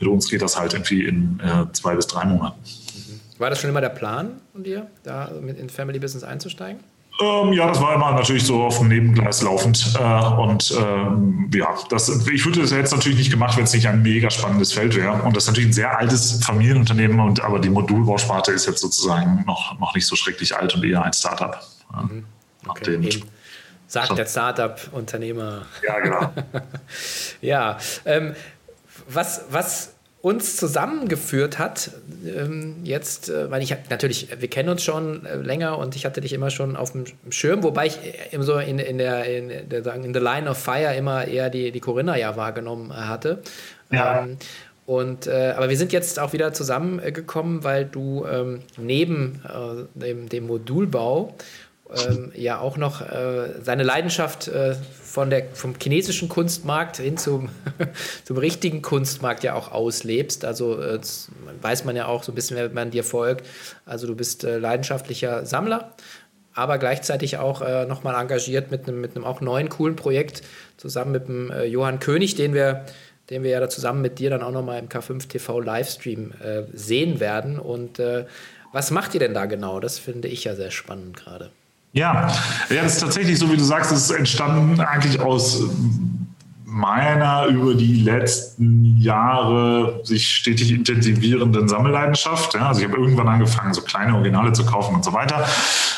mit 0.00 0.08
uns 0.08 0.28
geht 0.28 0.42
das 0.42 0.58
halt 0.58 0.72
irgendwie 0.72 1.04
in 1.04 1.38
äh, 1.38 1.72
zwei 1.72 1.94
bis 1.94 2.08
drei 2.08 2.24
Monaten. 2.24 2.58
War 3.44 3.50
das 3.50 3.60
schon 3.60 3.68
immer 3.68 3.82
der 3.82 3.90
Plan 3.90 4.40
von 4.52 4.64
dir, 4.64 4.86
da 5.02 5.30
mit 5.38 5.58
in 5.58 5.68
Family 5.68 5.98
Business 5.98 6.24
einzusteigen? 6.24 6.82
Ähm, 7.20 7.52
ja, 7.52 7.66
das 7.66 7.78
war 7.78 7.94
immer 7.94 8.12
natürlich 8.12 8.42
so 8.42 8.62
auf 8.62 8.78
dem 8.78 8.88
Nebengleis 8.88 9.42
laufend. 9.42 9.94
Äh, 10.00 10.24
und 10.40 10.74
ähm, 10.80 11.50
ja, 11.52 11.74
das, 11.90 12.08
ich 12.26 12.42
würde 12.46 12.62
das 12.62 12.70
jetzt 12.70 12.92
natürlich 12.92 13.18
nicht 13.18 13.30
gemacht, 13.30 13.58
wenn 13.58 13.64
es 13.64 13.74
nicht 13.74 13.86
ein 13.86 14.00
mega 14.00 14.30
spannendes 14.30 14.72
Feld 14.72 14.96
wäre. 14.96 15.12
Und 15.22 15.36
das 15.36 15.42
ist 15.42 15.48
natürlich 15.48 15.68
ein 15.68 15.74
sehr 15.74 15.98
altes 15.98 16.42
Familienunternehmen, 16.42 17.20
und, 17.20 17.44
aber 17.44 17.58
die 17.58 17.68
Modulbausparte 17.68 18.50
ist 18.50 18.64
jetzt 18.64 18.80
sozusagen 18.80 19.44
noch, 19.46 19.78
noch 19.78 19.94
nicht 19.94 20.06
so 20.06 20.16
schrecklich 20.16 20.56
alt 20.56 20.74
und 20.74 20.82
eher 20.82 21.02
ein 21.02 21.12
Startup. 21.12 21.60
Mhm. 21.92 22.24
Okay. 22.66 22.96
Den, 22.96 23.24
Sagt 23.88 24.08
so. 24.08 24.14
der 24.14 24.24
Startup-Unternehmer. 24.24 25.66
Ja, 25.86 26.00
genau. 26.00 26.32
ja, 27.42 27.76
ähm, 28.06 28.34
was, 29.06 29.42
was 29.50 29.93
uns 30.24 30.56
zusammengeführt 30.56 31.58
hat, 31.58 31.90
ähm, 32.24 32.76
jetzt, 32.82 33.28
äh, 33.28 33.50
weil 33.50 33.62
ich 33.62 33.76
natürlich, 33.90 34.28
wir 34.40 34.48
kennen 34.48 34.70
uns 34.70 34.82
schon 34.82 35.26
äh, 35.26 35.36
länger 35.36 35.76
und 35.76 35.96
ich 35.96 36.06
hatte 36.06 36.22
dich 36.22 36.32
immer 36.32 36.48
schon 36.48 36.76
auf 36.76 36.92
dem 36.92 37.04
Schirm, 37.28 37.62
wobei 37.62 37.88
ich 37.88 37.98
immer 38.30 38.42
so 38.42 38.56
in, 38.56 38.78
in, 38.78 38.96
der, 38.96 39.26
in, 39.26 39.68
der, 39.68 39.84
sagen, 39.84 40.02
in 40.02 40.14
the 40.14 40.20
line 40.20 40.48
of 40.48 40.56
fire 40.56 40.96
immer 40.96 41.26
eher 41.28 41.50
die, 41.50 41.72
die 41.72 41.80
Corinna 41.80 42.16
ja 42.16 42.38
wahrgenommen 42.38 42.90
äh, 42.90 42.94
hatte. 42.94 43.42
Ja. 43.92 44.22
Ähm, 44.22 44.38
und, 44.86 45.26
äh, 45.26 45.52
aber 45.58 45.68
wir 45.68 45.76
sind 45.76 45.92
jetzt 45.92 46.18
auch 46.18 46.32
wieder 46.32 46.54
zusammengekommen, 46.54 47.62
weil 47.62 47.84
du 47.84 48.24
ähm, 48.24 48.60
neben 48.78 49.42
äh, 49.44 49.84
dem, 49.94 50.30
dem 50.30 50.46
Modulbau 50.46 51.34
ähm, 52.08 52.32
ja 52.34 52.58
auch 52.58 52.76
noch 52.76 53.00
äh, 53.00 53.62
seine 53.62 53.82
Leidenschaft 53.82 54.48
äh, 54.48 54.74
von 54.74 55.30
der, 55.30 55.46
vom 55.52 55.74
chinesischen 55.80 56.28
Kunstmarkt 56.28 56.96
hin 56.96 57.16
zum, 57.16 57.48
zum 58.24 58.36
richtigen 58.36 58.82
Kunstmarkt 58.82 59.44
ja 59.44 59.54
auch 59.54 59.70
auslebst. 59.70 60.44
Also 60.44 60.80
äh, 60.80 60.98
weiß 61.60 61.84
man 61.84 61.96
ja 61.96 62.06
auch 62.06 62.22
so 62.22 62.32
ein 62.32 62.34
bisschen, 62.34 62.56
wenn 62.56 62.72
man 62.74 62.90
dir 62.90 63.04
folgt. 63.04 63.46
Also 63.86 64.06
du 64.06 64.14
bist 64.14 64.44
äh, 64.44 64.58
leidenschaftlicher 64.58 65.46
Sammler, 65.46 65.94
aber 66.54 66.78
gleichzeitig 66.78 67.38
auch 67.38 67.62
äh, 67.62 67.86
nochmal 67.86 68.20
engagiert 68.20 68.70
mit 68.70 68.88
einem 68.88 69.00
mit 69.00 69.16
auch 69.18 69.40
neuen 69.40 69.68
coolen 69.68 69.96
Projekt 69.96 70.42
zusammen 70.76 71.12
mit 71.12 71.28
dem 71.28 71.50
äh, 71.50 71.64
Johann 71.64 72.00
König, 72.00 72.34
den 72.34 72.54
wir 72.54 72.84
den 73.30 73.42
wir 73.42 73.50
ja 73.50 73.60
da 73.60 73.68
zusammen 73.68 74.02
mit 74.02 74.18
dir 74.18 74.30
dann 74.30 74.42
auch 74.42 74.50
nochmal 74.50 74.78
im 74.78 74.88
K5 74.88 75.28
TV 75.28 75.60
Livestream 75.60 76.32
äh, 76.42 76.64
sehen 76.72 77.20
werden. 77.20 77.58
Und 77.58 77.98
äh, 77.98 78.26
was 78.72 78.90
macht 78.90 79.14
ihr 79.14 79.20
denn 79.20 79.34
da 79.34 79.46
genau? 79.46 79.80
Das 79.80 79.98
finde 79.98 80.28
ich 80.28 80.44
ja 80.44 80.54
sehr 80.54 80.70
spannend 80.70 81.16
gerade. 81.16 81.50
Ja, 81.94 82.26
ja, 82.70 82.82
das 82.82 82.94
ist 82.94 83.00
tatsächlich 83.00 83.38
so, 83.38 83.50
wie 83.52 83.56
du 83.56 83.62
sagst, 83.62 83.92
es 83.92 84.10
ist 84.10 84.10
entstanden 84.10 84.80
eigentlich 84.80 85.20
aus 85.20 85.62
meiner 86.74 87.46
über 87.46 87.74
die 87.74 88.02
letzten 88.02 88.96
Jahre 88.98 90.00
sich 90.02 90.28
stetig 90.28 90.72
intensivierenden 90.72 91.68
Sammelleidenschaft. 91.68 92.54
Ja, 92.54 92.68
also 92.68 92.80
ich 92.80 92.88
habe 92.88 92.98
irgendwann 92.98 93.28
angefangen, 93.28 93.72
so 93.72 93.80
kleine 93.80 94.14
Originale 94.14 94.52
zu 94.52 94.66
kaufen 94.66 94.96
und 94.96 95.04
so 95.04 95.12
weiter. 95.12 95.46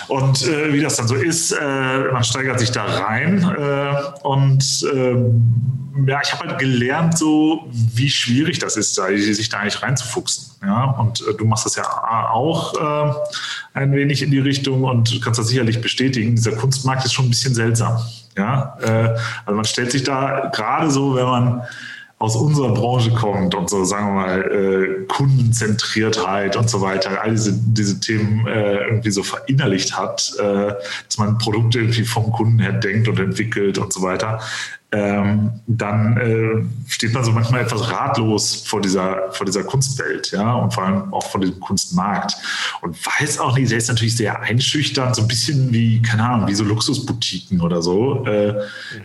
Und 0.09 0.47
äh, 0.47 0.75
wie 0.75 0.83
das 0.83 0.97
dann 0.97 1.09
so 1.09 1.15
ist, 1.15 1.53
äh, 1.53 2.13
man 2.13 2.23
steigert 2.23 2.61
sich 2.61 2.73
da 2.73 2.85
rein 2.85 3.43
äh, 3.43 4.27
und 4.27 4.87
ähm, 4.93 6.07
ja, 6.07 6.21
ich 6.23 6.31
habe 6.31 6.47
halt 6.47 6.59
gelernt, 6.59 7.17
so 7.17 7.71
wie 7.73 8.11
schwierig 8.11 8.59
das 8.59 8.77
ist, 8.77 8.97
sich 8.97 9.49
da 9.49 9.61
eigentlich 9.61 9.83
reinzufuchsen. 9.83 10.57
Ja, 10.63 10.91
und 10.91 11.23
äh, 11.27 11.33
du 11.33 11.47
machst 11.47 11.65
das 11.65 11.77
ja 11.77 11.85
auch 12.31 12.75
äh, 12.75 13.15
ein 13.73 13.93
wenig 13.93 14.21
in 14.21 14.31
die 14.31 14.41
Richtung 14.41 14.85
und 14.85 15.23
kannst 15.25 15.41
das 15.41 15.49
sicherlich 15.49 15.81
bestätigen. 15.81 16.37
Dieser 16.37 16.53
Kunstmarkt 16.53 17.07
ist 17.07 17.15
schon 17.15 17.25
ein 17.25 17.31
bisschen 17.31 17.55
seltsam. 17.55 17.99
Ja, 18.37 18.77
äh, 18.83 19.17
also 19.45 19.57
man 19.57 19.65
stellt 19.65 19.93
sich 19.93 20.05
da 20.05 20.51
gerade 20.53 20.91
so, 20.91 21.15
wenn 21.15 21.25
man 21.25 21.63
aus 22.19 22.35
unserer 22.35 22.73
Branche 22.73 23.11
kommt 23.11 23.55
und 23.55 23.69
so, 23.69 23.85
sagen 23.85 24.07
wir 24.07 24.13
mal, 24.15 24.43
äh, 24.51 25.05
Kundenzentriertheit 25.07 26.57
und 26.57 26.71
so 26.71 26.81
weiter, 26.81 27.21
all 27.21 27.33
diese, 27.33 27.53
diese 27.53 28.01
Themen 28.01 28.47
äh, 28.47 28.85
irgendwie 28.85 29.11
so 29.11 29.23
verinnerlicht 29.23 29.99
hat, 29.99 30.33
äh, 30.39 30.73
dass 31.07 31.19
man 31.19 31.37
Produkte 31.37 31.81
irgendwie 31.81 32.05
vom 32.05 32.33
Kunden 32.33 32.59
her 32.59 32.73
denkt 32.73 33.09
und 33.09 33.21
entwickelt 33.21 33.77
und 33.77 33.93
so 33.93 34.01
weiter, 34.01 34.41
ähm, 34.93 35.51
dann 35.67 36.17
äh, 36.17 36.91
steht 36.91 37.13
man 37.13 37.25
so 37.25 37.33
manchmal 37.33 37.63
etwas 37.63 37.91
ratlos 37.91 38.65
vor 38.67 38.81
dieser, 38.81 39.33
vor 39.33 39.45
dieser 39.45 39.65
Kunstwelt, 39.65 40.31
ja, 40.31 40.55
und 40.55 40.73
vor 40.73 40.85
allem 40.85 41.13
auch 41.13 41.27
vor 41.27 41.41
diesem 41.41 41.59
Kunstmarkt. 41.59 42.37
Und 42.83 42.97
weiß 43.05 43.41
auch 43.41 43.57
nicht, 43.57 43.71
der 43.71 43.79
ist 43.79 43.89
natürlich 43.89 44.17
sehr 44.17 44.41
einschüchternd, 44.41 45.17
so 45.17 45.23
ein 45.23 45.29
bisschen 45.29 45.73
wie, 45.73 46.01
keine 46.03 46.25
Ahnung, 46.25 46.49
wie 46.49 46.55
so 46.55 46.65
Luxusboutiquen 46.65 47.61
oder 47.61 47.83
so, 47.83 48.25
äh, 48.27 48.55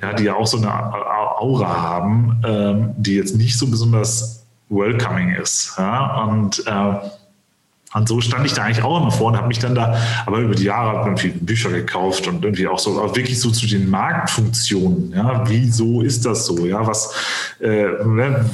ja, 0.01 0.13
die 0.13 0.25
ja 0.25 0.35
auch 0.35 0.47
so 0.47 0.57
eine 0.57 0.71
Aura 0.71 1.81
haben, 1.81 2.41
ähm, 2.45 2.93
die 2.97 3.15
jetzt 3.15 3.35
nicht 3.35 3.57
so 3.57 3.67
besonders 3.67 4.45
welcoming 4.69 5.31
ist. 5.31 5.73
Ja, 5.77 6.23
und 6.23 6.63
äh, 6.67 6.93
und 7.93 8.07
so 8.07 8.21
stand 8.21 8.45
ich 8.45 8.53
da 8.53 8.63
eigentlich 8.63 8.83
auch 8.83 9.01
immer 9.01 9.11
vor 9.11 9.27
und 9.27 9.37
habe 9.37 9.47
mich 9.47 9.59
dann 9.59 9.75
da, 9.75 9.97
aber 10.25 10.39
über 10.39 10.55
die 10.55 10.63
Jahre 10.63 11.05
irgendwie 11.05 11.29
Bücher 11.29 11.69
gekauft 11.69 12.27
und 12.27 12.43
irgendwie 12.43 12.67
auch 12.67 12.79
so, 12.79 13.01
auch 13.01 13.15
wirklich 13.15 13.39
so 13.39 13.51
zu 13.51 13.67
den 13.67 13.89
Marktfunktionen. 13.89 15.11
Ja, 15.13 15.43
wieso 15.47 16.01
ist 16.01 16.25
das 16.25 16.45
so? 16.45 16.65
Ja, 16.65 16.85
was, 16.87 17.13
äh, 17.59 17.87
ne, 18.05 18.45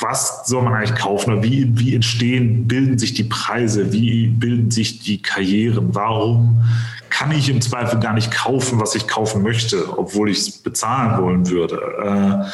was 0.00 0.46
soll 0.46 0.62
man 0.62 0.74
eigentlich 0.74 0.98
kaufen 0.98 1.42
wie, 1.42 1.70
wie 1.78 1.94
entstehen, 1.94 2.66
bilden 2.68 2.98
sich 2.98 3.14
die 3.14 3.24
Preise, 3.24 3.92
wie 3.92 4.28
bilden 4.28 4.70
sich 4.70 5.00
die 5.00 5.20
Karrieren, 5.20 5.94
warum 5.94 6.62
kann 7.10 7.32
ich 7.32 7.48
im 7.48 7.60
Zweifel 7.60 7.98
gar 7.98 8.12
nicht 8.12 8.30
kaufen, 8.30 8.80
was 8.80 8.94
ich 8.94 9.08
kaufen 9.08 9.42
möchte, 9.42 9.98
obwohl 9.98 10.30
ich 10.30 10.38
es 10.38 10.50
bezahlen 10.50 11.20
wollen 11.20 11.48
würde. 11.48 11.80
Äh, 12.04 12.10
mhm. 12.10 12.44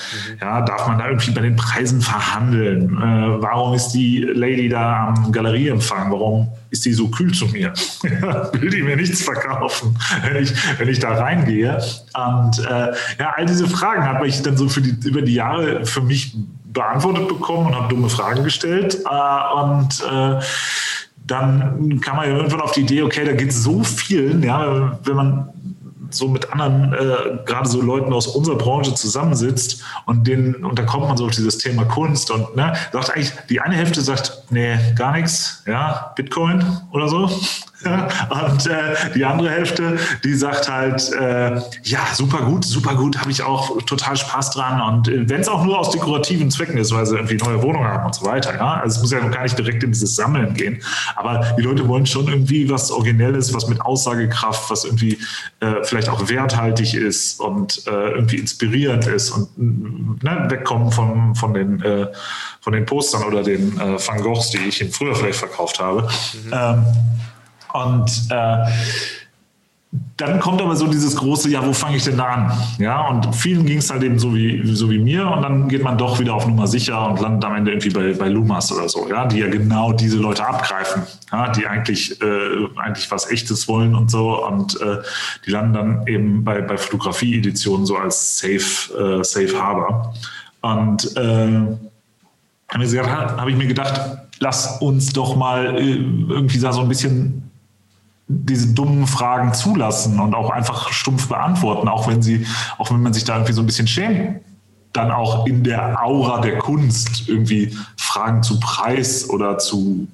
Ja, 0.40 0.62
darf 0.62 0.86
man 0.86 0.98
da 0.98 1.08
irgendwie 1.08 1.32
bei 1.32 1.42
den 1.42 1.56
Preisen 1.56 2.00
verhandeln? 2.00 2.96
Äh, 2.96 3.42
warum 3.42 3.74
ist 3.74 3.90
die 3.90 4.20
Lady 4.20 4.68
da 4.68 5.08
am 5.08 5.32
Galerieempfang? 5.32 6.10
Warum 6.10 6.48
ist 6.70 6.84
die 6.84 6.92
so 6.92 7.08
kühl 7.08 7.32
zu 7.34 7.46
mir? 7.48 7.72
Will 8.52 8.70
die 8.70 8.82
mir 8.82 8.96
nichts 8.96 9.22
verkaufen, 9.22 9.98
wenn 10.22 10.42
ich, 10.42 10.52
wenn 10.78 10.88
ich 10.88 10.98
da 10.98 11.14
reingehe? 11.14 11.78
Und 12.14 12.58
äh, 12.60 12.92
ja, 13.18 13.34
all 13.36 13.46
diese 13.46 13.66
Fragen 13.66 14.04
habe 14.04 14.26
ich 14.26 14.40
dann 14.42 14.56
so 14.56 14.68
für 14.68 14.80
die, 14.80 14.96
über 15.06 15.22
die 15.22 15.34
Jahre 15.34 15.84
für 15.84 16.00
mich 16.00 16.36
beantwortet 16.74 17.28
bekommen 17.28 17.68
und 17.68 17.74
habe 17.74 17.88
dumme 17.88 18.10
Fragen 18.10 18.44
gestellt. 18.44 18.98
Äh, 19.08 19.54
und 19.56 20.02
äh, 20.02 20.40
dann 21.26 22.00
kam 22.00 22.16
man 22.16 22.28
irgendwann 22.28 22.60
auf 22.60 22.72
die 22.72 22.82
Idee, 22.82 23.02
okay, 23.02 23.24
da 23.24 23.32
geht 23.32 23.52
so 23.52 23.82
vielen, 23.82 24.42
ja, 24.42 24.98
wenn 25.04 25.16
man 25.16 25.48
so 26.10 26.28
mit 26.28 26.52
anderen, 26.52 26.92
äh, 26.92 27.38
gerade 27.44 27.68
so 27.68 27.80
Leuten 27.80 28.12
aus 28.12 28.26
unserer 28.26 28.56
Branche 28.56 28.94
zusammensitzt 28.94 29.82
und 30.06 30.26
denen, 30.26 30.64
und 30.64 30.78
da 30.78 30.82
kommt 30.84 31.08
man 31.08 31.16
so 31.16 31.26
auf 31.26 31.32
dieses 31.32 31.58
Thema 31.58 31.84
Kunst 31.84 32.30
und 32.30 32.54
ne, 32.56 32.74
sagt 32.92 33.10
eigentlich, 33.10 33.32
die 33.48 33.60
eine 33.60 33.74
Hälfte 33.74 34.00
sagt, 34.00 34.44
nee, 34.50 34.78
gar 34.96 35.12
nichts, 35.12 35.62
ja, 35.66 36.12
Bitcoin 36.14 36.64
oder 36.92 37.08
so. 37.08 37.30
Und 37.84 38.66
äh, 38.66 38.94
die 39.14 39.24
andere 39.24 39.50
Hälfte, 39.50 39.98
die 40.22 40.34
sagt 40.34 40.70
halt, 40.70 41.12
äh, 41.12 41.60
ja, 41.82 42.00
super 42.14 42.42
gut, 42.42 42.64
super 42.64 42.94
gut, 42.94 43.18
habe 43.18 43.30
ich 43.30 43.42
auch 43.42 43.80
total 43.82 44.16
Spaß 44.16 44.50
dran. 44.52 44.80
Und 44.80 45.08
äh, 45.08 45.28
wenn 45.28 45.40
es 45.40 45.48
auch 45.48 45.64
nur 45.64 45.78
aus 45.78 45.90
dekorativen 45.90 46.50
Zwecken 46.50 46.78
ist, 46.78 46.92
weil 46.92 47.06
sie 47.06 47.16
irgendwie 47.16 47.36
neue 47.36 47.62
Wohnungen 47.62 47.86
haben 47.86 48.06
und 48.06 48.14
so 48.14 48.24
weiter. 48.24 48.54
Ja? 48.54 48.74
Also 48.74 48.96
es 48.96 49.02
muss 49.02 49.12
ja 49.12 49.20
noch 49.20 49.30
gar 49.30 49.42
nicht 49.42 49.58
direkt 49.58 49.82
in 49.82 49.92
dieses 49.92 50.16
Sammeln 50.16 50.54
gehen. 50.54 50.82
Aber 51.16 51.54
die 51.58 51.62
Leute 51.62 51.86
wollen 51.88 52.06
schon 52.06 52.28
irgendwie 52.28 52.68
was 52.70 52.90
Originelles, 52.90 53.52
was 53.54 53.68
mit 53.68 53.80
Aussagekraft, 53.80 54.70
was 54.70 54.84
irgendwie 54.84 55.18
äh, 55.60 55.82
vielleicht 55.82 56.08
auch 56.08 56.28
werthaltig 56.28 56.94
ist 56.94 57.40
und 57.40 57.86
äh, 57.86 58.10
irgendwie 58.10 58.36
inspirierend 58.36 59.06
ist 59.06 59.30
und 59.30 60.22
ne, 60.22 60.46
wegkommen 60.48 60.90
von, 60.90 61.34
von, 61.34 61.54
den, 61.54 61.82
äh, 61.82 62.06
von 62.60 62.72
den 62.72 62.86
Postern 62.86 63.24
oder 63.24 63.42
den 63.42 63.76
Van 63.76 64.22
Goghs, 64.22 64.50
die 64.50 64.58
ich 64.58 64.80
ihnen 64.80 64.90
früher 64.90 65.14
vielleicht 65.14 65.38
verkauft 65.38 65.80
habe. 65.80 66.02
Mhm. 66.02 66.52
Ähm, 66.52 66.86
und 67.74 68.28
äh, 68.30 68.64
dann 70.16 70.40
kommt 70.40 70.60
aber 70.60 70.74
so 70.74 70.86
dieses 70.86 71.14
große, 71.16 71.50
ja, 71.50 71.64
wo 71.64 71.72
fange 71.72 71.96
ich 71.96 72.04
denn 72.04 72.16
da 72.16 72.24
an? 72.24 72.52
Ja, 72.78 73.08
und 73.08 73.34
vielen 73.34 73.66
ging 73.66 73.78
es 73.78 73.90
halt 73.90 74.02
eben 74.02 74.18
so 74.18 74.34
wie, 74.34 74.62
so 74.74 74.90
wie 74.90 74.98
mir 74.98 75.28
und 75.28 75.42
dann 75.42 75.68
geht 75.68 75.82
man 75.82 75.98
doch 75.98 76.18
wieder 76.18 76.34
auf 76.34 76.46
Nummer 76.46 76.66
sicher 76.66 77.08
und 77.08 77.20
landet 77.20 77.44
am 77.44 77.56
Ende 77.56 77.72
irgendwie 77.72 77.90
bei, 77.90 78.12
bei 78.12 78.28
Lumas 78.28 78.72
oder 78.72 78.88
so, 78.88 79.08
ja, 79.08 79.26
die 79.26 79.38
ja 79.38 79.48
genau 79.48 79.92
diese 79.92 80.18
Leute 80.18 80.46
abgreifen, 80.46 81.02
ja, 81.32 81.50
die 81.50 81.66
eigentlich, 81.66 82.20
äh, 82.20 82.66
eigentlich 82.76 83.10
was 83.10 83.30
Echtes 83.30 83.68
wollen 83.68 83.94
und 83.94 84.10
so 84.10 84.44
und 84.46 84.80
äh, 84.80 84.98
die 85.46 85.50
landen 85.50 85.74
dann 85.74 86.06
eben 86.06 86.44
bei, 86.44 86.60
bei 86.60 86.76
Fotografie-Editionen 86.76 87.86
so 87.86 87.96
als 87.96 88.38
Safe, 88.38 89.20
äh, 89.20 89.24
Safe 89.24 89.60
Harbor. 89.60 90.14
Und 90.62 91.16
äh, 91.16 91.76
habe 92.68 93.50
ich 93.50 93.56
mir 93.56 93.66
gedacht, 93.66 94.00
lass 94.38 94.80
uns 94.80 95.12
doch 95.12 95.36
mal 95.36 95.76
äh, 95.76 95.96
irgendwie 95.96 96.58
da 96.58 96.72
so 96.72 96.80
ein 96.80 96.88
bisschen 96.88 97.44
diese 98.26 98.72
dummen 98.74 99.06
Fragen 99.06 99.52
zulassen 99.52 100.18
und 100.18 100.34
auch 100.34 100.50
einfach 100.50 100.90
stumpf 100.92 101.28
beantworten, 101.28 101.88
auch 101.88 102.08
wenn 102.08 102.22
sie, 102.22 102.46
auch 102.78 102.90
wenn 102.90 103.02
man 103.02 103.12
sich 103.12 103.24
da 103.24 103.34
irgendwie 103.34 103.52
so 103.52 103.62
ein 103.62 103.66
bisschen 103.66 103.86
schämt, 103.86 104.40
dann 104.92 105.10
auch 105.10 105.46
in 105.46 105.64
der 105.64 106.02
Aura 106.02 106.40
der 106.40 106.58
Kunst 106.58 107.28
irgendwie 107.28 107.76
Fragen 107.96 108.42
zu 108.42 108.58
Preis 108.60 109.28
oder 109.28 109.58
zu 109.58 110.08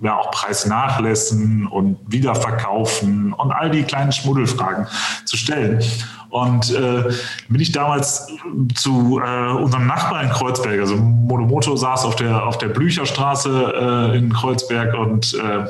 ja 0.00 0.18
auch 0.18 0.30
Preisnachlässen 0.30 1.66
und 1.66 1.98
Wiederverkaufen 2.06 3.32
und 3.32 3.50
all 3.50 3.70
die 3.70 3.82
kleinen 3.82 4.12
Schmuddelfragen 4.12 4.86
zu 5.24 5.36
stellen. 5.36 5.82
Und 6.28 6.70
äh, 6.74 7.04
bin 7.48 7.60
ich 7.60 7.72
damals 7.72 8.28
zu 8.74 9.20
äh, 9.24 9.52
unserem 9.52 9.86
Nachbarn 9.86 10.26
in 10.26 10.32
Kreuzberg, 10.32 10.80
also 10.80 10.96
Monomoto 10.96 11.76
saß 11.76 12.04
auf 12.04 12.16
der, 12.16 12.44
auf 12.46 12.58
der 12.58 12.68
Blücherstraße 12.68 14.12
äh, 14.12 14.18
in 14.18 14.32
Kreuzberg 14.32 14.94
und 14.98 15.32
äh, 15.34 15.66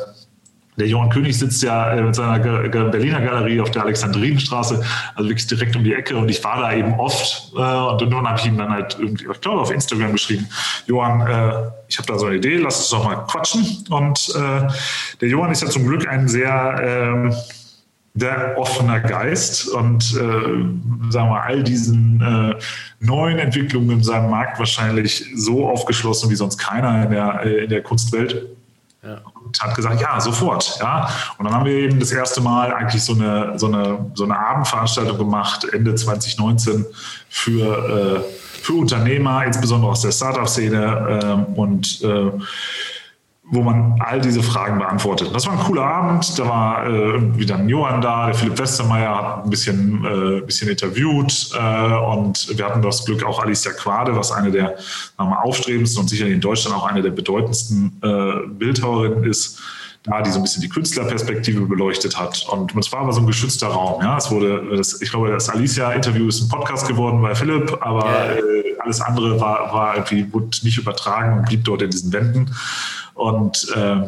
der 0.77 0.87
Johann 0.87 1.11
König 1.11 1.39
sitzt 1.39 1.63
ja 1.63 1.93
äh, 1.93 2.03
mit 2.03 2.15
seiner 2.15 2.39
Berliner 2.39 3.21
Galerie 3.21 3.61
auf 3.61 3.71
der 3.71 3.83
Alexandrinenstraße, 3.83 4.83
also 5.15 5.29
wirklich 5.29 5.47
direkt 5.47 5.75
um 5.77 5.85
die 5.85 5.95
Ecke. 5.95 6.17
Und 6.17 6.29
ich 6.29 6.43
war 6.45 6.61
da 6.61 6.73
eben 6.75 6.95
oft. 6.95 7.53
Äh, 7.55 7.59
und 7.59 8.01
dann 8.01 8.29
habe 8.29 8.39
ich 8.39 8.47
ihm 8.47 8.59
dann 8.59 8.71
halt 8.71 8.97
irgendwie, 8.99 9.27
ich 9.31 9.41
glaube, 9.41 9.61
auf 9.61 9.71
Instagram 9.71 10.13
geschrieben, 10.13 10.49
Johann, 10.87 11.27
äh, 11.27 11.71
ich 11.89 11.99
habe 11.99 12.09
da 12.09 12.19
so 12.19 12.27
eine 12.27 12.37
Idee, 12.37 12.57
lass 12.59 12.79
uns 12.79 12.91
doch 12.91 13.05
mal 13.05 13.17
quatschen. 13.27 13.85
Und 13.91 14.35
der 14.35 15.29
Johann 15.29 15.53
ist 15.53 15.63
ja 15.63 15.69
zum 15.69 15.87
Glück 15.87 16.09
ein 16.09 16.29
sehr 16.29 16.81
ähm, 16.83 17.35
sehr 18.17 18.57
offener 18.57 19.01
Geist 19.01 19.69
und 19.69 20.03
äh, 20.15 21.11
sagen 21.11 21.31
wir 21.31 21.43
all 21.43 21.63
diesen 21.63 22.21
äh, 22.23 22.55
neuen 22.99 23.39
Entwicklungen 23.39 23.91
in 23.91 24.03
seinem 24.03 24.31
Markt 24.31 24.59
wahrscheinlich 24.59 25.27
so 25.37 25.69
aufgeschlossen 25.69 26.31
wie 26.31 26.35
sonst 26.35 26.57
keiner 26.57 27.05
in 27.05 27.11
der, 27.11 27.43
in 27.43 27.69
der 27.69 27.83
Kunstwelt. 27.83 28.47
Ja 29.03 29.21
und 29.47 29.61
hat 29.61 29.75
gesagt, 29.75 30.01
ja, 30.01 30.21
sofort. 30.21 30.79
Ja. 30.81 31.09
Und 31.39 31.45
dann 31.45 31.55
haben 31.55 31.65
wir 31.65 31.73
eben 31.73 32.01
das 32.01 32.13
erste 32.13 32.41
Mal 32.41 32.73
eigentlich 32.73 33.03
so 33.03 33.15
eine, 33.15 33.59
so 33.59 33.67
eine, 33.67 34.11
so 34.15 34.25
eine 34.25 34.39
Abendveranstaltung 34.39 35.19
gemacht, 35.19 35.65
Ende 35.73 35.95
2019, 35.95 36.85
für, 37.29 38.25
äh, 38.25 38.63
für 38.63 38.75
Unternehmer, 38.75 39.45
insbesondere 39.45 39.93
aus 39.93 40.03
der 40.03 40.13
Startup-Szene. 40.13 41.47
Äh, 41.57 41.59
und 41.59 42.03
äh, 42.03 42.31
wo 43.49 43.63
man 43.63 43.97
all 44.01 44.21
diese 44.21 44.43
Fragen 44.43 44.79
beantwortet. 44.79 45.31
Das 45.33 45.47
war 45.47 45.53
ein 45.53 45.61
cooler 45.61 45.85
Abend. 45.85 46.37
Da 46.37 46.49
war 46.49 46.87
äh, 46.87 46.91
irgendwie 46.91 47.47
dann 47.47 47.69
Johann 47.69 48.01
da, 48.01 48.27
der 48.27 48.35
Philipp 48.35 48.59
Westermeier 48.59 49.15
hat 49.15 49.45
ein 49.45 49.51
bisschen, 49.51 50.05
äh, 50.05 50.41
bisschen 50.41 50.69
interviewt 50.69 51.51
äh, 51.55 51.95
und 51.95 52.59
wir 52.59 52.65
hatten 52.65 52.83
das 52.83 53.05
Glück 53.05 53.25
auch 53.25 53.41
Alicia 53.41 53.73
Quade, 53.73 54.17
was 54.17 54.33
eine 54.33 54.51
der 54.51 54.75
mal, 55.17 55.39
aufstrebendsten 55.43 56.03
und 56.03 56.09
sicherlich 56.09 56.35
in 56.35 56.41
Deutschland 56.41 56.77
auch 56.77 56.87
eine 56.87 57.03
der 57.03 57.11
bedeutendsten 57.11 58.01
äh, 58.03 58.49
Bildhauerinnen 58.49 59.23
ist, 59.23 59.61
da 60.03 60.23
die 60.23 60.31
so 60.31 60.41
ein 60.41 60.43
bisschen 60.43 60.63
die 60.63 60.69
Künstlerperspektive 60.69 61.67
beleuchtet 61.67 62.19
hat. 62.19 62.47
Und 62.51 62.75
es 62.77 62.93
war 62.93 63.01
aber 63.01 63.13
so 63.13 63.21
ein 63.21 63.27
geschützter 63.29 63.69
Raum. 63.69 64.03
Ja, 64.03 64.17
es 64.17 64.29
wurde, 64.29 64.77
das, 64.77 65.01
ich 65.01 65.11
glaube, 65.11 65.31
das 65.31 65.49
Alicia-Interview 65.49 66.27
ist 66.27 66.43
ein 66.43 66.49
Podcast 66.49 66.89
geworden 66.89 67.23
bei 67.23 67.35
Philipp, 67.37 67.79
aber 67.81 68.37
äh, 68.37 68.75
alles 68.81 69.01
andere 69.01 69.41
war, 69.41 69.73
war 69.73 69.95
irgendwie, 69.95 70.33
wurde 70.33 70.49
nicht 70.63 70.79
übertragen 70.79 71.39
und 71.39 71.47
blieb 71.47 71.65
dort 71.65 71.83
in 71.83 71.91
diesen 71.91 72.13
Wänden. 72.13 72.51
Und 73.17 73.67
äh, 73.75 74.03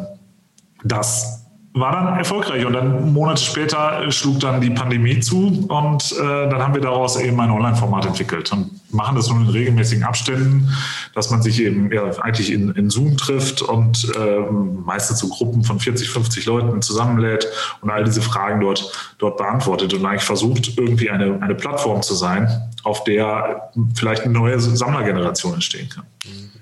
das 0.83 1.39
war 1.73 1.91
dann 1.91 2.17
erfolgreich. 2.17 2.65
Und 2.65 2.73
dann 2.73 3.13
Monate 3.13 3.41
später 3.43 4.11
schlug 4.11 4.39
dann 4.39 4.59
die 4.59 4.71
Pandemie 4.71 5.19
zu 5.19 5.67
und 5.69 6.11
äh, 6.13 6.49
dann 6.49 6.61
haben 6.61 6.73
wir 6.73 6.81
daraus 6.81 7.19
eben 7.19 7.39
ein 7.39 7.51
Online-Format 7.51 8.07
entwickelt 8.07 8.51
und 8.51 8.71
machen 8.91 9.15
das 9.15 9.29
nun 9.29 9.43
in 9.43 9.49
regelmäßigen 9.49 10.03
Abständen, 10.03 10.73
dass 11.13 11.29
man 11.29 11.41
sich 11.43 11.61
eben 11.61 11.91
ja, 11.91 12.05
eigentlich 12.21 12.51
in, 12.51 12.71
in 12.71 12.89
Zoom 12.89 13.17
trifft 13.17 13.61
und 13.61 14.11
äh, 14.15 14.39
meistens 14.49 15.19
so 15.19 15.29
Gruppen 15.29 15.63
von 15.63 15.79
40, 15.79 16.09
50 16.09 16.45
Leuten 16.47 16.81
zusammenlädt 16.81 17.47
und 17.81 17.91
all 17.91 18.03
diese 18.03 18.21
Fragen 18.21 18.61
dort, 18.61 18.91
dort 19.19 19.37
beantwortet 19.37 19.93
und 19.93 20.05
eigentlich 20.05 20.23
versucht, 20.23 20.77
irgendwie 20.77 21.11
eine, 21.11 21.39
eine 21.41 21.55
Plattform 21.55 22.01
zu 22.01 22.15
sein, 22.15 22.49
auf 22.83 23.03
der 23.03 23.71
vielleicht 23.93 24.23
eine 24.23 24.33
neue 24.33 24.59
Sammlergeneration 24.59 25.53
entstehen 25.53 25.89
kann. 25.89 26.05
Mhm. 26.25 26.58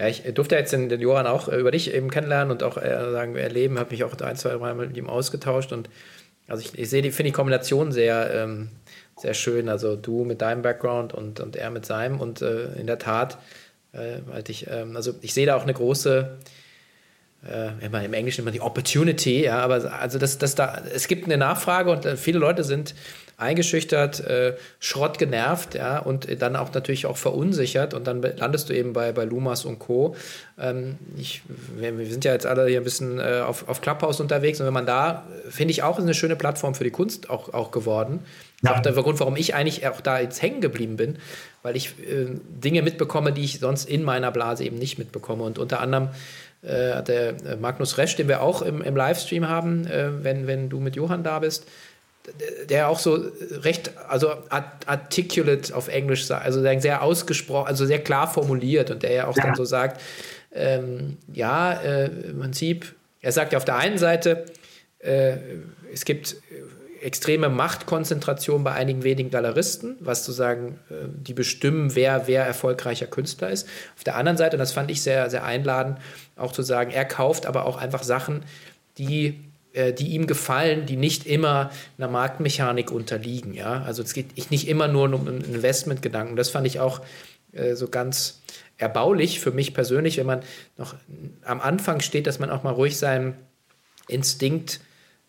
Ja, 0.00 0.08
ich 0.08 0.22
durfte 0.32 0.56
jetzt 0.56 0.72
den, 0.72 0.88
den 0.88 1.02
Johann 1.02 1.26
auch 1.26 1.48
äh, 1.48 1.56
über 1.56 1.70
dich 1.70 1.92
eben 1.92 2.10
kennenlernen 2.10 2.50
und 2.50 2.62
auch 2.62 2.78
äh, 2.78 3.10
sagen, 3.12 3.36
erleben, 3.36 3.78
habe 3.78 3.90
mich 3.90 4.02
auch 4.02 4.18
ein, 4.18 4.36
zwei 4.36 4.56
Mal 4.56 4.74
mit 4.74 4.96
ihm 4.96 5.10
ausgetauscht 5.10 5.72
und 5.72 5.90
also 6.48 6.62
ich, 6.62 6.76
ich 6.76 6.88
sehe 6.88 7.02
die, 7.02 7.10
finde 7.10 7.30
die 7.30 7.36
Kombination 7.36 7.92
sehr, 7.92 8.32
ähm, 8.34 8.70
sehr 9.16 9.34
schön. 9.34 9.68
Also 9.68 9.96
du 9.96 10.24
mit 10.24 10.40
deinem 10.40 10.62
Background 10.62 11.12
und, 11.12 11.38
und 11.38 11.54
er 11.54 11.70
mit 11.70 11.84
seinem 11.84 12.18
und 12.18 12.40
äh, 12.40 12.72
in 12.72 12.86
der 12.86 12.98
Tat, 12.98 13.36
äh, 13.92 14.20
halt 14.32 14.48
ich, 14.48 14.66
ähm, 14.70 14.96
also 14.96 15.12
ich 15.20 15.34
sehe 15.34 15.44
da 15.44 15.54
auch 15.54 15.64
eine 15.64 15.74
große, 15.74 16.38
äh, 17.48 17.84
immer 17.84 18.04
im 18.04 18.12
Englischen 18.12 18.42
immer 18.42 18.50
die 18.50 18.60
Opportunity, 18.60 19.44
ja, 19.44 19.58
aber 19.58 19.92
also 19.98 20.18
das, 20.18 20.38
das 20.38 20.54
da, 20.54 20.82
es 20.94 21.08
gibt 21.08 21.24
eine 21.24 21.38
Nachfrage 21.38 21.90
und 21.90 22.04
äh, 22.04 22.16
viele 22.16 22.38
Leute 22.38 22.64
sind 22.64 22.94
eingeschüchtert, 23.40 24.20
äh, 24.20 24.54
Schrott 24.78 25.18
genervt, 25.18 25.74
ja, 25.74 25.98
und 25.98 26.28
dann 26.42 26.54
auch 26.56 26.72
natürlich 26.74 27.06
auch 27.06 27.16
verunsichert 27.16 27.94
und 27.94 28.06
dann 28.06 28.20
landest 28.20 28.68
du 28.68 28.74
eben 28.74 28.92
bei, 28.92 29.12
bei 29.12 29.24
Lumas 29.24 29.64
und 29.64 29.78
Co. 29.78 30.14
Ähm, 30.58 30.98
ich, 31.16 31.40
wir, 31.76 31.98
wir, 31.98 32.06
sind 32.06 32.26
ja 32.26 32.32
jetzt 32.32 32.44
alle 32.44 32.66
hier 32.66 32.82
ein 32.82 32.84
bisschen 32.84 33.18
äh, 33.18 33.40
auf, 33.40 33.66
auf 33.66 33.80
Clubhouse 33.80 34.20
unterwegs 34.20 34.60
und 34.60 34.66
wenn 34.66 34.74
man 34.74 34.84
da, 34.84 35.24
finde 35.48 35.72
ich 35.72 35.82
auch, 35.82 35.96
ist 35.96 36.04
eine 36.04 36.12
schöne 36.12 36.36
Plattform 36.36 36.74
für 36.74 36.84
die 36.84 36.90
Kunst 36.90 37.30
auch, 37.30 37.54
auch 37.54 37.70
geworden. 37.70 38.20
Ja. 38.62 38.76
Auch 38.76 38.80
der 38.80 38.92
Grund, 38.92 39.18
warum 39.20 39.36
ich 39.36 39.54
eigentlich 39.54 39.88
auch 39.88 40.02
da 40.02 40.20
jetzt 40.20 40.42
hängen 40.42 40.60
geblieben 40.60 40.96
bin, 40.96 41.16
weil 41.62 41.76
ich 41.76 41.98
äh, 42.00 42.26
Dinge 42.62 42.82
mitbekomme, 42.82 43.32
die 43.32 43.44
ich 43.44 43.58
sonst 43.58 43.88
in 43.88 44.02
meiner 44.02 44.30
Blase 44.30 44.64
eben 44.64 44.76
nicht 44.76 44.98
mitbekomme 44.98 45.44
und 45.44 45.58
unter 45.58 45.80
anderem 45.80 46.10
äh, 46.62 47.02
der 47.02 47.34
Magnus 47.58 47.98
Resch, 47.98 48.16
den 48.16 48.28
wir 48.28 48.42
auch 48.42 48.62
im, 48.62 48.82
im 48.82 48.96
Livestream 48.96 49.48
haben, 49.48 49.86
äh, 49.86 50.24
wenn, 50.24 50.46
wenn 50.46 50.68
du 50.68 50.80
mit 50.80 50.96
Johann 50.96 51.24
da 51.24 51.38
bist, 51.38 51.66
der 52.68 52.88
auch 52.88 52.98
so 52.98 53.18
recht, 53.62 53.92
also 54.08 54.32
articulate 54.50 55.74
auf 55.74 55.88
Englisch, 55.88 56.30
also 56.30 56.60
sehr 56.60 57.02
ausgesprochen, 57.02 57.66
also 57.66 57.86
sehr 57.86 58.00
klar 58.00 58.32
formuliert 58.32 58.90
und 58.90 59.02
der 59.02 59.12
ja 59.12 59.26
auch 59.26 59.36
ja. 59.36 59.44
dann 59.44 59.54
so 59.54 59.64
sagt, 59.64 60.00
ähm, 60.52 61.16
ja, 61.32 61.72
äh, 61.72 62.06
im 62.06 62.40
Prinzip, 62.40 62.94
er 63.22 63.32
sagt 63.32 63.52
ja 63.52 63.58
auf 63.58 63.64
der 63.64 63.76
einen 63.76 63.98
Seite, 63.98 64.44
äh, 64.98 65.36
es 65.92 66.04
gibt 66.04 66.36
extreme 67.00 67.48
Machtkonzentration 67.48 68.64
bei 68.64 68.72
einigen 68.72 69.02
wenigen 69.02 69.30
Galeristen, 69.30 69.96
was 70.00 70.24
zu 70.24 70.32
sagen, 70.32 70.78
äh, 70.90 70.94
die 71.12 71.34
bestimmen, 71.34 71.94
wer, 71.94 72.26
wer 72.26 72.44
erfolgreicher 72.44 73.06
Künstler 73.06 73.50
ist. 73.50 73.68
Auf 73.96 74.04
der 74.04 74.16
anderen 74.16 74.36
Seite, 74.36 74.56
und 74.56 74.60
das 74.60 74.72
fand 74.72 74.90
ich 74.90 75.02
sehr, 75.02 75.30
sehr 75.30 75.44
einladend, 75.44 75.98
auch 76.36 76.52
zu 76.52 76.62
sagen, 76.62 76.90
er 76.90 77.04
kauft 77.04 77.46
aber 77.46 77.66
auch 77.66 77.76
einfach 77.76 78.02
Sachen, 78.02 78.44
die 78.98 79.38
äh, 79.72 79.92
die 79.92 80.08
ihm 80.08 80.26
gefallen, 80.26 80.86
die 80.86 80.96
nicht 80.96 81.26
immer 81.26 81.70
einer 81.96 82.08
Marktmechanik 82.08 82.90
unterliegen. 82.90 83.54
Ja? 83.54 83.82
Also 83.82 84.02
es 84.02 84.14
geht 84.14 84.50
nicht 84.50 84.66
immer 84.66 84.88
nur 84.88 85.12
um 85.12 85.28
Investmentgedanken. 85.28 86.34
Das 86.34 86.50
fand 86.50 86.66
ich 86.66 86.80
auch 86.80 87.02
äh, 87.52 87.76
so 87.76 87.86
ganz 87.86 88.42
erbaulich 88.78 89.38
für 89.38 89.52
mich 89.52 89.72
persönlich, 89.72 90.16
wenn 90.16 90.26
man 90.26 90.40
noch 90.76 90.94
am 91.44 91.60
Anfang 91.60 92.00
steht, 92.00 92.26
dass 92.26 92.40
man 92.40 92.50
auch 92.50 92.64
mal 92.64 92.72
ruhig 92.72 92.98
seinem 92.98 93.34
Instinkt 94.08 94.80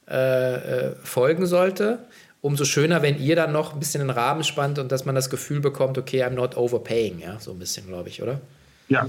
äh, 0.09 0.55
äh, 0.55 0.95
folgen 1.03 1.45
sollte. 1.45 1.99
Umso 2.41 2.65
schöner, 2.65 3.01
wenn 3.01 3.19
ihr 3.19 3.35
dann 3.35 3.51
noch 3.51 3.73
ein 3.73 3.79
bisschen 3.79 4.01
den 4.01 4.09
Rahmen 4.09 4.43
spannt 4.43 4.79
und 4.79 4.91
dass 4.91 5.05
man 5.05 5.13
das 5.13 5.29
Gefühl 5.29 5.59
bekommt, 5.59 5.97
okay, 5.97 6.23
I'm 6.23 6.31
not 6.31 6.57
overpaying, 6.57 7.19
ja, 7.19 7.39
so 7.39 7.51
ein 7.51 7.59
bisschen, 7.59 7.85
glaube 7.87 8.09
ich, 8.09 8.21
oder? 8.21 8.41
Ja, 8.89 9.05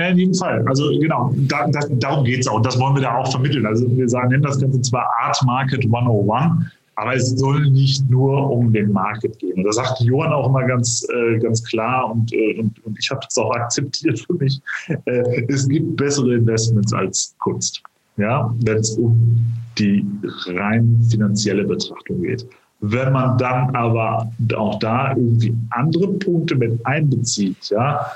ja, 0.00 0.08
in 0.08 0.18
jedem 0.18 0.34
Fall. 0.34 0.64
Also 0.66 0.88
genau, 0.98 1.30
da, 1.36 1.68
da, 1.68 1.80
darum 1.90 2.24
geht 2.24 2.40
es 2.40 2.48
auch. 2.48 2.62
Das 2.62 2.78
wollen 2.78 2.94
wir 2.94 3.02
da 3.02 3.16
auch 3.16 3.30
vermitteln. 3.30 3.66
Also 3.66 3.84
wir 3.94 4.08
sagen, 4.08 4.30
nennen 4.30 4.42
das 4.42 4.58
Ganze 4.58 4.80
zwar 4.80 5.06
Art 5.20 5.38
Market 5.44 5.84
101, 5.84 6.70
aber 6.96 7.14
es 7.14 7.30
soll 7.30 7.68
nicht 7.68 8.08
nur 8.08 8.50
um 8.50 8.72
den 8.72 8.92
Market 8.92 9.38
gehen. 9.38 9.58
Und 9.58 9.64
das 9.64 9.76
sagt 9.76 10.00
Johann 10.00 10.32
auch 10.32 10.48
immer 10.48 10.64
ganz, 10.64 11.06
äh, 11.12 11.38
ganz 11.38 11.62
klar 11.64 12.10
und, 12.10 12.32
äh, 12.32 12.58
und, 12.58 12.82
und 12.84 12.98
ich 12.98 13.10
habe 13.10 13.20
das 13.22 13.36
auch 13.36 13.50
akzeptiert 13.52 14.18
für 14.20 14.34
mich. 14.34 14.60
Äh, 15.04 15.44
es 15.48 15.68
gibt 15.68 15.96
bessere 15.96 16.34
Investments 16.34 16.94
als 16.94 17.34
Kunst, 17.38 17.82
ja, 18.20 18.54
wenn 18.64 18.78
es 18.78 18.90
um 18.96 19.44
die 19.78 20.04
rein 20.46 21.00
finanzielle 21.10 21.64
Betrachtung 21.64 22.22
geht. 22.22 22.46
Wenn 22.80 23.12
man 23.12 23.36
dann 23.38 23.74
aber 23.74 24.30
auch 24.56 24.78
da 24.78 25.10
irgendwie 25.10 25.54
andere 25.70 26.08
Punkte 26.14 26.56
mit 26.56 26.84
einbezieht, 26.86 27.68
ja, 27.70 28.06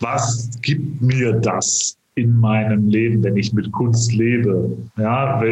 was 0.00 0.50
gibt 0.62 1.02
mir 1.02 1.32
das 1.34 1.96
in 2.14 2.38
meinem 2.38 2.88
Leben, 2.88 3.22
wenn 3.22 3.36
ich 3.36 3.52
mit 3.52 3.70
Kunst 3.72 4.12
lebe? 4.12 4.76
Ja, 4.96 5.42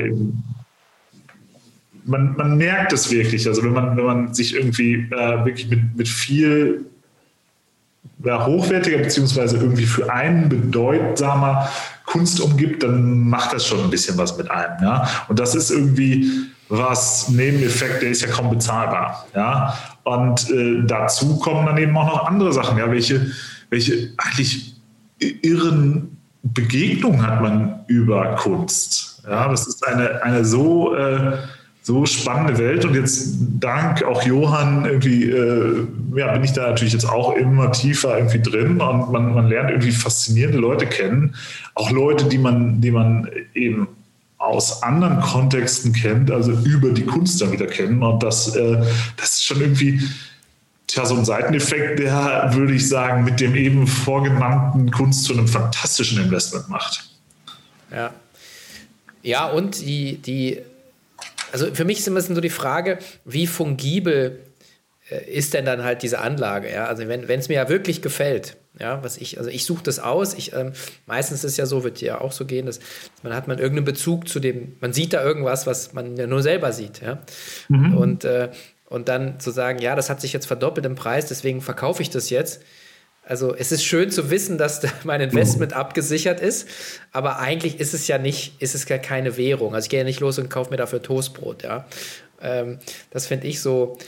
man, 2.04 2.34
man 2.36 2.56
merkt 2.56 2.92
es 2.92 3.10
wirklich. 3.10 3.46
Also 3.46 3.62
wenn 3.62 3.72
man, 3.72 3.96
wenn 3.96 4.04
man 4.04 4.34
sich 4.34 4.54
irgendwie 4.54 4.94
äh, 4.94 5.44
wirklich 5.44 5.68
mit, 5.68 5.80
mit 5.96 6.08
viel 6.08 6.86
ja, 8.24 8.46
hochwertiger 8.46 8.98
beziehungsweise 8.98 9.58
irgendwie 9.58 9.86
für 9.86 10.12
einen 10.12 10.48
bedeutsamer 10.48 11.68
Kunst 12.10 12.40
umgibt, 12.40 12.82
dann 12.82 13.28
macht 13.28 13.52
das 13.52 13.66
schon 13.66 13.82
ein 13.84 13.90
bisschen 13.90 14.16
was 14.18 14.36
mit 14.36 14.50
einem. 14.50 14.82
Ja? 14.82 15.08
Und 15.28 15.38
das 15.38 15.54
ist 15.54 15.70
irgendwie 15.70 16.30
was 16.70 17.28
Nebeneffekt, 17.28 18.02
der 18.02 18.10
ist 18.10 18.22
ja 18.22 18.28
kaum 18.28 18.50
bezahlbar. 18.50 19.26
Ja? 19.34 19.74
Und 20.04 20.50
äh, 20.50 20.82
dazu 20.86 21.38
kommen 21.38 21.66
dann 21.66 21.78
eben 21.78 21.96
auch 21.96 22.06
noch 22.06 22.26
andere 22.26 22.52
Sachen, 22.52 22.78
ja, 22.78 22.90
welche 22.90 23.30
welche 23.70 24.12
eigentlich 24.16 24.76
irren 25.18 26.16
Begegnungen 26.42 27.26
hat 27.26 27.42
man 27.42 27.80
über 27.86 28.36
Kunst. 28.36 29.22
Ja, 29.28 29.48
das 29.48 29.66
ist 29.66 29.86
eine, 29.86 30.22
eine 30.22 30.44
so, 30.44 30.94
äh, 30.94 31.36
so 31.88 32.04
spannende 32.04 32.58
Welt 32.58 32.84
und 32.84 32.94
jetzt 32.94 33.38
dank 33.60 34.02
auch 34.04 34.22
Johann 34.22 34.84
irgendwie, 34.84 35.24
äh, 35.24 35.86
ja, 36.16 36.30
bin 36.34 36.44
ich 36.44 36.52
da 36.52 36.68
natürlich 36.68 36.92
jetzt 36.92 37.08
auch 37.08 37.34
immer 37.34 37.72
tiefer 37.72 38.18
irgendwie 38.18 38.42
drin 38.42 38.78
und 38.78 39.10
man, 39.10 39.32
man 39.32 39.48
lernt 39.48 39.70
irgendwie 39.70 39.92
faszinierende 39.92 40.58
Leute 40.58 40.84
kennen, 40.84 41.34
auch 41.74 41.90
Leute, 41.90 42.26
die 42.26 42.36
man, 42.36 42.82
die 42.82 42.90
man 42.90 43.30
eben 43.54 43.88
aus 44.36 44.82
anderen 44.82 45.20
Kontexten 45.22 45.94
kennt, 45.94 46.30
also 46.30 46.52
über 46.52 46.90
die 46.90 47.06
Kunst 47.06 47.40
dann 47.40 47.52
wieder 47.52 47.66
kennen 47.66 48.02
und 48.02 48.22
das, 48.22 48.54
äh, 48.54 48.82
das 49.16 49.36
ist 49.36 49.44
schon 49.46 49.62
irgendwie, 49.62 49.98
Tja, 50.88 51.06
so 51.06 51.16
ein 51.16 51.24
Seiteneffekt, 51.24 52.00
der, 52.00 52.50
würde 52.52 52.74
ich 52.74 52.86
sagen, 52.86 53.24
mit 53.24 53.40
dem 53.40 53.54
eben 53.54 53.86
vorgenannten 53.86 54.90
Kunst 54.90 55.24
zu 55.24 55.32
einem 55.32 55.48
fantastischen 55.48 56.22
Investment 56.22 56.68
macht. 56.68 57.10
Ja. 57.90 58.10
Ja, 59.22 59.46
und 59.48 59.80
die, 59.80 60.16
die, 60.16 60.60
also 61.52 61.74
für 61.74 61.84
mich 61.84 61.98
ist 61.98 62.08
immer 62.08 62.20
so 62.20 62.40
die 62.40 62.50
Frage, 62.50 62.98
wie 63.24 63.46
fungibel 63.46 64.40
äh, 65.10 65.30
ist 65.30 65.54
denn 65.54 65.64
dann 65.64 65.84
halt 65.84 66.02
diese 66.02 66.20
Anlage? 66.20 66.72
Ja? 66.72 66.86
Also 66.86 67.08
wenn 67.08 67.28
es 67.28 67.48
mir 67.48 67.54
ja 67.54 67.68
wirklich 67.68 68.02
gefällt, 68.02 68.56
ja, 68.80 69.02
was 69.02 69.16
ich, 69.16 69.38
also 69.38 69.50
ich 69.50 69.64
suche 69.64 69.82
das 69.82 69.98
aus. 69.98 70.34
Ich, 70.34 70.52
ähm, 70.52 70.72
meistens 71.06 71.42
ist 71.42 71.52
es 71.52 71.56
ja 71.56 71.66
so, 71.66 71.82
wird 71.84 72.00
ja 72.00 72.20
auch 72.20 72.32
so 72.32 72.44
gehen, 72.44 72.66
dass 72.66 72.78
man 73.22 73.34
hat 73.34 73.48
man 73.48 73.58
irgendeinen 73.58 73.86
Bezug 73.86 74.28
zu 74.28 74.40
dem, 74.40 74.76
man 74.80 74.92
sieht 74.92 75.12
da 75.12 75.22
irgendwas, 75.22 75.66
was 75.66 75.92
man 75.94 76.16
ja 76.16 76.26
nur 76.26 76.42
selber 76.42 76.72
sieht, 76.72 77.00
ja. 77.02 77.18
Mhm. 77.68 77.96
Und 77.96 78.24
äh, 78.24 78.50
und 78.88 79.08
dann 79.08 79.38
zu 79.38 79.50
sagen, 79.50 79.80
ja, 79.80 79.94
das 79.94 80.08
hat 80.08 80.22
sich 80.22 80.32
jetzt 80.32 80.46
verdoppelt 80.46 80.86
im 80.86 80.94
Preis, 80.94 81.26
deswegen 81.26 81.60
verkaufe 81.60 82.00
ich 82.00 82.08
das 82.08 82.30
jetzt. 82.30 82.62
Also 83.28 83.54
es 83.54 83.72
ist 83.72 83.84
schön 83.84 84.10
zu 84.10 84.30
wissen, 84.30 84.56
dass 84.56 84.80
mein 85.04 85.20
Investment 85.20 85.72
mhm. 85.72 85.78
abgesichert 85.78 86.40
ist, 86.40 86.68
aber 87.12 87.38
eigentlich 87.38 87.78
ist 87.78 87.92
es 87.92 88.08
ja 88.08 88.18
nicht, 88.18 88.60
ist 88.60 88.74
es 88.74 88.88
ja 88.88 88.98
keine 88.98 89.36
Währung. 89.36 89.74
Also 89.74 89.86
ich 89.86 89.90
gehe 89.90 90.00
ja 90.00 90.04
nicht 90.04 90.20
los 90.20 90.38
und 90.38 90.48
kaufe 90.48 90.70
mir 90.70 90.78
dafür 90.78 91.02
Toastbrot, 91.02 91.62
ja. 91.62 91.86
Ähm, 92.40 92.78
das 93.10 93.26
finde 93.26 93.46
ich 93.48 93.60
so, 93.60 93.98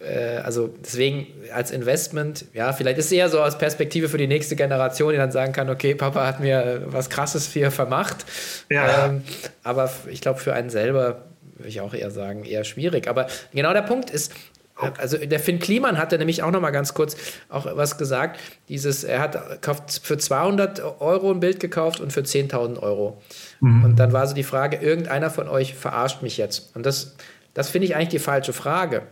äh, 0.00 0.36
also 0.36 0.68
deswegen 0.68 1.26
als 1.52 1.70
Investment, 1.70 2.44
ja, 2.54 2.72
vielleicht 2.72 2.98
ist 2.98 3.06
es 3.06 3.12
eher 3.12 3.28
so 3.28 3.40
als 3.40 3.58
Perspektive 3.58 4.08
für 4.08 4.18
die 4.18 4.26
nächste 4.26 4.54
Generation, 4.54 5.10
die 5.10 5.18
dann 5.18 5.32
sagen 5.32 5.52
kann, 5.52 5.70
okay, 5.70 5.94
Papa 5.94 6.26
hat 6.26 6.38
mir 6.38 6.82
was 6.86 7.10
Krasses 7.10 7.52
hier 7.52 7.70
vermacht. 7.70 8.26
Ja. 8.70 9.06
Ähm, 9.06 9.22
aber 9.64 9.90
ich 10.10 10.20
glaube, 10.20 10.38
für 10.38 10.52
einen 10.52 10.70
selber 10.70 11.24
würde 11.56 11.68
ich 11.68 11.80
auch 11.80 11.94
eher 11.94 12.10
sagen, 12.12 12.44
eher 12.44 12.62
schwierig. 12.62 13.08
Aber 13.08 13.26
genau 13.52 13.72
der 13.72 13.82
Punkt 13.82 14.10
ist, 14.10 14.32
also 14.78 15.18
der 15.18 15.40
Finn 15.40 15.58
Kliman 15.58 15.98
hatte 15.98 16.18
nämlich 16.18 16.42
auch 16.42 16.50
noch 16.50 16.60
mal 16.60 16.70
ganz 16.70 16.94
kurz 16.94 17.16
auch 17.48 17.66
was 17.76 17.98
gesagt. 17.98 18.38
Dieses, 18.68 19.04
er 19.04 19.20
hat 19.20 19.62
kauft 19.62 20.00
für 20.02 20.18
200 20.18 21.00
Euro 21.00 21.30
ein 21.30 21.40
Bild 21.40 21.60
gekauft 21.60 22.00
und 22.00 22.12
für 22.12 22.20
10.000 22.20 22.80
Euro. 22.80 23.20
Mhm. 23.60 23.84
Und 23.84 23.96
dann 23.96 24.12
war 24.12 24.26
so 24.26 24.34
die 24.34 24.44
Frage, 24.44 24.76
irgendeiner 24.76 25.30
von 25.30 25.48
euch 25.48 25.74
verarscht 25.74 26.22
mich 26.22 26.36
jetzt. 26.36 26.74
Und 26.76 26.86
das, 26.86 27.16
das 27.54 27.70
finde 27.70 27.86
ich 27.86 27.96
eigentlich 27.96 28.08
die 28.08 28.18
falsche 28.18 28.52
Frage, 28.52 29.02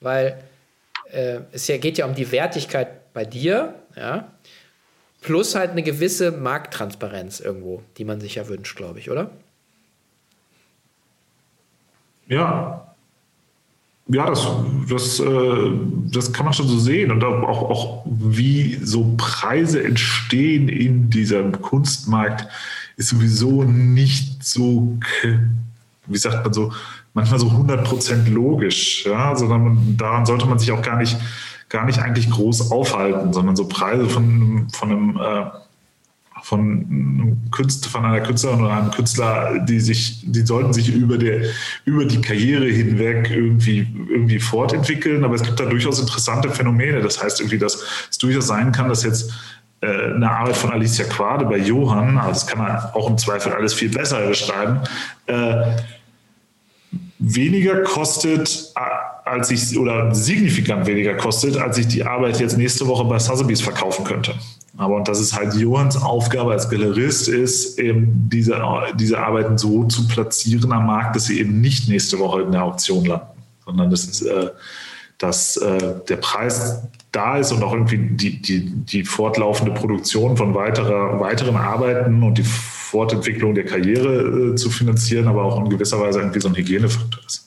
weil 0.00 0.42
äh, 1.10 1.40
es 1.52 1.68
ja, 1.68 1.76
geht 1.76 1.98
ja 1.98 2.06
um 2.06 2.14
die 2.14 2.32
Wertigkeit 2.32 3.12
bei 3.12 3.24
dir, 3.24 3.74
ja, 3.96 4.32
plus 5.20 5.54
halt 5.54 5.70
eine 5.70 5.82
gewisse 5.82 6.32
Markttransparenz 6.32 7.40
irgendwo, 7.40 7.82
die 7.96 8.04
man 8.04 8.20
sich 8.20 8.34
ja 8.34 8.48
wünscht, 8.48 8.76
glaube 8.76 8.98
ich, 8.98 9.10
oder? 9.10 9.30
Ja. 12.26 12.91
Ja, 14.08 14.26
das, 14.26 14.46
das, 14.88 15.20
äh, 15.20 15.70
das 16.10 16.32
kann 16.32 16.44
man 16.44 16.52
schon 16.52 16.66
so 16.66 16.78
sehen. 16.78 17.10
Und 17.10 17.22
auch, 17.24 17.70
auch 17.70 18.02
wie 18.06 18.78
so 18.82 19.14
Preise 19.16 19.82
entstehen 19.82 20.68
in 20.68 21.08
diesem 21.08 21.62
Kunstmarkt, 21.62 22.48
ist 22.96 23.08
sowieso 23.10 23.62
nicht 23.62 24.44
so, 24.44 24.98
wie 26.06 26.18
sagt 26.18 26.44
man 26.44 26.52
so, 26.52 26.72
manchmal 27.14 27.38
so 27.38 27.48
100% 27.48 28.28
logisch. 28.30 29.06
Ja? 29.06 29.36
Sondern 29.36 29.96
daran 29.96 30.26
sollte 30.26 30.46
man 30.46 30.58
sich 30.58 30.72
auch 30.72 30.82
gar 30.82 30.98
nicht, 30.98 31.16
gar 31.68 31.86
nicht 31.86 32.00
eigentlich 32.00 32.28
groß 32.28 32.72
aufhalten, 32.72 33.32
sondern 33.32 33.56
so 33.56 33.66
Preise 33.66 34.08
von, 34.08 34.68
von 34.72 34.90
einem 34.90 35.16
äh, 35.16 35.46
von, 36.42 37.38
Künstler, 37.50 37.90
von 37.90 38.04
einer 38.04 38.20
Künstlerin 38.20 38.60
oder 38.60 38.72
einem 38.72 38.90
Künstler, 38.90 39.58
die 39.60 39.80
sich, 39.80 40.22
die 40.24 40.40
sollten 40.40 40.72
sich 40.72 40.92
über, 40.92 41.16
der, 41.18 41.42
über 41.84 42.04
die 42.04 42.20
Karriere 42.20 42.66
hinweg 42.66 43.30
irgendwie, 43.30 43.86
irgendwie 44.10 44.40
fortentwickeln. 44.40 45.24
Aber 45.24 45.34
es 45.34 45.42
gibt 45.42 45.58
da 45.60 45.64
durchaus 45.64 46.00
interessante 46.00 46.50
Phänomene. 46.50 47.00
Das 47.00 47.22
heißt 47.22 47.40
irgendwie, 47.40 47.58
dass 47.58 47.82
es 48.10 48.18
durchaus 48.18 48.48
sein 48.48 48.72
kann, 48.72 48.88
dass 48.88 49.04
jetzt 49.04 49.32
äh, 49.82 49.86
eine 49.86 50.30
Arbeit 50.30 50.56
von 50.56 50.70
Alicia 50.70 51.04
Quade 51.04 51.44
bei 51.44 51.58
Johann, 51.58 52.18
also 52.18 52.32
das 52.32 52.46
kann 52.46 52.58
man 52.58 52.76
auch 52.92 53.08
im 53.08 53.18
Zweifel 53.18 53.52
alles 53.52 53.74
viel 53.74 53.88
besser 53.90 54.26
beschreiben, 54.26 54.80
äh, 55.26 55.76
weniger 57.18 57.82
kostet, 57.82 58.72
äh, 58.76 59.11
als 59.24 59.50
ich, 59.50 59.78
oder 59.78 60.14
signifikant 60.14 60.86
weniger 60.86 61.14
kostet, 61.14 61.56
als 61.56 61.78
ich 61.78 61.86
die 61.88 62.04
Arbeit 62.04 62.40
jetzt 62.40 62.56
nächste 62.56 62.86
Woche 62.86 63.04
bei 63.04 63.18
Sotheby's 63.18 63.60
verkaufen 63.60 64.04
könnte. 64.04 64.34
Aber 64.76 64.96
und 64.96 65.06
das 65.06 65.20
ist 65.20 65.36
halt 65.36 65.54
Johanns 65.54 65.96
Aufgabe 65.96 66.52
als 66.52 66.68
Galerist, 66.68 67.28
ist 67.28 67.78
eben 67.78 68.28
diese, 68.32 68.60
diese 68.94 69.18
Arbeiten 69.18 69.58
so 69.58 69.84
zu 69.84 70.08
platzieren 70.08 70.72
am 70.72 70.86
Markt, 70.86 71.14
dass 71.14 71.26
sie 71.26 71.40
eben 71.40 71.60
nicht 71.60 71.88
nächste 71.88 72.18
Woche 72.18 72.42
in 72.42 72.52
der 72.52 72.64
Auktion 72.64 73.04
landen, 73.04 73.26
sondern 73.64 73.90
das 73.90 74.04
ist, 74.04 74.22
äh, 74.22 74.50
dass 75.18 75.56
äh, 75.58 75.94
der 76.08 76.16
Preis 76.16 76.82
da 77.12 77.36
ist 77.36 77.52
und 77.52 77.62
auch 77.62 77.74
irgendwie 77.74 77.98
die, 77.98 78.40
die, 78.40 78.70
die 78.70 79.04
fortlaufende 79.04 79.72
Produktion 79.72 80.36
von 80.36 80.54
weiterer, 80.54 81.20
weiteren 81.20 81.56
Arbeiten 81.56 82.22
und 82.22 82.38
die 82.38 82.44
Fortentwicklung 82.44 83.54
der 83.54 83.64
Karriere 83.64 84.52
äh, 84.52 84.54
zu 84.54 84.70
finanzieren, 84.70 85.28
aber 85.28 85.44
auch 85.44 85.62
in 85.62 85.68
gewisser 85.68 86.00
Weise 86.00 86.20
irgendwie 86.20 86.40
so 86.40 86.48
ein 86.48 86.56
Hygienefaktor 86.56 87.22
ist. 87.26 87.41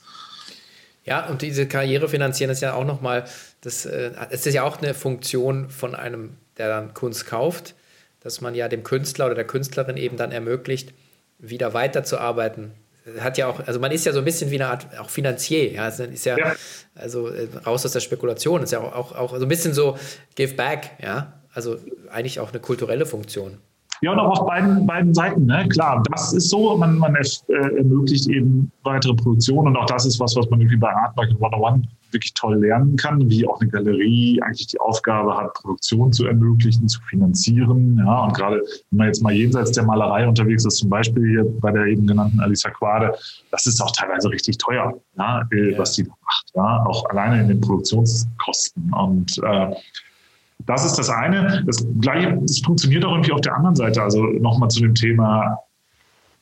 Ja, 1.06 1.28
und 1.28 1.44
diese 1.44 1.68
Karriere 1.68 2.10
finanzieren 2.10 2.50
ist 2.50 2.62
ja 2.62 2.74
auch 2.74 2.84
nochmal, 2.84 3.26
das, 3.62 3.86
äh, 3.86 4.12
es 4.32 4.46
ist 4.46 4.56
ja 4.56 4.64
auch 4.64 4.80
eine 4.80 4.94
Funktion 4.94 5.70
von 5.70 5.94
einem, 5.94 6.38
der 6.58 6.68
dann 6.68 6.94
Kunst 6.94 7.28
kauft, 7.28 7.76
dass 8.22 8.42
man 8.42 8.56
ja 8.56 8.68
dem 8.68 8.84
Künstler 8.84 9.28
oder 9.28 9.36
der 9.36 9.46
Künstlerin 9.46 9.98
eben 9.98 10.18
dann 10.18 10.32
ermöglicht, 10.32 10.94
wieder 11.38 11.74
weiterzuarbeiten. 11.76 12.72
Hat 13.20 13.38
ja 13.38 13.46
auch, 13.46 13.60
also 13.68 13.80
man 13.80 13.92
ist 13.92 14.06
ja 14.06 14.14
so 14.14 14.20
ein 14.20 14.26
bisschen 14.26 14.50
wie 14.50 14.56
eine 14.56 14.68
Art 14.68 14.88
auch 14.98 15.12
Finanzier, 15.12 15.72
ja, 15.72 15.88
es 15.88 16.00
ist 16.00 16.26
ja, 16.26 16.40
ja. 16.40 16.56
also 16.96 17.28
äh, 17.28 17.48
raus 17.64 17.86
aus 17.86 17.92
der 17.92 18.00
Spekulation, 18.00 18.64
ist 18.64 18.72
ja 18.72 18.80
auch, 18.80 18.94
auch, 18.96 19.12
auch 19.16 19.38
so 19.38 19.46
ein 19.46 19.48
bisschen 19.48 19.76
so 19.76 20.00
Give 20.34 20.56
Back, 20.56 20.90
ja, 21.04 21.40
also 21.54 21.78
eigentlich 22.10 22.40
auch 22.40 22.50
eine 22.50 22.60
kulturelle 22.60 23.06
Funktion. 23.06 23.60
Ja, 24.02 24.12
und 24.12 24.20
auch 24.20 24.40
auf 24.40 24.48
beiden, 24.48 24.86
beiden 24.86 25.14
Seiten. 25.14 25.46
Ne? 25.46 25.68
Klar, 25.70 26.04
das 26.12 26.34
ist 26.34 26.50
so, 26.50 26.78
man, 26.78 26.98
man 26.98 27.16
äh, 27.16 27.78
ermöglicht 27.78 28.28
eben 28.28 28.72
weitere 28.84 29.14
Produktionen 29.14 29.70
und 29.70 29.78
auch 29.78 29.86
das 29.86 30.06
ist 30.06 30.20
was, 30.20 30.36
was 30.36 30.50
man 30.50 30.60
irgendwie 30.62 30.78
bei 30.78 30.94
Art 30.94 31.16
Market 31.16 31.36
101 31.36 31.88
wirklich 32.12 32.34
toll 32.34 32.56
lernen 32.58 32.96
kann, 32.96 33.30
wie 33.30 33.48
auch 33.48 33.60
eine 33.60 33.70
Galerie 33.70 34.42
eigentlich 34.42 34.68
die 34.68 34.80
Aufgabe 34.80 35.36
hat, 35.38 35.54
Produktion 35.54 36.12
zu 36.12 36.26
ermöglichen, 36.26 36.88
zu 36.88 37.00
finanzieren. 37.10 37.98
Ja, 37.98 38.24
und 38.26 38.34
gerade 38.34 38.62
wenn 38.90 38.98
man 38.98 39.08
jetzt 39.08 39.22
mal 39.22 39.34
jenseits 39.34 39.72
der 39.72 39.84
Malerei 39.84 40.28
unterwegs 40.28 40.66
ist, 40.66 40.78
zum 40.78 40.90
Beispiel 40.90 41.28
hier 41.28 41.46
bei 41.60 41.72
der 41.72 41.86
eben 41.86 42.08
genannten 42.08 42.40
Alicia 42.40 42.72
Quade, 42.72 43.14
das 43.52 43.68
ist 43.68 43.82
auch 43.82 43.92
teilweise 43.92 44.30
richtig 44.30 44.58
teuer, 44.58 44.94
ja, 45.18 45.48
ja. 45.52 45.78
was 45.78 45.94
die 45.94 46.04
da 46.04 46.14
macht. 46.26 46.46
Ja, 46.56 46.86
auch 46.86 47.06
alleine 47.10 47.42
in 47.42 47.48
den 47.50 47.62
Produktionskosten. 47.62 48.94
Und 48.94 49.38
äh, 49.44 49.76
das 50.60 50.86
ist 50.86 50.96
das 50.96 51.10
eine. 51.10 51.64
Das 51.66 51.86
Gleiche, 52.00 52.38
das 52.42 52.60
funktioniert 52.60 53.06
auch 53.06 53.14
irgendwie 53.14 53.32
auf 53.32 53.42
der 53.42 53.56
anderen 53.56 53.76
Seite. 53.76 54.02
Also 54.02 54.24
nochmal 54.24 54.70
zu 54.70 54.82
dem 54.82 54.96
Thema, 54.96 55.60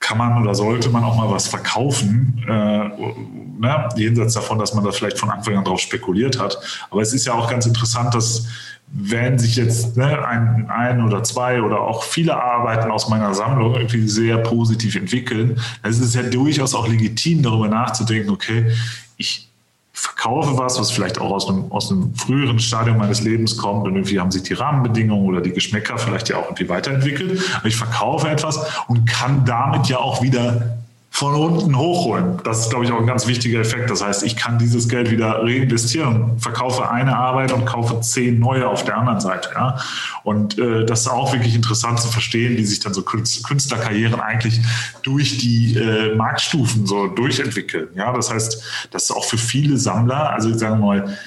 kann 0.04 0.18
man 0.18 0.42
oder 0.42 0.54
sollte 0.54 0.90
man 0.90 1.04
auch 1.04 1.16
mal 1.16 1.32
was 1.32 1.48
verkaufen, 1.48 2.44
äh, 2.46 2.52
ne? 2.52 3.90
jenseits 3.96 4.34
davon, 4.34 4.60
dass 4.60 4.74
man 4.74 4.84
da 4.84 4.92
vielleicht 4.92 5.18
von 5.18 5.30
Anfang 5.30 5.56
an 5.56 5.64
drauf 5.64 5.80
spekuliert 5.80 6.40
hat. 6.40 6.58
Aber 6.90 7.02
es 7.02 7.14
ist 7.14 7.26
ja 7.26 7.34
auch 7.34 7.50
ganz 7.50 7.66
interessant, 7.66 8.14
dass 8.14 8.46
wenn 8.92 9.40
sich 9.40 9.56
jetzt 9.56 9.96
ne, 9.96 10.26
ein, 10.28 10.70
ein 10.70 11.04
oder 11.04 11.24
zwei 11.24 11.62
oder 11.62 11.80
auch 11.80 12.04
viele 12.04 12.36
Arbeiten 12.36 12.92
aus 12.92 13.08
meiner 13.10 13.34
Sammlung 13.34 13.76
irgendwie 13.76 14.08
sehr 14.08 14.38
positiv 14.40 14.96
entwickeln, 14.96 15.58
dann 15.82 15.92
ist 15.92 16.02
es 16.02 16.14
ja 16.14 16.24
durchaus 16.24 16.76
auch 16.76 16.88
legitim, 16.88 17.42
darüber 17.42 17.70
nachzudenken, 17.70 18.30
okay, 18.30 18.72
ich 19.18 19.53
verkaufe 19.94 20.58
was, 20.58 20.80
was 20.80 20.92
vielleicht 20.92 21.20
auch 21.20 21.32
aus 21.32 21.48
einem, 21.48 21.72
aus 21.72 21.92
einem 21.92 22.14
früheren 22.16 22.60
Stadium 22.60 22.98
meines 22.98 23.22
Lebens 23.22 23.58
kommt 23.58 23.86
und 23.86 23.96
irgendwie 23.96 24.20
haben 24.20 24.32
sich 24.32 24.42
die 24.44 24.54
Rahmenbedingungen 24.54 25.26
oder 25.26 25.40
die 25.40 25.52
Geschmäcker 25.52 25.98
vielleicht 26.00 26.30
ja 26.30 26.38
auch 26.38 26.46
irgendwie 26.46 26.68
weiterentwickelt. 26.68 27.40
Ich 27.64 27.76
verkaufe 27.76 28.28
etwas 28.28 28.60
und 28.88 29.06
kann 29.06 29.46
damit 29.46 29.88
ja 29.88 30.00
auch 30.00 30.22
wieder 30.24 30.78
von 31.16 31.36
unten 31.36 31.78
hochholen. 31.78 32.40
Das 32.44 32.62
ist, 32.62 32.72
glaube 32.72 32.86
ich, 32.86 32.92
auch 32.92 33.00
ein 33.00 33.06
ganz 33.06 33.28
wichtiger 33.28 33.60
Effekt. 33.60 33.88
Das 33.92 34.04
heißt, 34.04 34.24
ich 34.24 34.36
kann 34.36 34.58
dieses 34.58 34.90
Geld 34.90 35.12
wieder 35.12 35.44
reinvestieren, 35.44 36.40
verkaufe 36.40 36.90
eine 36.90 37.16
Arbeit 37.16 37.54
und 37.54 37.66
kaufe 37.66 38.02
zehn 38.02 38.40
neue 38.40 38.68
auf 38.68 38.84
der 38.84 38.98
anderen 38.98 39.20
Seite. 39.20 39.52
Ja? 39.54 39.78
Und 40.24 40.58
äh, 40.58 40.86
das 40.86 41.02
ist 41.02 41.08
auch 41.10 41.32
wirklich 41.32 41.54
interessant 41.54 42.00
zu 42.00 42.08
verstehen, 42.08 42.58
wie 42.58 42.66
sich 42.66 42.80
dann 42.80 42.96
so 42.96 43.04
Künstlerkarrieren 43.04 44.20
eigentlich 44.20 44.60
durch 45.04 45.38
die 45.38 45.78
äh, 45.78 46.16
Marktstufen 46.16 46.88
so 46.88 47.06
durchentwickeln. 47.06 47.90
Ja, 47.94 48.12
das 48.12 48.34
heißt, 48.34 48.88
das 48.90 49.04
ist 49.04 49.12
auch 49.12 49.26
für 49.26 49.38
viele 49.38 49.78
Sammler, 49.78 50.32
also 50.32 50.52
sagen 50.58 50.80
wir 50.80 50.86
mal, 50.86 51.18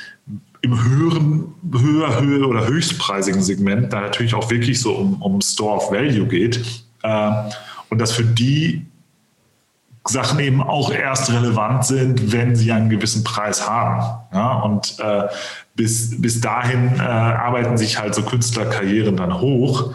im 0.63 0.83
höheren, 0.83 1.55
höher, 1.73 2.21
höher 2.21 2.49
oder 2.49 2.67
höchstpreisigen 2.67 3.41
Segment 3.41 3.93
da 3.93 4.01
natürlich 4.01 4.35
auch 4.35 4.51
wirklich 4.51 4.81
so 4.81 4.95
um, 4.95 5.23
um 5.23 5.41
Store 5.41 5.77
of 5.77 5.93
Value 5.93 6.27
geht. 6.27 6.61
Äh, 7.05 7.31
und 7.89 7.99
dass 8.01 8.11
für 8.11 8.25
die 8.25 8.85
Sachen 10.07 10.39
eben 10.39 10.63
auch 10.63 10.91
erst 10.91 11.33
relevant 11.33 11.85
sind, 11.85 12.33
wenn 12.33 12.55
sie 12.55 12.73
einen 12.73 12.89
gewissen 12.91 13.25
Preis 13.25 13.69
haben. 13.69 14.03
Ja, 14.33 14.61
und 14.61 14.99
äh, 15.01 15.25
bis, 15.75 16.21
bis 16.21 16.41
dahin 16.41 16.97
äh, 16.99 17.03
arbeiten 17.03 17.77
sich 17.77 17.99
halt 17.99 18.15
so 18.15 18.23
Künstlerkarrieren 18.23 19.17
dann 19.17 19.41
hoch. 19.41 19.95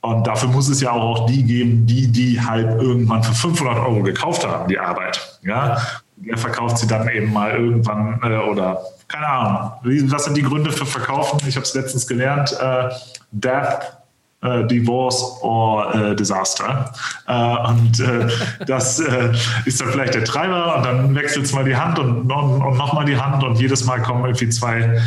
Und 0.00 0.26
dafür 0.26 0.48
muss 0.48 0.68
es 0.68 0.80
ja 0.80 0.90
auch 0.90 1.26
die 1.26 1.44
geben, 1.44 1.86
die 1.86 2.08
die 2.08 2.40
halt 2.40 2.80
irgendwann 2.80 3.22
für 3.22 3.34
500 3.34 3.78
Euro 3.78 4.02
gekauft 4.02 4.46
haben, 4.46 4.68
die 4.68 4.78
Arbeit. 4.78 5.38
Ja, 5.42 5.80
der 6.16 6.36
verkauft 6.36 6.78
sie 6.78 6.86
dann 6.88 7.08
eben 7.08 7.32
mal 7.32 7.52
irgendwann 7.52 8.20
äh, 8.22 8.36
oder 8.38 8.82
keine 9.06 9.28
Ahnung. 9.28 9.72
Was 10.10 10.24
sind 10.24 10.36
die 10.36 10.42
Gründe 10.42 10.72
für 10.72 10.86
Verkaufen? 10.86 11.38
Ich 11.46 11.56
habe 11.56 11.64
es 11.64 11.74
letztens 11.74 12.06
gelernt. 12.06 12.56
Äh, 12.60 12.88
Death 13.30 14.01
äh, 14.42 14.66
Divorce 14.66 15.22
or 15.42 15.94
äh, 15.94 16.16
Disaster. 16.16 16.92
Äh, 17.26 17.68
und 17.68 18.00
äh, 18.00 18.28
das 18.66 19.00
äh, 19.00 19.32
ist 19.64 19.80
dann 19.80 19.88
vielleicht 19.88 20.14
der 20.14 20.24
Treiber 20.24 20.76
und 20.76 20.84
dann 20.84 21.14
wechselt 21.14 21.46
es 21.46 21.52
mal 21.52 21.64
die 21.64 21.76
Hand 21.76 21.98
und, 21.98 22.30
und, 22.30 22.62
und 22.62 22.76
nochmal 22.76 23.04
die 23.04 23.16
Hand 23.16 23.42
und 23.44 23.60
jedes 23.60 23.84
Mal 23.84 24.02
kommen 24.02 24.24
irgendwie 24.24 24.48
zwei, 24.48 25.00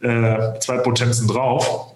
äh, 0.00 0.58
zwei 0.58 0.78
Potenzen 0.78 1.28
drauf. 1.28 1.88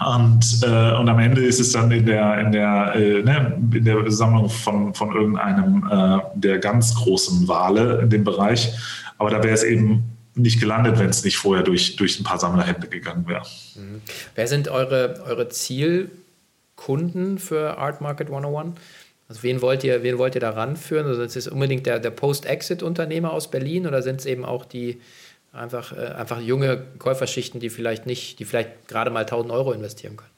Und, 0.00 0.62
und 0.62 1.08
am 1.08 1.18
Ende 1.18 1.40
ist 1.40 1.58
es 1.58 1.72
dann 1.72 1.90
in 1.90 2.06
der, 2.06 2.38
in 2.38 2.52
der, 2.52 2.94
ne, 2.94 3.60
in 3.74 3.84
der 3.84 4.08
Sammlung 4.12 4.48
von, 4.48 4.94
von 4.94 5.12
irgendeinem 5.12 6.30
der 6.34 6.60
ganz 6.60 6.94
großen 6.94 7.48
Wale 7.48 8.02
in 8.02 8.08
dem 8.08 8.22
Bereich. 8.22 8.72
Aber 9.18 9.30
da 9.30 9.42
wäre 9.42 9.54
es 9.54 9.64
eben 9.64 10.04
nicht 10.36 10.60
gelandet, 10.60 11.00
wenn 11.00 11.10
es 11.10 11.24
nicht 11.24 11.36
vorher 11.36 11.64
durch, 11.64 11.96
durch 11.96 12.20
ein 12.20 12.22
paar 12.22 12.38
Sammlerhände 12.38 12.86
gegangen 12.86 13.26
wäre. 13.26 13.42
Mhm. 13.74 14.00
Wer 14.36 14.46
sind 14.46 14.68
eure, 14.68 15.20
eure 15.26 15.48
Ziel- 15.48 16.12
Kunden 16.78 17.38
für 17.38 17.76
Art 17.76 18.00
Market 18.00 18.28
101? 18.28 18.74
Also 19.28 19.42
wen 19.42 19.60
wollt 19.60 19.84
ihr, 19.84 20.02
wen 20.02 20.16
wollt 20.16 20.34
ihr 20.34 20.40
da 20.40 20.50
ranführen? 20.50 21.06
Also 21.06 21.20
ist 21.22 21.36
es 21.36 21.48
unbedingt 21.48 21.84
der, 21.84 21.98
der 21.98 22.10
Post-Exit-Unternehmer 22.10 23.32
aus 23.32 23.50
Berlin 23.50 23.86
oder 23.86 24.00
sind 24.00 24.20
es 24.20 24.26
eben 24.26 24.46
auch 24.46 24.64
die 24.64 25.00
einfach, 25.52 25.92
äh, 25.92 26.12
einfach 26.12 26.40
junge 26.40 26.82
Käuferschichten, 26.98 27.60
die 27.60 27.68
vielleicht 27.68 28.06
nicht, 28.06 28.38
die 28.38 28.46
vielleicht 28.46 28.88
gerade 28.88 29.10
mal 29.10 29.20
1000 29.20 29.52
Euro 29.52 29.72
investieren 29.72 30.16
können? 30.16 30.30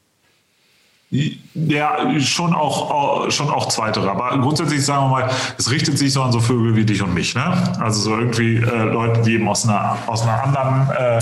Ja, 1.55 2.19
schon 2.21 2.55
auch, 2.55 3.31
schon 3.31 3.51
auch 3.51 3.67
zweitere. 3.67 4.11
Aber 4.11 4.39
grundsätzlich 4.39 4.85
sagen 4.85 5.07
wir 5.07 5.09
mal, 5.09 5.31
es 5.59 5.71
richtet 5.71 5.99
sich 5.99 6.13
so 6.13 6.23
an 6.23 6.33
so 6.33 6.41
Vögel 6.41 6.77
wie 6.77 6.85
dich 6.85 7.03
und 7.03 7.13
mich. 7.13 7.35
Ne? 7.35 7.45
Also 7.81 8.01
so 8.01 8.17
irgendwie 8.17 8.57
äh, 8.57 8.85
Leute, 8.85 9.21
die 9.23 9.35
eben 9.35 9.49
aus 9.49 9.69
einer, 9.69 9.99
aus 10.07 10.23
einer 10.23 10.43
anderen, 10.43 11.21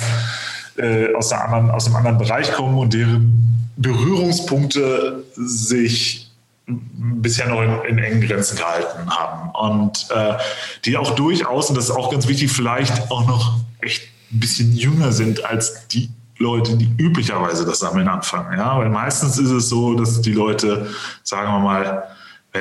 äh, 0.77 1.07
äh 1.07 1.15
aus, 1.15 1.33
einer 1.33 1.45
anderen, 1.45 1.71
aus 1.71 1.87
einem 1.87 1.97
anderen 1.97 2.19
Bereich 2.19 2.53
kommen 2.53 2.77
und 2.79 2.93
deren 2.93 3.48
Berührungspunkte 3.79 5.25
sich 5.35 6.31
bisher 6.67 7.49
noch 7.49 7.63
in, 7.63 7.97
in, 7.97 7.99
engen 7.99 8.21
Grenzen 8.21 8.59
gehalten 8.59 9.09
haben. 9.09 9.51
Und 9.53 10.09
äh, 10.11 10.35
die 10.85 10.97
auch 10.97 11.15
durchaus, 11.15 11.71
und 11.71 11.77
das 11.77 11.85
ist 11.85 11.91
auch 11.91 12.11
ganz 12.11 12.29
wichtig, 12.29 12.53
vielleicht 12.53 13.11
auch 13.11 13.27
noch 13.27 13.57
echt 13.81 14.03
ein 14.31 14.41
bisschen 14.41 14.77
jünger 14.77 15.13
sind 15.13 15.45
als 15.45 15.89
die 15.89 16.11
Leute, 16.37 16.77
die 16.77 16.91
üblicherweise 16.99 17.65
das 17.65 17.79
Sammeln 17.81 18.09
anfangen. 18.09 18.59
Ja, 18.59 18.79
weil 18.79 18.91
meistens 18.91 19.39
ist 19.39 19.51
es 19.51 19.69
so, 19.69 19.95
dass 19.95 20.21
die 20.21 20.33
Leute, 20.33 20.89
sagen 21.23 21.51
wir 21.53 21.61
mal, 21.61 22.05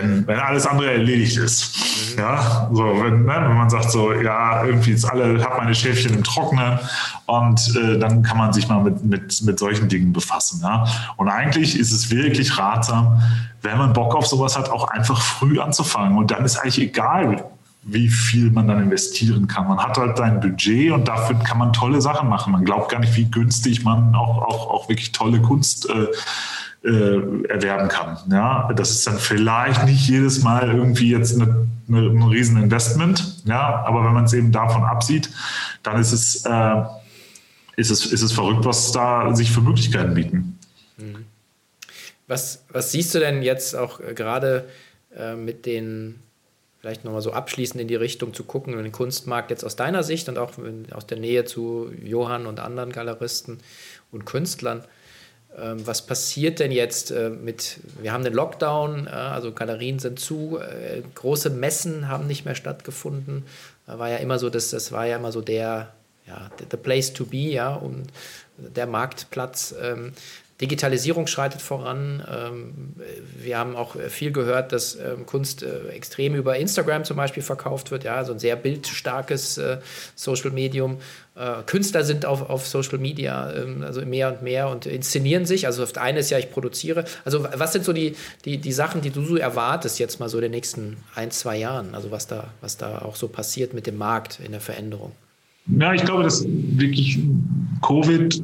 wenn, 0.02 0.28
wenn 0.28 0.40
alles 0.40 0.66
andere 0.66 0.92
erledigt 0.92 1.38
ist. 1.38 2.16
Mhm. 2.16 2.20
Ja, 2.20 2.70
so, 2.72 2.84
wenn, 3.04 3.26
ne, 3.26 3.46
wenn 3.48 3.58
man 3.58 3.70
sagt 3.70 3.92
so, 3.92 4.14
ja, 4.14 4.64
irgendwie 4.64 4.92
ist 4.92 5.06
alle, 5.06 5.44
hat 5.44 5.58
meine 5.58 5.76
Schäfchen 5.76 6.14
im 6.14 6.24
Trocknen 6.24 6.80
und 7.26 7.76
äh, 7.76 8.00
dann 8.00 8.24
kann 8.24 8.38
man 8.38 8.54
sich 8.54 8.68
mal 8.68 8.82
mit, 8.84 9.04
mit, 9.04 9.42
mit 9.44 9.60
solchen 9.60 9.90
Dingen 9.90 10.14
befassen. 10.14 10.62
Ja. 10.64 10.86
Und 11.18 11.30
eigentlich 11.30 11.78
ist 11.78 11.92
es 11.92 12.10
wirklich 12.10 12.58
ratsam, 12.58 13.22
wenn 13.62 13.78
man 13.78 13.94
Bock 13.94 14.16
auf 14.16 14.28
sowas 14.28 14.58
hat, 14.58 14.70
auch 14.70 14.88
einfach 14.90 15.22
früh 15.22 15.60
anzufangen. 15.60 16.18
Und 16.18 16.32
dann 16.32 16.46
ist 16.46 16.58
eigentlich 16.58 16.80
egal, 16.80 17.44
wie 17.84 18.10
viel 18.10 18.52
man 18.52 18.68
dann 18.68 18.82
investieren 18.82 19.48
kann. 19.48 19.68
Man 19.68 19.80
hat 19.80 19.98
halt 19.98 20.18
sein 20.18 20.42
Budget 20.42 20.92
und 20.92 21.08
dafür 21.08 21.38
kann 21.40 21.58
man 21.58 21.72
tolle 21.72 22.02
Sachen 22.02 22.28
machen. 22.28 22.52
Man 22.52 22.66
glaubt 22.66 22.92
gar 22.92 23.00
nicht, 23.00 23.16
wie 23.16 23.26
günstig 23.26 23.84
man 23.84 24.14
auch, 24.14 24.42
auch, 24.42 24.70
auch 24.70 24.90
wirklich 24.90 25.14
tolle 25.14 25.42
Kunst 25.42 25.90
äh, 25.90 26.08
äh, 26.84 27.48
erwerben 27.48 27.88
kann. 27.88 28.18
Ja, 28.32 28.72
das 28.74 28.92
ist 28.92 29.08
dann 29.08 29.18
vielleicht 29.18 29.86
nicht 29.86 30.08
jedes 30.08 30.44
Mal 30.44 30.70
irgendwie 30.72 31.12
jetzt 31.12 31.36
eine, 31.36 31.68
eine, 31.88 32.10
ein 32.10 32.24
Rieseninvestment, 32.24 33.44
ja, 33.46 33.84
aber 33.86 34.06
wenn 34.06 34.14
man 34.14 34.26
es 34.26 34.34
eben 34.34 34.52
davon 34.52 34.84
absieht, 34.84 35.30
dann 35.84 36.00
ist 36.00 36.12
es, 36.12 36.46
äh, 36.46 36.84
ist 37.76 37.92
es, 37.92 38.06
ist 38.06 38.22
es 38.22 38.32
verrückt, 38.32 38.66
was 38.66 38.92
da 38.92 39.36
sich 39.36 39.52
für 39.52 39.62
Möglichkeiten 39.62 40.14
bieten. 40.14 40.60
Mhm. 40.98 41.26
Was, 42.28 42.64
was 42.70 42.92
siehst 42.92 43.16
du 43.16 43.20
denn 43.20 43.42
jetzt 43.42 43.76
auch 43.76 44.00
äh, 44.00 44.14
gerade 44.14 44.68
äh, 45.16 45.36
mit 45.36 45.66
den, 45.66 46.20
vielleicht 46.80 47.06
nochmal 47.06 47.22
so 47.22 47.32
abschließend 47.32 47.82
in 47.82 47.88
die 47.88 47.96
Richtung 47.96 48.34
zu 48.34 48.44
gucken, 48.44 48.78
den 48.78 48.92
Kunstmarkt 48.92 49.50
jetzt 49.50 49.64
aus 49.64 49.76
deiner 49.76 50.04
Sicht 50.04 50.30
und 50.30 50.38
auch 50.38 50.54
aus 50.92 51.08
der 51.08 51.18
Nähe 51.18 51.46
zu 51.46 51.92
Johann 52.04 52.46
und 52.46 52.60
anderen 52.60 52.92
Galeristen 52.92 53.60
und 54.12 54.26
Künstlern? 54.26 54.84
Ähm, 55.60 55.86
was 55.88 56.06
passiert 56.06 56.60
denn 56.60 56.72
jetzt 56.72 57.12
äh, 57.12 57.30
mit, 57.30 57.80
wir 58.00 58.14
haben 58.14 58.24
den 58.24 58.34
Lockdown, 58.34 59.08
äh, 59.08 59.10
also 59.10 59.52
Galerien 59.52 59.98
sind 59.98 60.20
zu, 60.20 60.60
äh, 60.60 61.02
große 61.16 61.50
Messen 61.50 62.08
haben 62.08 62.28
nicht 62.28 62.46
mehr 62.46 62.56
stattgefunden. 62.56 63.46
War 63.88 64.10
ja 64.10 64.18
immer 64.18 64.38
so, 64.38 64.50
das, 64.50 64.70
das 64.70 64.92
war 64.92 65.08
ja 65.08 65.16
immer 65.16 65.32
so 65.32 65.42
der, 65.42 65.94
ja, 66.28 66.52
the 66.72 66.78
place 66.78 67.14
to 67.14 67.26
be, 67.26 67.38
ja, 67.38 67.74
und 67.74 68.08
der 68.58 68.86
Marktplatz. 68.86 69.74
Digitalisierung 70.62 71.28
schreitet 71.28 71.62
voran. 71.62 72.24
Ähm, 72.28 72.94
wir 73.40 73.60
haben 73.60 73.76
auch 73.76 73.96
viel 74.10 74.32
gehört, 74.32 74.72
dass 74.72 74.96
ähm, 74.96 75.26
Kunst 75.28 75.62
äh, 75.62 75.90
extrem 75.90 76.34
über 76.34 76.58
Instagram 76.58 77.04
zum 77.04 77.16
Beispiel 77.16 77.44
verkauft 77.44 77.92
wird, 77.92 78.04
ja, 78.04 78.24
so 78.24 78.34
ein 78.34 78.40
sehr 78.40 78.56
bildstarkes 78.56 79.60
äh, 79.60 79.78
Social 80.16 80.50
Medium. 80.50 80.98
Äh, 81.36 81.62
Künstler 81.68 82.04
sind 82.04 82.26
auf, 82.26 82.50
auf 82.50 82.66
Social 82.66 82.98
Media, 82.98 83.54
ähm, 83.54 83.84
also 83.84 84.04
mehr 84.04 84.30
und 84.30 84.42
mehr 84.42 84.70
und 84.70 84.88
inszenieren 84.88 85.46
sich. 85.46 85.68
Also 85.68 85.82
das 85.82 85.96
eine 85.96 86.20
ist 86.20 86.32
ja, 86.32 86.40
ich 86.40 86.50
produziere. 86.50 87.06
Also 87.24 87.46
was 87.54 87.74
sind 87.74 87.86
so 87.86 87.94
die, 87.94 88.16
die, 88.44 88.58
die 88.58 88.74
Sachen, 88.74 89.02
die 89.02 89.12
du 89.12 89.24
so 89.24 89.38
erwartest 89.38 90.00
jetzt 90.00 90.20
mal 90.20 90.28
so 90.28 90.38
in 90.40 90.44
den 90.44 90.52
nächsten 90.52 90.98
ein, 91.14 91.30
zwei 91.30 91.58
Jahren? 91.58 91.94
Also 91.94 92.10
was 92.10 92.26
da, 92.26 92.46
was 92.62 92.78
da 92.78 93.04
auch 93.04 93.16
so 93.16 93.28
passiert 93.28 93.76
mit 93.76 93.86
dem 93.86 93.98
Markt 93.98 94.40
in 94.44 94.54
der 94.54 94.62
Veränderung? 94.62 95.12
Ja, 95.68 95.94
ich 95.94 96.04
glaube, 96.04 96.24
dass 96.24 96.46
wirklich 96.48 97.20
Covid 97.86 98.42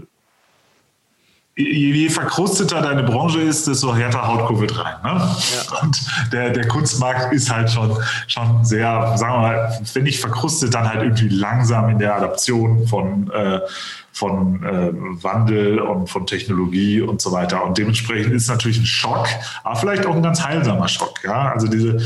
je, 1.56 2.10
verkrusteter 2.10 2.82
deine 2.82 3.04
Branche 3.04 3.40
ist, 3.40 3.68
desto 3.68 3.96
härter 3.96 4.28
haut 4.28 4.48
Covid 4.48 4.78
rein. 4.78 4.96
Ne? 5.04 5.10
Ja. 5.10 5.82
Und 5.82 6.02
der, 6.32 6.50
der 6.50 6.68
Kunstmarkt 6.68 7.32
ist 7.34 7.54
halt 7.54 7.70
schon, 7.70 7.96
schon 8.28 8.66
sehr, 8.66 9.16
sagen 9.18 9.34
wir 9.34 9.40
mal, 9.40 9.82
wenn 9.94 10.04
nicht 10.04 10.20
verkrustet, 10.20 10.74
dann 10.74 10.90
halt 10.90 11.04
irgendwie 11.04 11.30
langsam 11.30 11.90
in 11.90 12.00
der 12.00 12.16
Adaption 12.16 12.88
von, 12.88 13.30
äh, 13.32 13.60
von 14.12 14.64
äh, 14.64 15.24
Wandel 15.24 15.80
und 15.80 16.10
von 16.10 16.26
Technologie 16.26 17.02
und 17.02 17.22
so 17.22 17.32
weiter. 17.32 17.64
Und 17.64 17.78
dementsprechend 17.78 18.34
ist 18.34 18.50
natürlich 18.50 18.80
ein 18.80 18.86
Schock, 18.86 19.28
aber 19.64 19.76
vielleicht 19.76 20.08
auch 20.08 20.16
ein 20.16 20.24
ganz 20.24 20.44
heilsamer 20.44 20.88
Schock. 20.88 21.20
Ja? 21.24 21.52
Also 21.52 21.68
diese, 21.68 21.98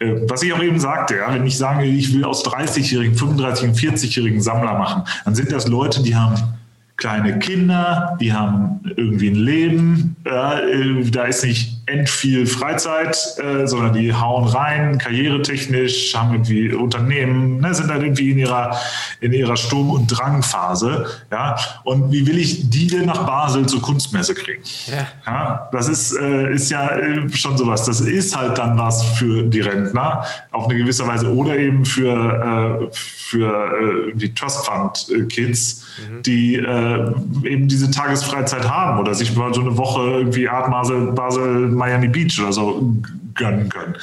äh, 0.00 0.22
was 0.28 0.42
ich 0.42 0.52
auch 0.52 0.62
eben 0.62 0.80
sagte, 0.80 1.16
ja, 1.16 1.32
wenn 1.32 1.46
ich 1.46 1.56
sage, 1.56 1.84
ich 1.84 2.12
will 2.12 2.24
aus 2.24 2.44
30-jährigen, 2.44 3.16
35-jährigen, 3.16 3.74
40-jährigen 3.74 4.40
Sammler 4.40 4.76
machen, 4.76 5.04
dann 5.24 5.36
sind 5.36 5.52
das 5.52 5.68
Leute, 5.68 6.02
die 6.02 6.16
haben 6.16 6.56
kleine 6.96 7.38
Kinder, 7.38 8.16
die 8.20 8.32
haben 8.32 8.80
irgendwie 8.96 9.28
ein 9.28 9.34
Leben, 9.34 10.16
ja, 10.24 10.60
äh, 10.60 11.10
da 11.10 11.24
ist 11.24 11.44
nicht 11.44 11.75
end 11.86 12.10
viel 12.10 12.46
Freizeit, 12.46 13.16
äh, 13.38 13.66
sondern 13.66 13.92
die 13.92 14.12
hauen 14.12 14.48
rein, 14.48 14.98
karrieretechnisch, 14.98 16.14
haben 16.16 16.32
irgendwie 16.32 16.72
Unternehmen, 16.74 17.60
ne, 17.60 17.72
sind 17.74 17.90
halt 17.90 18.02
irgendwie 18.02 18.32
in 18.32 18.38
ihrer, 18.38 18.76
in 19.20 19.32
ihrer 19.32 19.56
Sturm- 19.56 19.90
und 19.90 20.08
Drangphase. 20.08 21.06
Ja? 21.30 21.56
Und 21.84 22.10
wie 22.10 22.26
will 22.26 22.38
ich 22.38 22.68
die 22.70 22.88
denn 22.88 23.06
nach 23.06 23.24
Basel 23.24 23.66
zur 23.66 23.80
Kunstmesse 23.82 24.34
kriegen? 24.34 24.62
Ja. 24.86 25.06
ja 25.26 25.68
das 25.70 25.88
ist, 25.88 26.16
äh, 26.16 26.52
ist 26.52 26.70
ja 26.70 26.88
äh, 26.88 27.28
schon 27.30 27.56
sowas. 27.56 27.84
Das 27.84 28.00
ist 28.00 28.36
halt 28.36 28.58
dann 28.58 28.76
was 28.76 29.04
für 29.16 29.44
die 29.44 29.60
Rentner, 29.60 30.24
auf 30.50 30.68
eine 30.68 30.76
gewisse 30.76 31.06
Weise, 31.06 31.32
oder 31.32 31.56
eben 31.56 31.84
für, 31.84 32.88
äh, 32.90 32.94
für 32.94 34.10
äh, 34.10 34.12
die 34.14 34.34
Trust 34.34 34.66
Fund 34.66 35.06
Kids, 35.28 35.84
mhm. 35.98 36.22
die 36.22 36.56
äh, 36.56 37.12
eben 37.44 37.68
diese 37.68 37.92
Tagesfreizeit 37.92 38.68
haben 38.68 38.98
oder 38.98 39.14
sich 39.14 39.36
mal 39.36 39.54
so 39.54 39.60
eine 39.60 39.76
Woche 39.76 40.00
irgendwie 40.00 40.48
Art 40.48 40.68
Basel, 40.70 41.12
Basel 41.12 41.75
Miami 41.76 42.08
Beach 42.08 42.40
oder 42.40 42.52
so 42.52 42.94
gönnen 43.34 43.68
können. 43.68 43.96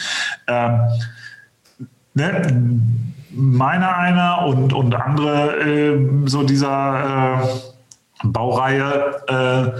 Ähm, 0.47 0.79
ne? 2.13 2.71
Meiner 3.31 3.97
einer 3.97 4.45
und, 4.45 4.73
und 4.73 4.93
andere 4.93 5.59
äh, 5.59 6.27
so 6.27 6.43
dieser 6.43 7.41
äh, 7.43 8.27
Baureihe 8.27 9.73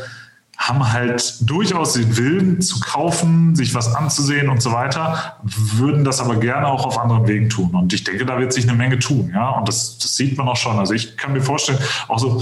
haben 0.68 0.94
halt 0.94 1.50
durchaus 1.50 1.94
den 1.94 2.16
Willen 2.16 2.62
zu 2.62 2.80
kaufen, 2.80 3.54
sich 3.54 3.76
was 3.76 3.94
anzusehen 3.96 4.48
und 4.48 4.62
so 4.62 4.72
weiter, 4.72 5.38
würden 5.44 6.06
das 6.06 6.22
aber 6.22 6.38
gerne 6.38 6.68
auch 6.68 6.86
auf 6.86 6.98
anderen 7.00 7.28
Wegen 7.28 7.50
tun. 7.50 7.72
Und 7.72 7.92
ich 7.92 8.06
denke, 8.06 8.26
da 8.26 8.40
wird 8.40 8.54
sich 8.54 8.68
eine 8.68 8.78
Menge 8.78 8.98
tun, 9.00 9.32
ja. 9.34 9.50
Und 9.50 9.68
das, 9.68 9.98
das 9.98 10.16
sieht 10.16 10.38
man 10.38 10.48
auch 10.48 10.56
schon. 10.56 10.80
Also 10.80 10.94
ich 10.94 11.18
kann 11.18 11.34
mir 11.34 11.42
vorstellen, 11.42 11.80
auch 12.08 12.20
so, 12.20 12.42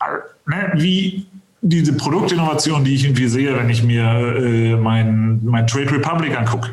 äh, 0.00 0.50
ne, 0.50 0.72
wie 0.74 1.26
diese 1.60 1.92
Produktinnovation, 1.96 2.84
die 2.84 2.94
ich 2.94 3.04
irgendwie 3.04 3.28
sehe, 3.28 3.56
wenn 3.56 3.68
ich 3.68 3.82
mir 3.82 4.04
äh, 4.04 4.76
mein, 4.76 5.44
mein 5.44 5.66
Trade 5.66 5.90
Republic 5.90 6.38
angucke. 6.38 6.70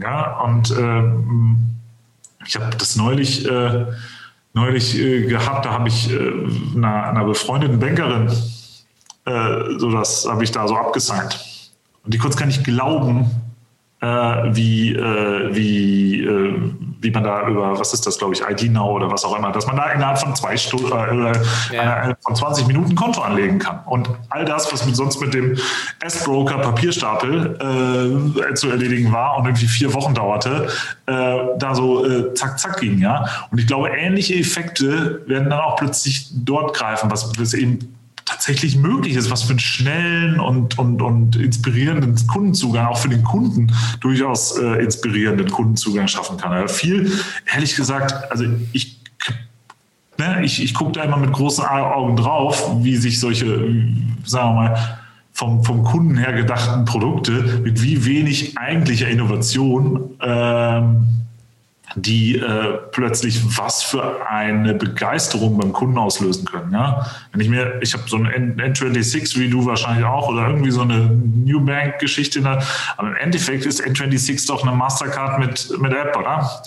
Ja, 0.00 0.40
und 0.40 0.70
äh, 0.70 1.02
ich 2.46 2.56
habe 2.56 2.74
das 2.76 2.96
neulich, 2.96 3.46
äh, 3.48 3.86
neulich 4.54 4.98
äh, 4.98 5.26
gehabt, 5.26 5.66
da 5.66 5.72
habe 5.72 5.88
ich 5.88 6.10
äh, 6.10 6.32
einer, 6.74 7.04
einer, 7.04 7.24
befreundeten 7.24 7.78
Bankerin, 7.78 8.28
äh, 9.26 9.78
so 9.78 9.90
das 9.90 10.26
habe 10.26 10.44
ich 10.44 10.50
da 10.50 10.66
so 10.66 10.76
abgesigned. 10.76 11.38
Und 12.04 12.14
die 12.14 12.18
kurz 12.18 12.36
gar 12.36 12.46
nicht 12.46 12.64
glauben, 12.64 13.30
wie, 14.00 14.96
wie, 14.96 16.24
äh, 16.24 16.70
wie 17.02 17.10
man 17.10 17.24
da 17.24 17.46
über, 17.48 17.78
was 17.78 17.92
ist 17.92 18.06
das, 18.06 18.16
glaube 18.16 18.34
ich, 18.34 18.42
ID 18.42 18.72
Now 18.72 18.92
oder 18.92 19.10
was 19.10 19.24
auch 19.24 19.36
immer, 19.36 19.50
dass 19.50 19.66
man 19.66 19.76
da 19.76 19.90
innerhalb 19.90 20.18
von 20.18 20.34
zwei 20.34 20.56
Stunden, 20.56 20.92
äh, 20.92 21.32
ja. 21.74 22.16
von 22.20 22.34
20 22.34 22.66
Minuten 22.68 22.94
Konto 22.94 23.20
anlegen 23.20 23.58
kann. 23.58 23.80
Und 23.86 24.08
all 24.30 24.44
das, 24.44 24.72
was 24.72 24.86
mit, 24.86 24.94
sonst 24.94 25.20
mit 25.20 25.34
dem 25.34 25.58
S-Broker 26.00 26.58
Papierstapel 26.58 28.38
äh, 28.50 28.54
zu 28.54 28.70
erledigen 28.70 29.12
war 29.12 29.36
und 29.36 29.46
irgendwie 29.46 29.66
vier 29.66 29.92
Wochen 29.94 30.14
dauerte, 30.14 30.68
äh, 31.06 31.36
da 31.58 31.74
so 31.74 32.06
äh, 32.06 32.32
zack, 32.34 32.58
zack 32.58 32.80
ging, 32.80 32.98
ja. 32.98 33.26
Und 33.50 33.58
ich 33.58 33.66
glaube, 33.66 33.90
ähnliche 33.90 34.34
Effekte 34.34 35.22
werden 35.26 35.50
dann 35.50 35.60
auch 35.60 35.76
plötzlich 35.76 36.28
dort 36.32 36.74
greifen, 36.74 37.10
was, 37.10 37.32
was 37.38 37.54
eben 37.54 37.98
tatsächlich 38.24 38.76
möglich 38.76 39.16
ist, 39.16 39.30
was 39.30 39.42
für 39.42 39.50
einen 39.50 39.58
schnellen 39.58 40.40
und, 40.40 40.78
und, 40.78 41.02
und 41.02 41.36
inspirierenden 41.36 42.14
Kundenzugang, 42.26 42.86
auch 42.86 42.98
für 42.98 43.08
den 43.08 43.22
Kunden 43.22 43.72
durchaus 44.00 44.58
äh, 44.58 44.82
inspirierenden 44.82 45.50
Kundenzugang 45.50 46.08
schaffen 46.08 46.36
kann. 46.36 46.52
Also 46.52 46.74
viel, 46.74 47.12
ehrlich 47.52 47.76
gesagt, 47.76 48.30
also 48.30 48.44
ich 48.72 49.02
ne, 50.18 50.44
ich, 50.44 50.62
ich 50.62 50.74
gucke 50.74 50.92
da 50.92 51.04
immer 51.04 51.16
mit 51.16 51.32
großen 51.32 51.64
Augen 51.64 52.16
drauf, 52.16 52.70
wie 52.82 52.96
sich 52.96 53.20
solche, 53.20 53.46
sagen 54.24 54.50
wir 54.50 54.54
mal, 54.54 54.98
vom, 55.32 55.64
vom 55.64 55.82
Kunden 55.82 56.16
her 56.16 56.32
gedachten 56.32 56.84
Produkte 56.84 57.60
mit 57.64 57.82
wie 57.82 58.04
wenig 58.04 58.58
eigentlicher 58.58 59.08
Innovation 59.08 60.10
ähm, 60.20 61.06
die 61.94 62.36
äh, 62.36 62.78
plötzlich 62.90 63.40
was 63.58 63.82
für 63.82 64.26
eine 64.28 64.74
Begeisterung 64.74 65.58
beim 65.58 65.72
Kunden 65.72 65.98
auslösen 65.98 66.44
können. 66.44 66.72
Ja? 66.72 67.06
Wenn 67.32 67.40
ich 67.40 67.48
mir, 67.48 67.80
ich 67.82 67.92
habe 67.94 68.04
so 68.06 68.16
ein 68.16 68.26
N26 68.26 69.38
wie 69.38 69.48
du 69.48 69.66
wahrscheinlich 69.66 70.04
auch 70.04 70.28
oder 70.28 70.48
irgendwie 70.48 70.70
so 70.70 70.82
eine 70.82 70.98
New 70.98 71.64
Bank 71.64 71.98
Geschichte, 71.98 72.42
aber 72.44 73.08
im 73.08 73.16
Endeffekt 73.16 73.66
ist 73.66 73.82
N26 73.82 74.46
doch 74.46 74.62
eine 74.62 74.76
Mastercard 74.76 75.38
mit, 75.38 75.78
mit 75.78 75.92
App, 75.92 76.16
oder? 76.16 76.62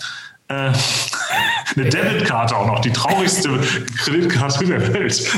Äh, 0.48 0.72
eine 1.76 1.88
Debitkarte 1.88 2.56
auch 2.56 2.66
noch, 2.66 2.80
die 2.80 2.92
traurigste 2.92 3.50
Kreditkarte 3.98 4.64
der 4.64 4.94
Welt. 4.94 5.30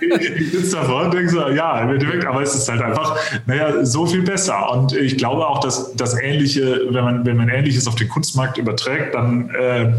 Ich 0.00 0.50
sitze 0.52 0.76
davor 0.76 1.04
und 1.04 1.14
denke 1.14 1.30
so, 1.30 1.48
ja, 1.48 1.80
im 1.80 2.26
aber 2.26 2.42
es 2.42 2.54
ist 2.54 2.68
halt 2.68 2.82
einfach, 2.82 3.16
naja, 3.46 3.84
so 3.84 4.06
viel 4.06 4.22
besser. 4.22 4.70
Und 4.70 4.92
ich 4.92 5.18
glaube 5.18 5.46
auch, 5.46 5.60
dass 5.60 5.94
das 5.94 6.18
Ähnliche, 6.18 6.80
wenn 6.90 7.04
man, 7.04 7.26
wenn 7.26 7.36
man 7.36 7.48
Ähnliches 7.48 7.86
auf 7.86 7.96
den 7.96 8.08
Kunstmarkt 8.08 8.58
überträgt, 8.58 9.14
dann, 9.14 9.50
äh, 9.50 9.92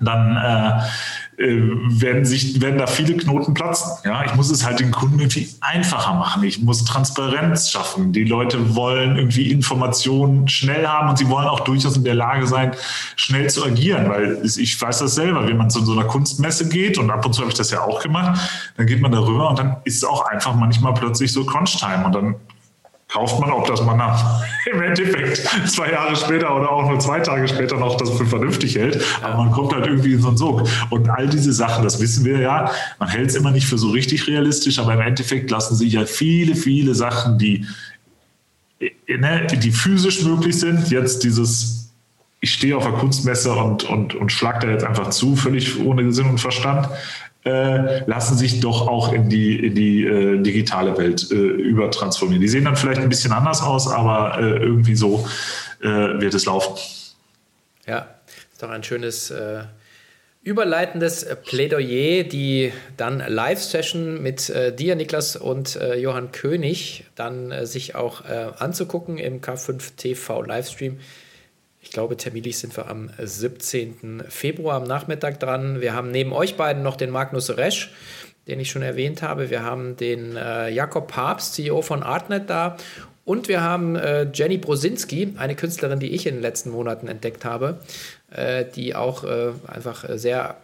dann 0.00 0.36
äh, 0.36 0.82
werden, 1.38 2.24
sich, 2.24 2.60
werden 2.60 2.78
da 2.78 2.88
viele 2.88 3.16
Knoten 3.16 3.54
platzen. 3.54 3.92
Ja, 4.04 4.24
ich 4.24 4.34
muss 4.34 4.50
es 4.50 4.66
halt 4.66 4.80
den 4.80 4.90
Kunden 4.90 5.20
irgendwie 5.20 5.48
einfacher 5.60 6.14
machen. 6.14 6.42
Ich 6.42 6.60
muss 6.60 6.84
Transparenz 6.84 7.70
schaffen. 7.70 8.12
Die 8.12 8.24
Leute 8.24 8.74
wollen 8.74 9.16
irgendwie 9.16 9.50
Informationen 9.52 10.48
schnell 10.48 10.86
haben 10.86 11.10
und 11.10 11.18
sie 11.18 11.28
wollen 11.28 11.46
auch 11.46 11.60
durchaus 11.60 11.96
in 11.96 12.02
der 12.02 12.16
Lage 12.16 12.46
sein, 12.48 12.72
schnell 13.14 13.48
zu 13.48 13.64
agieren, 13.64 14.08
weil 14.08 14.40
ich 14.44 14.80
weiß 14.80 14.98
das 14.98 15.14
selber, 15.14 15.46
wenn 15.46 15.56
man 15.56 15.70
zu 15.70 15.84
so 15.84 15.92
einer 15.92 16.04
Kunstmesse 16.04 16.68
geht 16.68 16.98
und 16.98 17.10
ab 17.10 17.24
und 17.24 17.34
zu 17.34 17.42
habe 17.42 17.50
ich 17.50 17.56
das 17.56 17.70
ja 17.70 17.82
auch 17.82 18.02
gemacht, 18.02 18.40
dann 18.76 18.86
geht 18.86 19.00
man 19.00 19.12
darüber 19.12 19.50
und 19.50 19.58
dann 19.60 19.76
ist 19.84 19.98
es 19.98 20.04
auch 20.04 20.26
einfach 20.26 20.54
manchmal 20.56 20.94
plötzlich 20.94 21.32
so 21.32 21.44
Crunch-Time 21.44 22.04
und 22.04 22.14
dann 22.14 22.34
kauft 23.08 23.40
man, 23.40 23.50
ob 23.50 23.66
das 23.66 23.82
man 23.82 23.98
im 24.72 24.82
Endeffekt 24.82 25.38
zwei 25.68 25.90
Jahre 25.90 26.14
später 26.14 26.54
oder 26.54 26.70
auch 26.70 26.88
nur 26.88 27.00
zwei 27.00 27.20
Tage 27.20 27.48
später 27.48 27.76
noch 27.76 27.96
das 27.96 28.10
für 28.10 28.26
vernünftig 28.26 28.76
hält. 28.76 29.02
Aber 29.22 29.36
man 29.36 29.50
kommt 29.50 29.72
halt 29.72 29.86
irgendwie 29.86 30.12
in 30.12 30.20
so 30.20 30.28
einen 30.28 30.36
Sog. 30.36 30.68
Und 30.90 31.08
all 31.08 31.26
diese 31.26 31.52
Sachen, 31.52 31.82
das 31.84 32.00
wissen 32.00 32.24
wir 32.24 32.38
ja, 32.38 32.70
man 32.98 33.08
hält 33.08 33.30
es 33.30 33.34
immer 33.34 33.50
nicht 33.50 33.66
für 33.66 33.78
so 33.78 33.90
richtig 33.90 34.26
realistisch, 34.26 34.78
aber 34.78 34.94
im 34.94 35.00
Endeffekt 35.00 35.50
lassen 35.50 35.74
sich 35.74 35.94
ja 35.94 36.04
viele, 36.04 36.54
viele 36.54 36.94
Sachen, 36.94 37.38
die, 37.38 37.66
ne, 39.08 39.46
die 39.46 39.72
physisch 39.72 40.22
möglich 40.22 40.58
sind, 40.58 40.90
jetzt 40.90 41.24
dieses 41.24 41.78
ich 42.40 42.52
stehe 42.52 42.76
auf 42.76 42.84
der 42.84 42.92
Kunstmesse 42.92 43.52
und, 43.52 43.84
und, 43.84 44.14
und 44.14 44.30
schlag 44.30 44.60
da 44.60 44.68
jetzt 44.68 44.84
einfach 44.84 45.10
zu, 45.10 45.34
völlig 45.34 45.80
ohne 45.80 46.12
Sinn 46.12 46.26
und 46.26 46.38
Verstand, 46.38 46.88
äh, 47.44 48.04
lassen 48.06 48.36
sich 48.36 48.60
doch 48.60 48.88
auch 48.88 49.12
in 49.12 49.28
die, 49.28 49.64
in 49.64 49.74
die 49.74 50.04
äh, 50.04 50.42
digitale 50.42 50.98
Welt 50.98 51.30
äh, 51.30 51.34
übertransformieren. 51.34 52.40
Die 52.40 52.48
sehen 52.48 52.64
dann 52.64 52.76
vielleicht 52.76 53.00
ein 53.00 53.08
bisschen 53.08 53.32
anders 53.32 53.62
aus, 53.62 53.88
aber 53.88 54.38
äh, 54.38 54.58
irgendwie 54.58 54.96
so 54.96 55.26
äh, 55.80 55.86
wird 55.86 56.34
es 56.34 56.46
laufen. 56.46 56.76
Ja, 57.86 58.08
ist 58.52 58.62
doch 58.62 58.70
ein 58.70 58.82
schönes 58.82 59.30
äh, 59.30 59.62
überleitendes 60.42 61.26
Plädoyer, 61.44 62.24
die 62.24 62.72
dann 62.96 63.22
Live-Session 63.26 64.22
mit 64.22 64.52
dir, 64.78 64.96
Niklas, 64.96 65.36
und 65.36 65.78
Johann 65.98 66.32
König 66.32 67.04
dann 67.16 67.66
sich 67.66 67.94
auch 67.96 68.24
anzugucken 68.24 69.18
im 69.18 69.42
K5 69.42 69.96
TV 69.96 70.42
Livestream. 70.42 71.00
Ich 71.88 71.92
glaube, 71.94 72.18
terminlich 72.18 72.58
sind 72.58 72.76
wir 72.76 72.90
am 72.90 73.08
17. 73.18 74.24
Februar 74.28 74.76
am 74.76 74.84
Nachmittag 74.84 75.40
dran. 75.40 75.80
Wir 75.80 75.94
haben 75.94 76.10
neben 76.10 76.34
euch 76.34 76.54
beiden 76.56 76.82
noch 76.82 76.96
den 76.96 77.08
Magnus 77.08 77.56
Resch, 77.56 77.92
den 78.46 78.60
ich 78.60 78.70
schon 78.70 78.82
erwähnt 78.82 79.22
habe. 79.22 79.48
Wir 79.48 79.62
haben 79.62 79.96
den 79.96 80.36
äh, 80.36 80.68
Jakob 80.68 81.08
Papst, 81.08 81.54
CEO 81.54 81.80
von 81.80 82.02
Artnet 82.02 82.50
da. 82.50 82.76
Und 83.24 83.48
wir 83.48 83.62
haben 83.62 83.96
äh, 83.96 84.28
Jenny 84.34 84.58
Brosinski, 84.58 85.32
eine 85.38 85.54
Künstlerin, 85.54 85.98
die 85.98 86.10
ich 86.10 86.26
in 86.26 86.34
den 86.34 86.42
letzten 86.42 86.68
Monaten 86.68 87.08
entdeckt 87.08 87.46
habe, 87.46 87.80
äh, 88.32 88.66
die 88.66 88.94
auch 88.94 89.24
äh, 89.24 89.52
einfach 89.66 90.04
sehr 90.10 90.58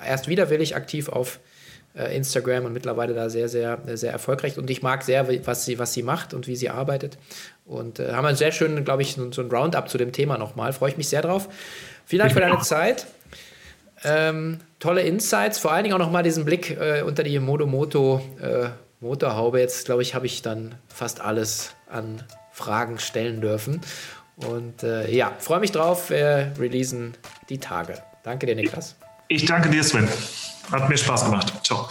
äh, 0.00 0.08
erst 0.08 0.28
widerwillig 0.28 0.76
aktiv 0.76 1.08
auf 1.08 1.40
Instagram 1.94 2.64
und 2.64 2.72
mittlerweile 2.72 3.14
da 3.14 3.30
sehr, 3.30 3.48
sehr, 3.48 3.78
sehr 3.94 4.12
erfolgreich. 4.12 4.58
Und 4.58 4.68
ich 4.68 4.82
mag 4.82 5.02
sehr, 5.02 5.28
was 5.46 5.64
sie, 5.64 5.78
was 5.78 5.92
sie 5.92 6.02
macht 6.02 6.34
und 6.34 6.46
wie 6.46 6.56
sie 6.56 6.68
arbeitet. 6.70 7.18
Und 7.64 8.00
äh, 8.00 8.12
haben 8.12 8.26
einen 8.26 8.36
sehr 8.36 8.52
schönen, 8.52 8.84
glaube 8.84 9.02
ich, 9.02 9.16
so, 9.30 9.42
ein 9.42 9.50
Roundup 9.50 9.88
zu 9.88 9.96
dem 9.96 10.12
Thema 10.12 10.36
nochmal. 10.36 10.72
Freue 10.72 10.90
ich 10.90 10.96
mich 10.96 11.08
sehr 11.08 11.22
drauf. 11.22 11.48
Vielen 12.04 12.20
Dank 12.20 12.32
für 12.32 12.40
deine 12.40 12.58
Zeit. 12.60 13.06
Ähm, 14.02 14.58
tolle 14.80 15.02
Insights, 15.02 15.58
vor 15.58 15.72
allen 15.72 15.84
Dingen 15.84 15.94
auch 15.94 16.00
nochmal 16.00 16.22
diesen 16.22 16.44
Blick 16.44 16.76
äh, 16.78 17.02
unter 17.02 17.22
die 17.22 17.38
Modomoto 17.38 18.20
äh, 18.42 18.68
Motorhaube. 19.00 19.60
Jetzt, 19.60 19.86
glaube 19.86 20.02
ich, 20.02 20.14
habe 20.14 20.26
ich 20.26 20.42
dann 20.42 20.74
fast 20.88 21.20
alles 21.20 21.74
an 21.88 22.22
Fragen 22.52 22.98
stellen 22.98 23.40
dürfen. 23.40 23.80
Und 24.36 24.82
äh, 24.82 25.10
ja, 25.10 25.32
freue 25.38 25.60
mich 25.60 25.72
drauf. 25.72 26.10
Wir 26.10 26.52
releasen 26.58 27.14
die 27.48 27.58
Tage. 27.58 28.02
Danke 28.24 28.46
dir, 28.46 28.56
Niklas. 28.56 28.96
Ich 29.28 29.44
danke 29.46 29.70
dir, 29.70 29.84
Sven. 29.84 30.08
Hat 30.72 30.88
mir 30.88 30.96
Spaß 30.96 31.24
gemacht. 31.24 31.52
Ciao. 31.62 31.88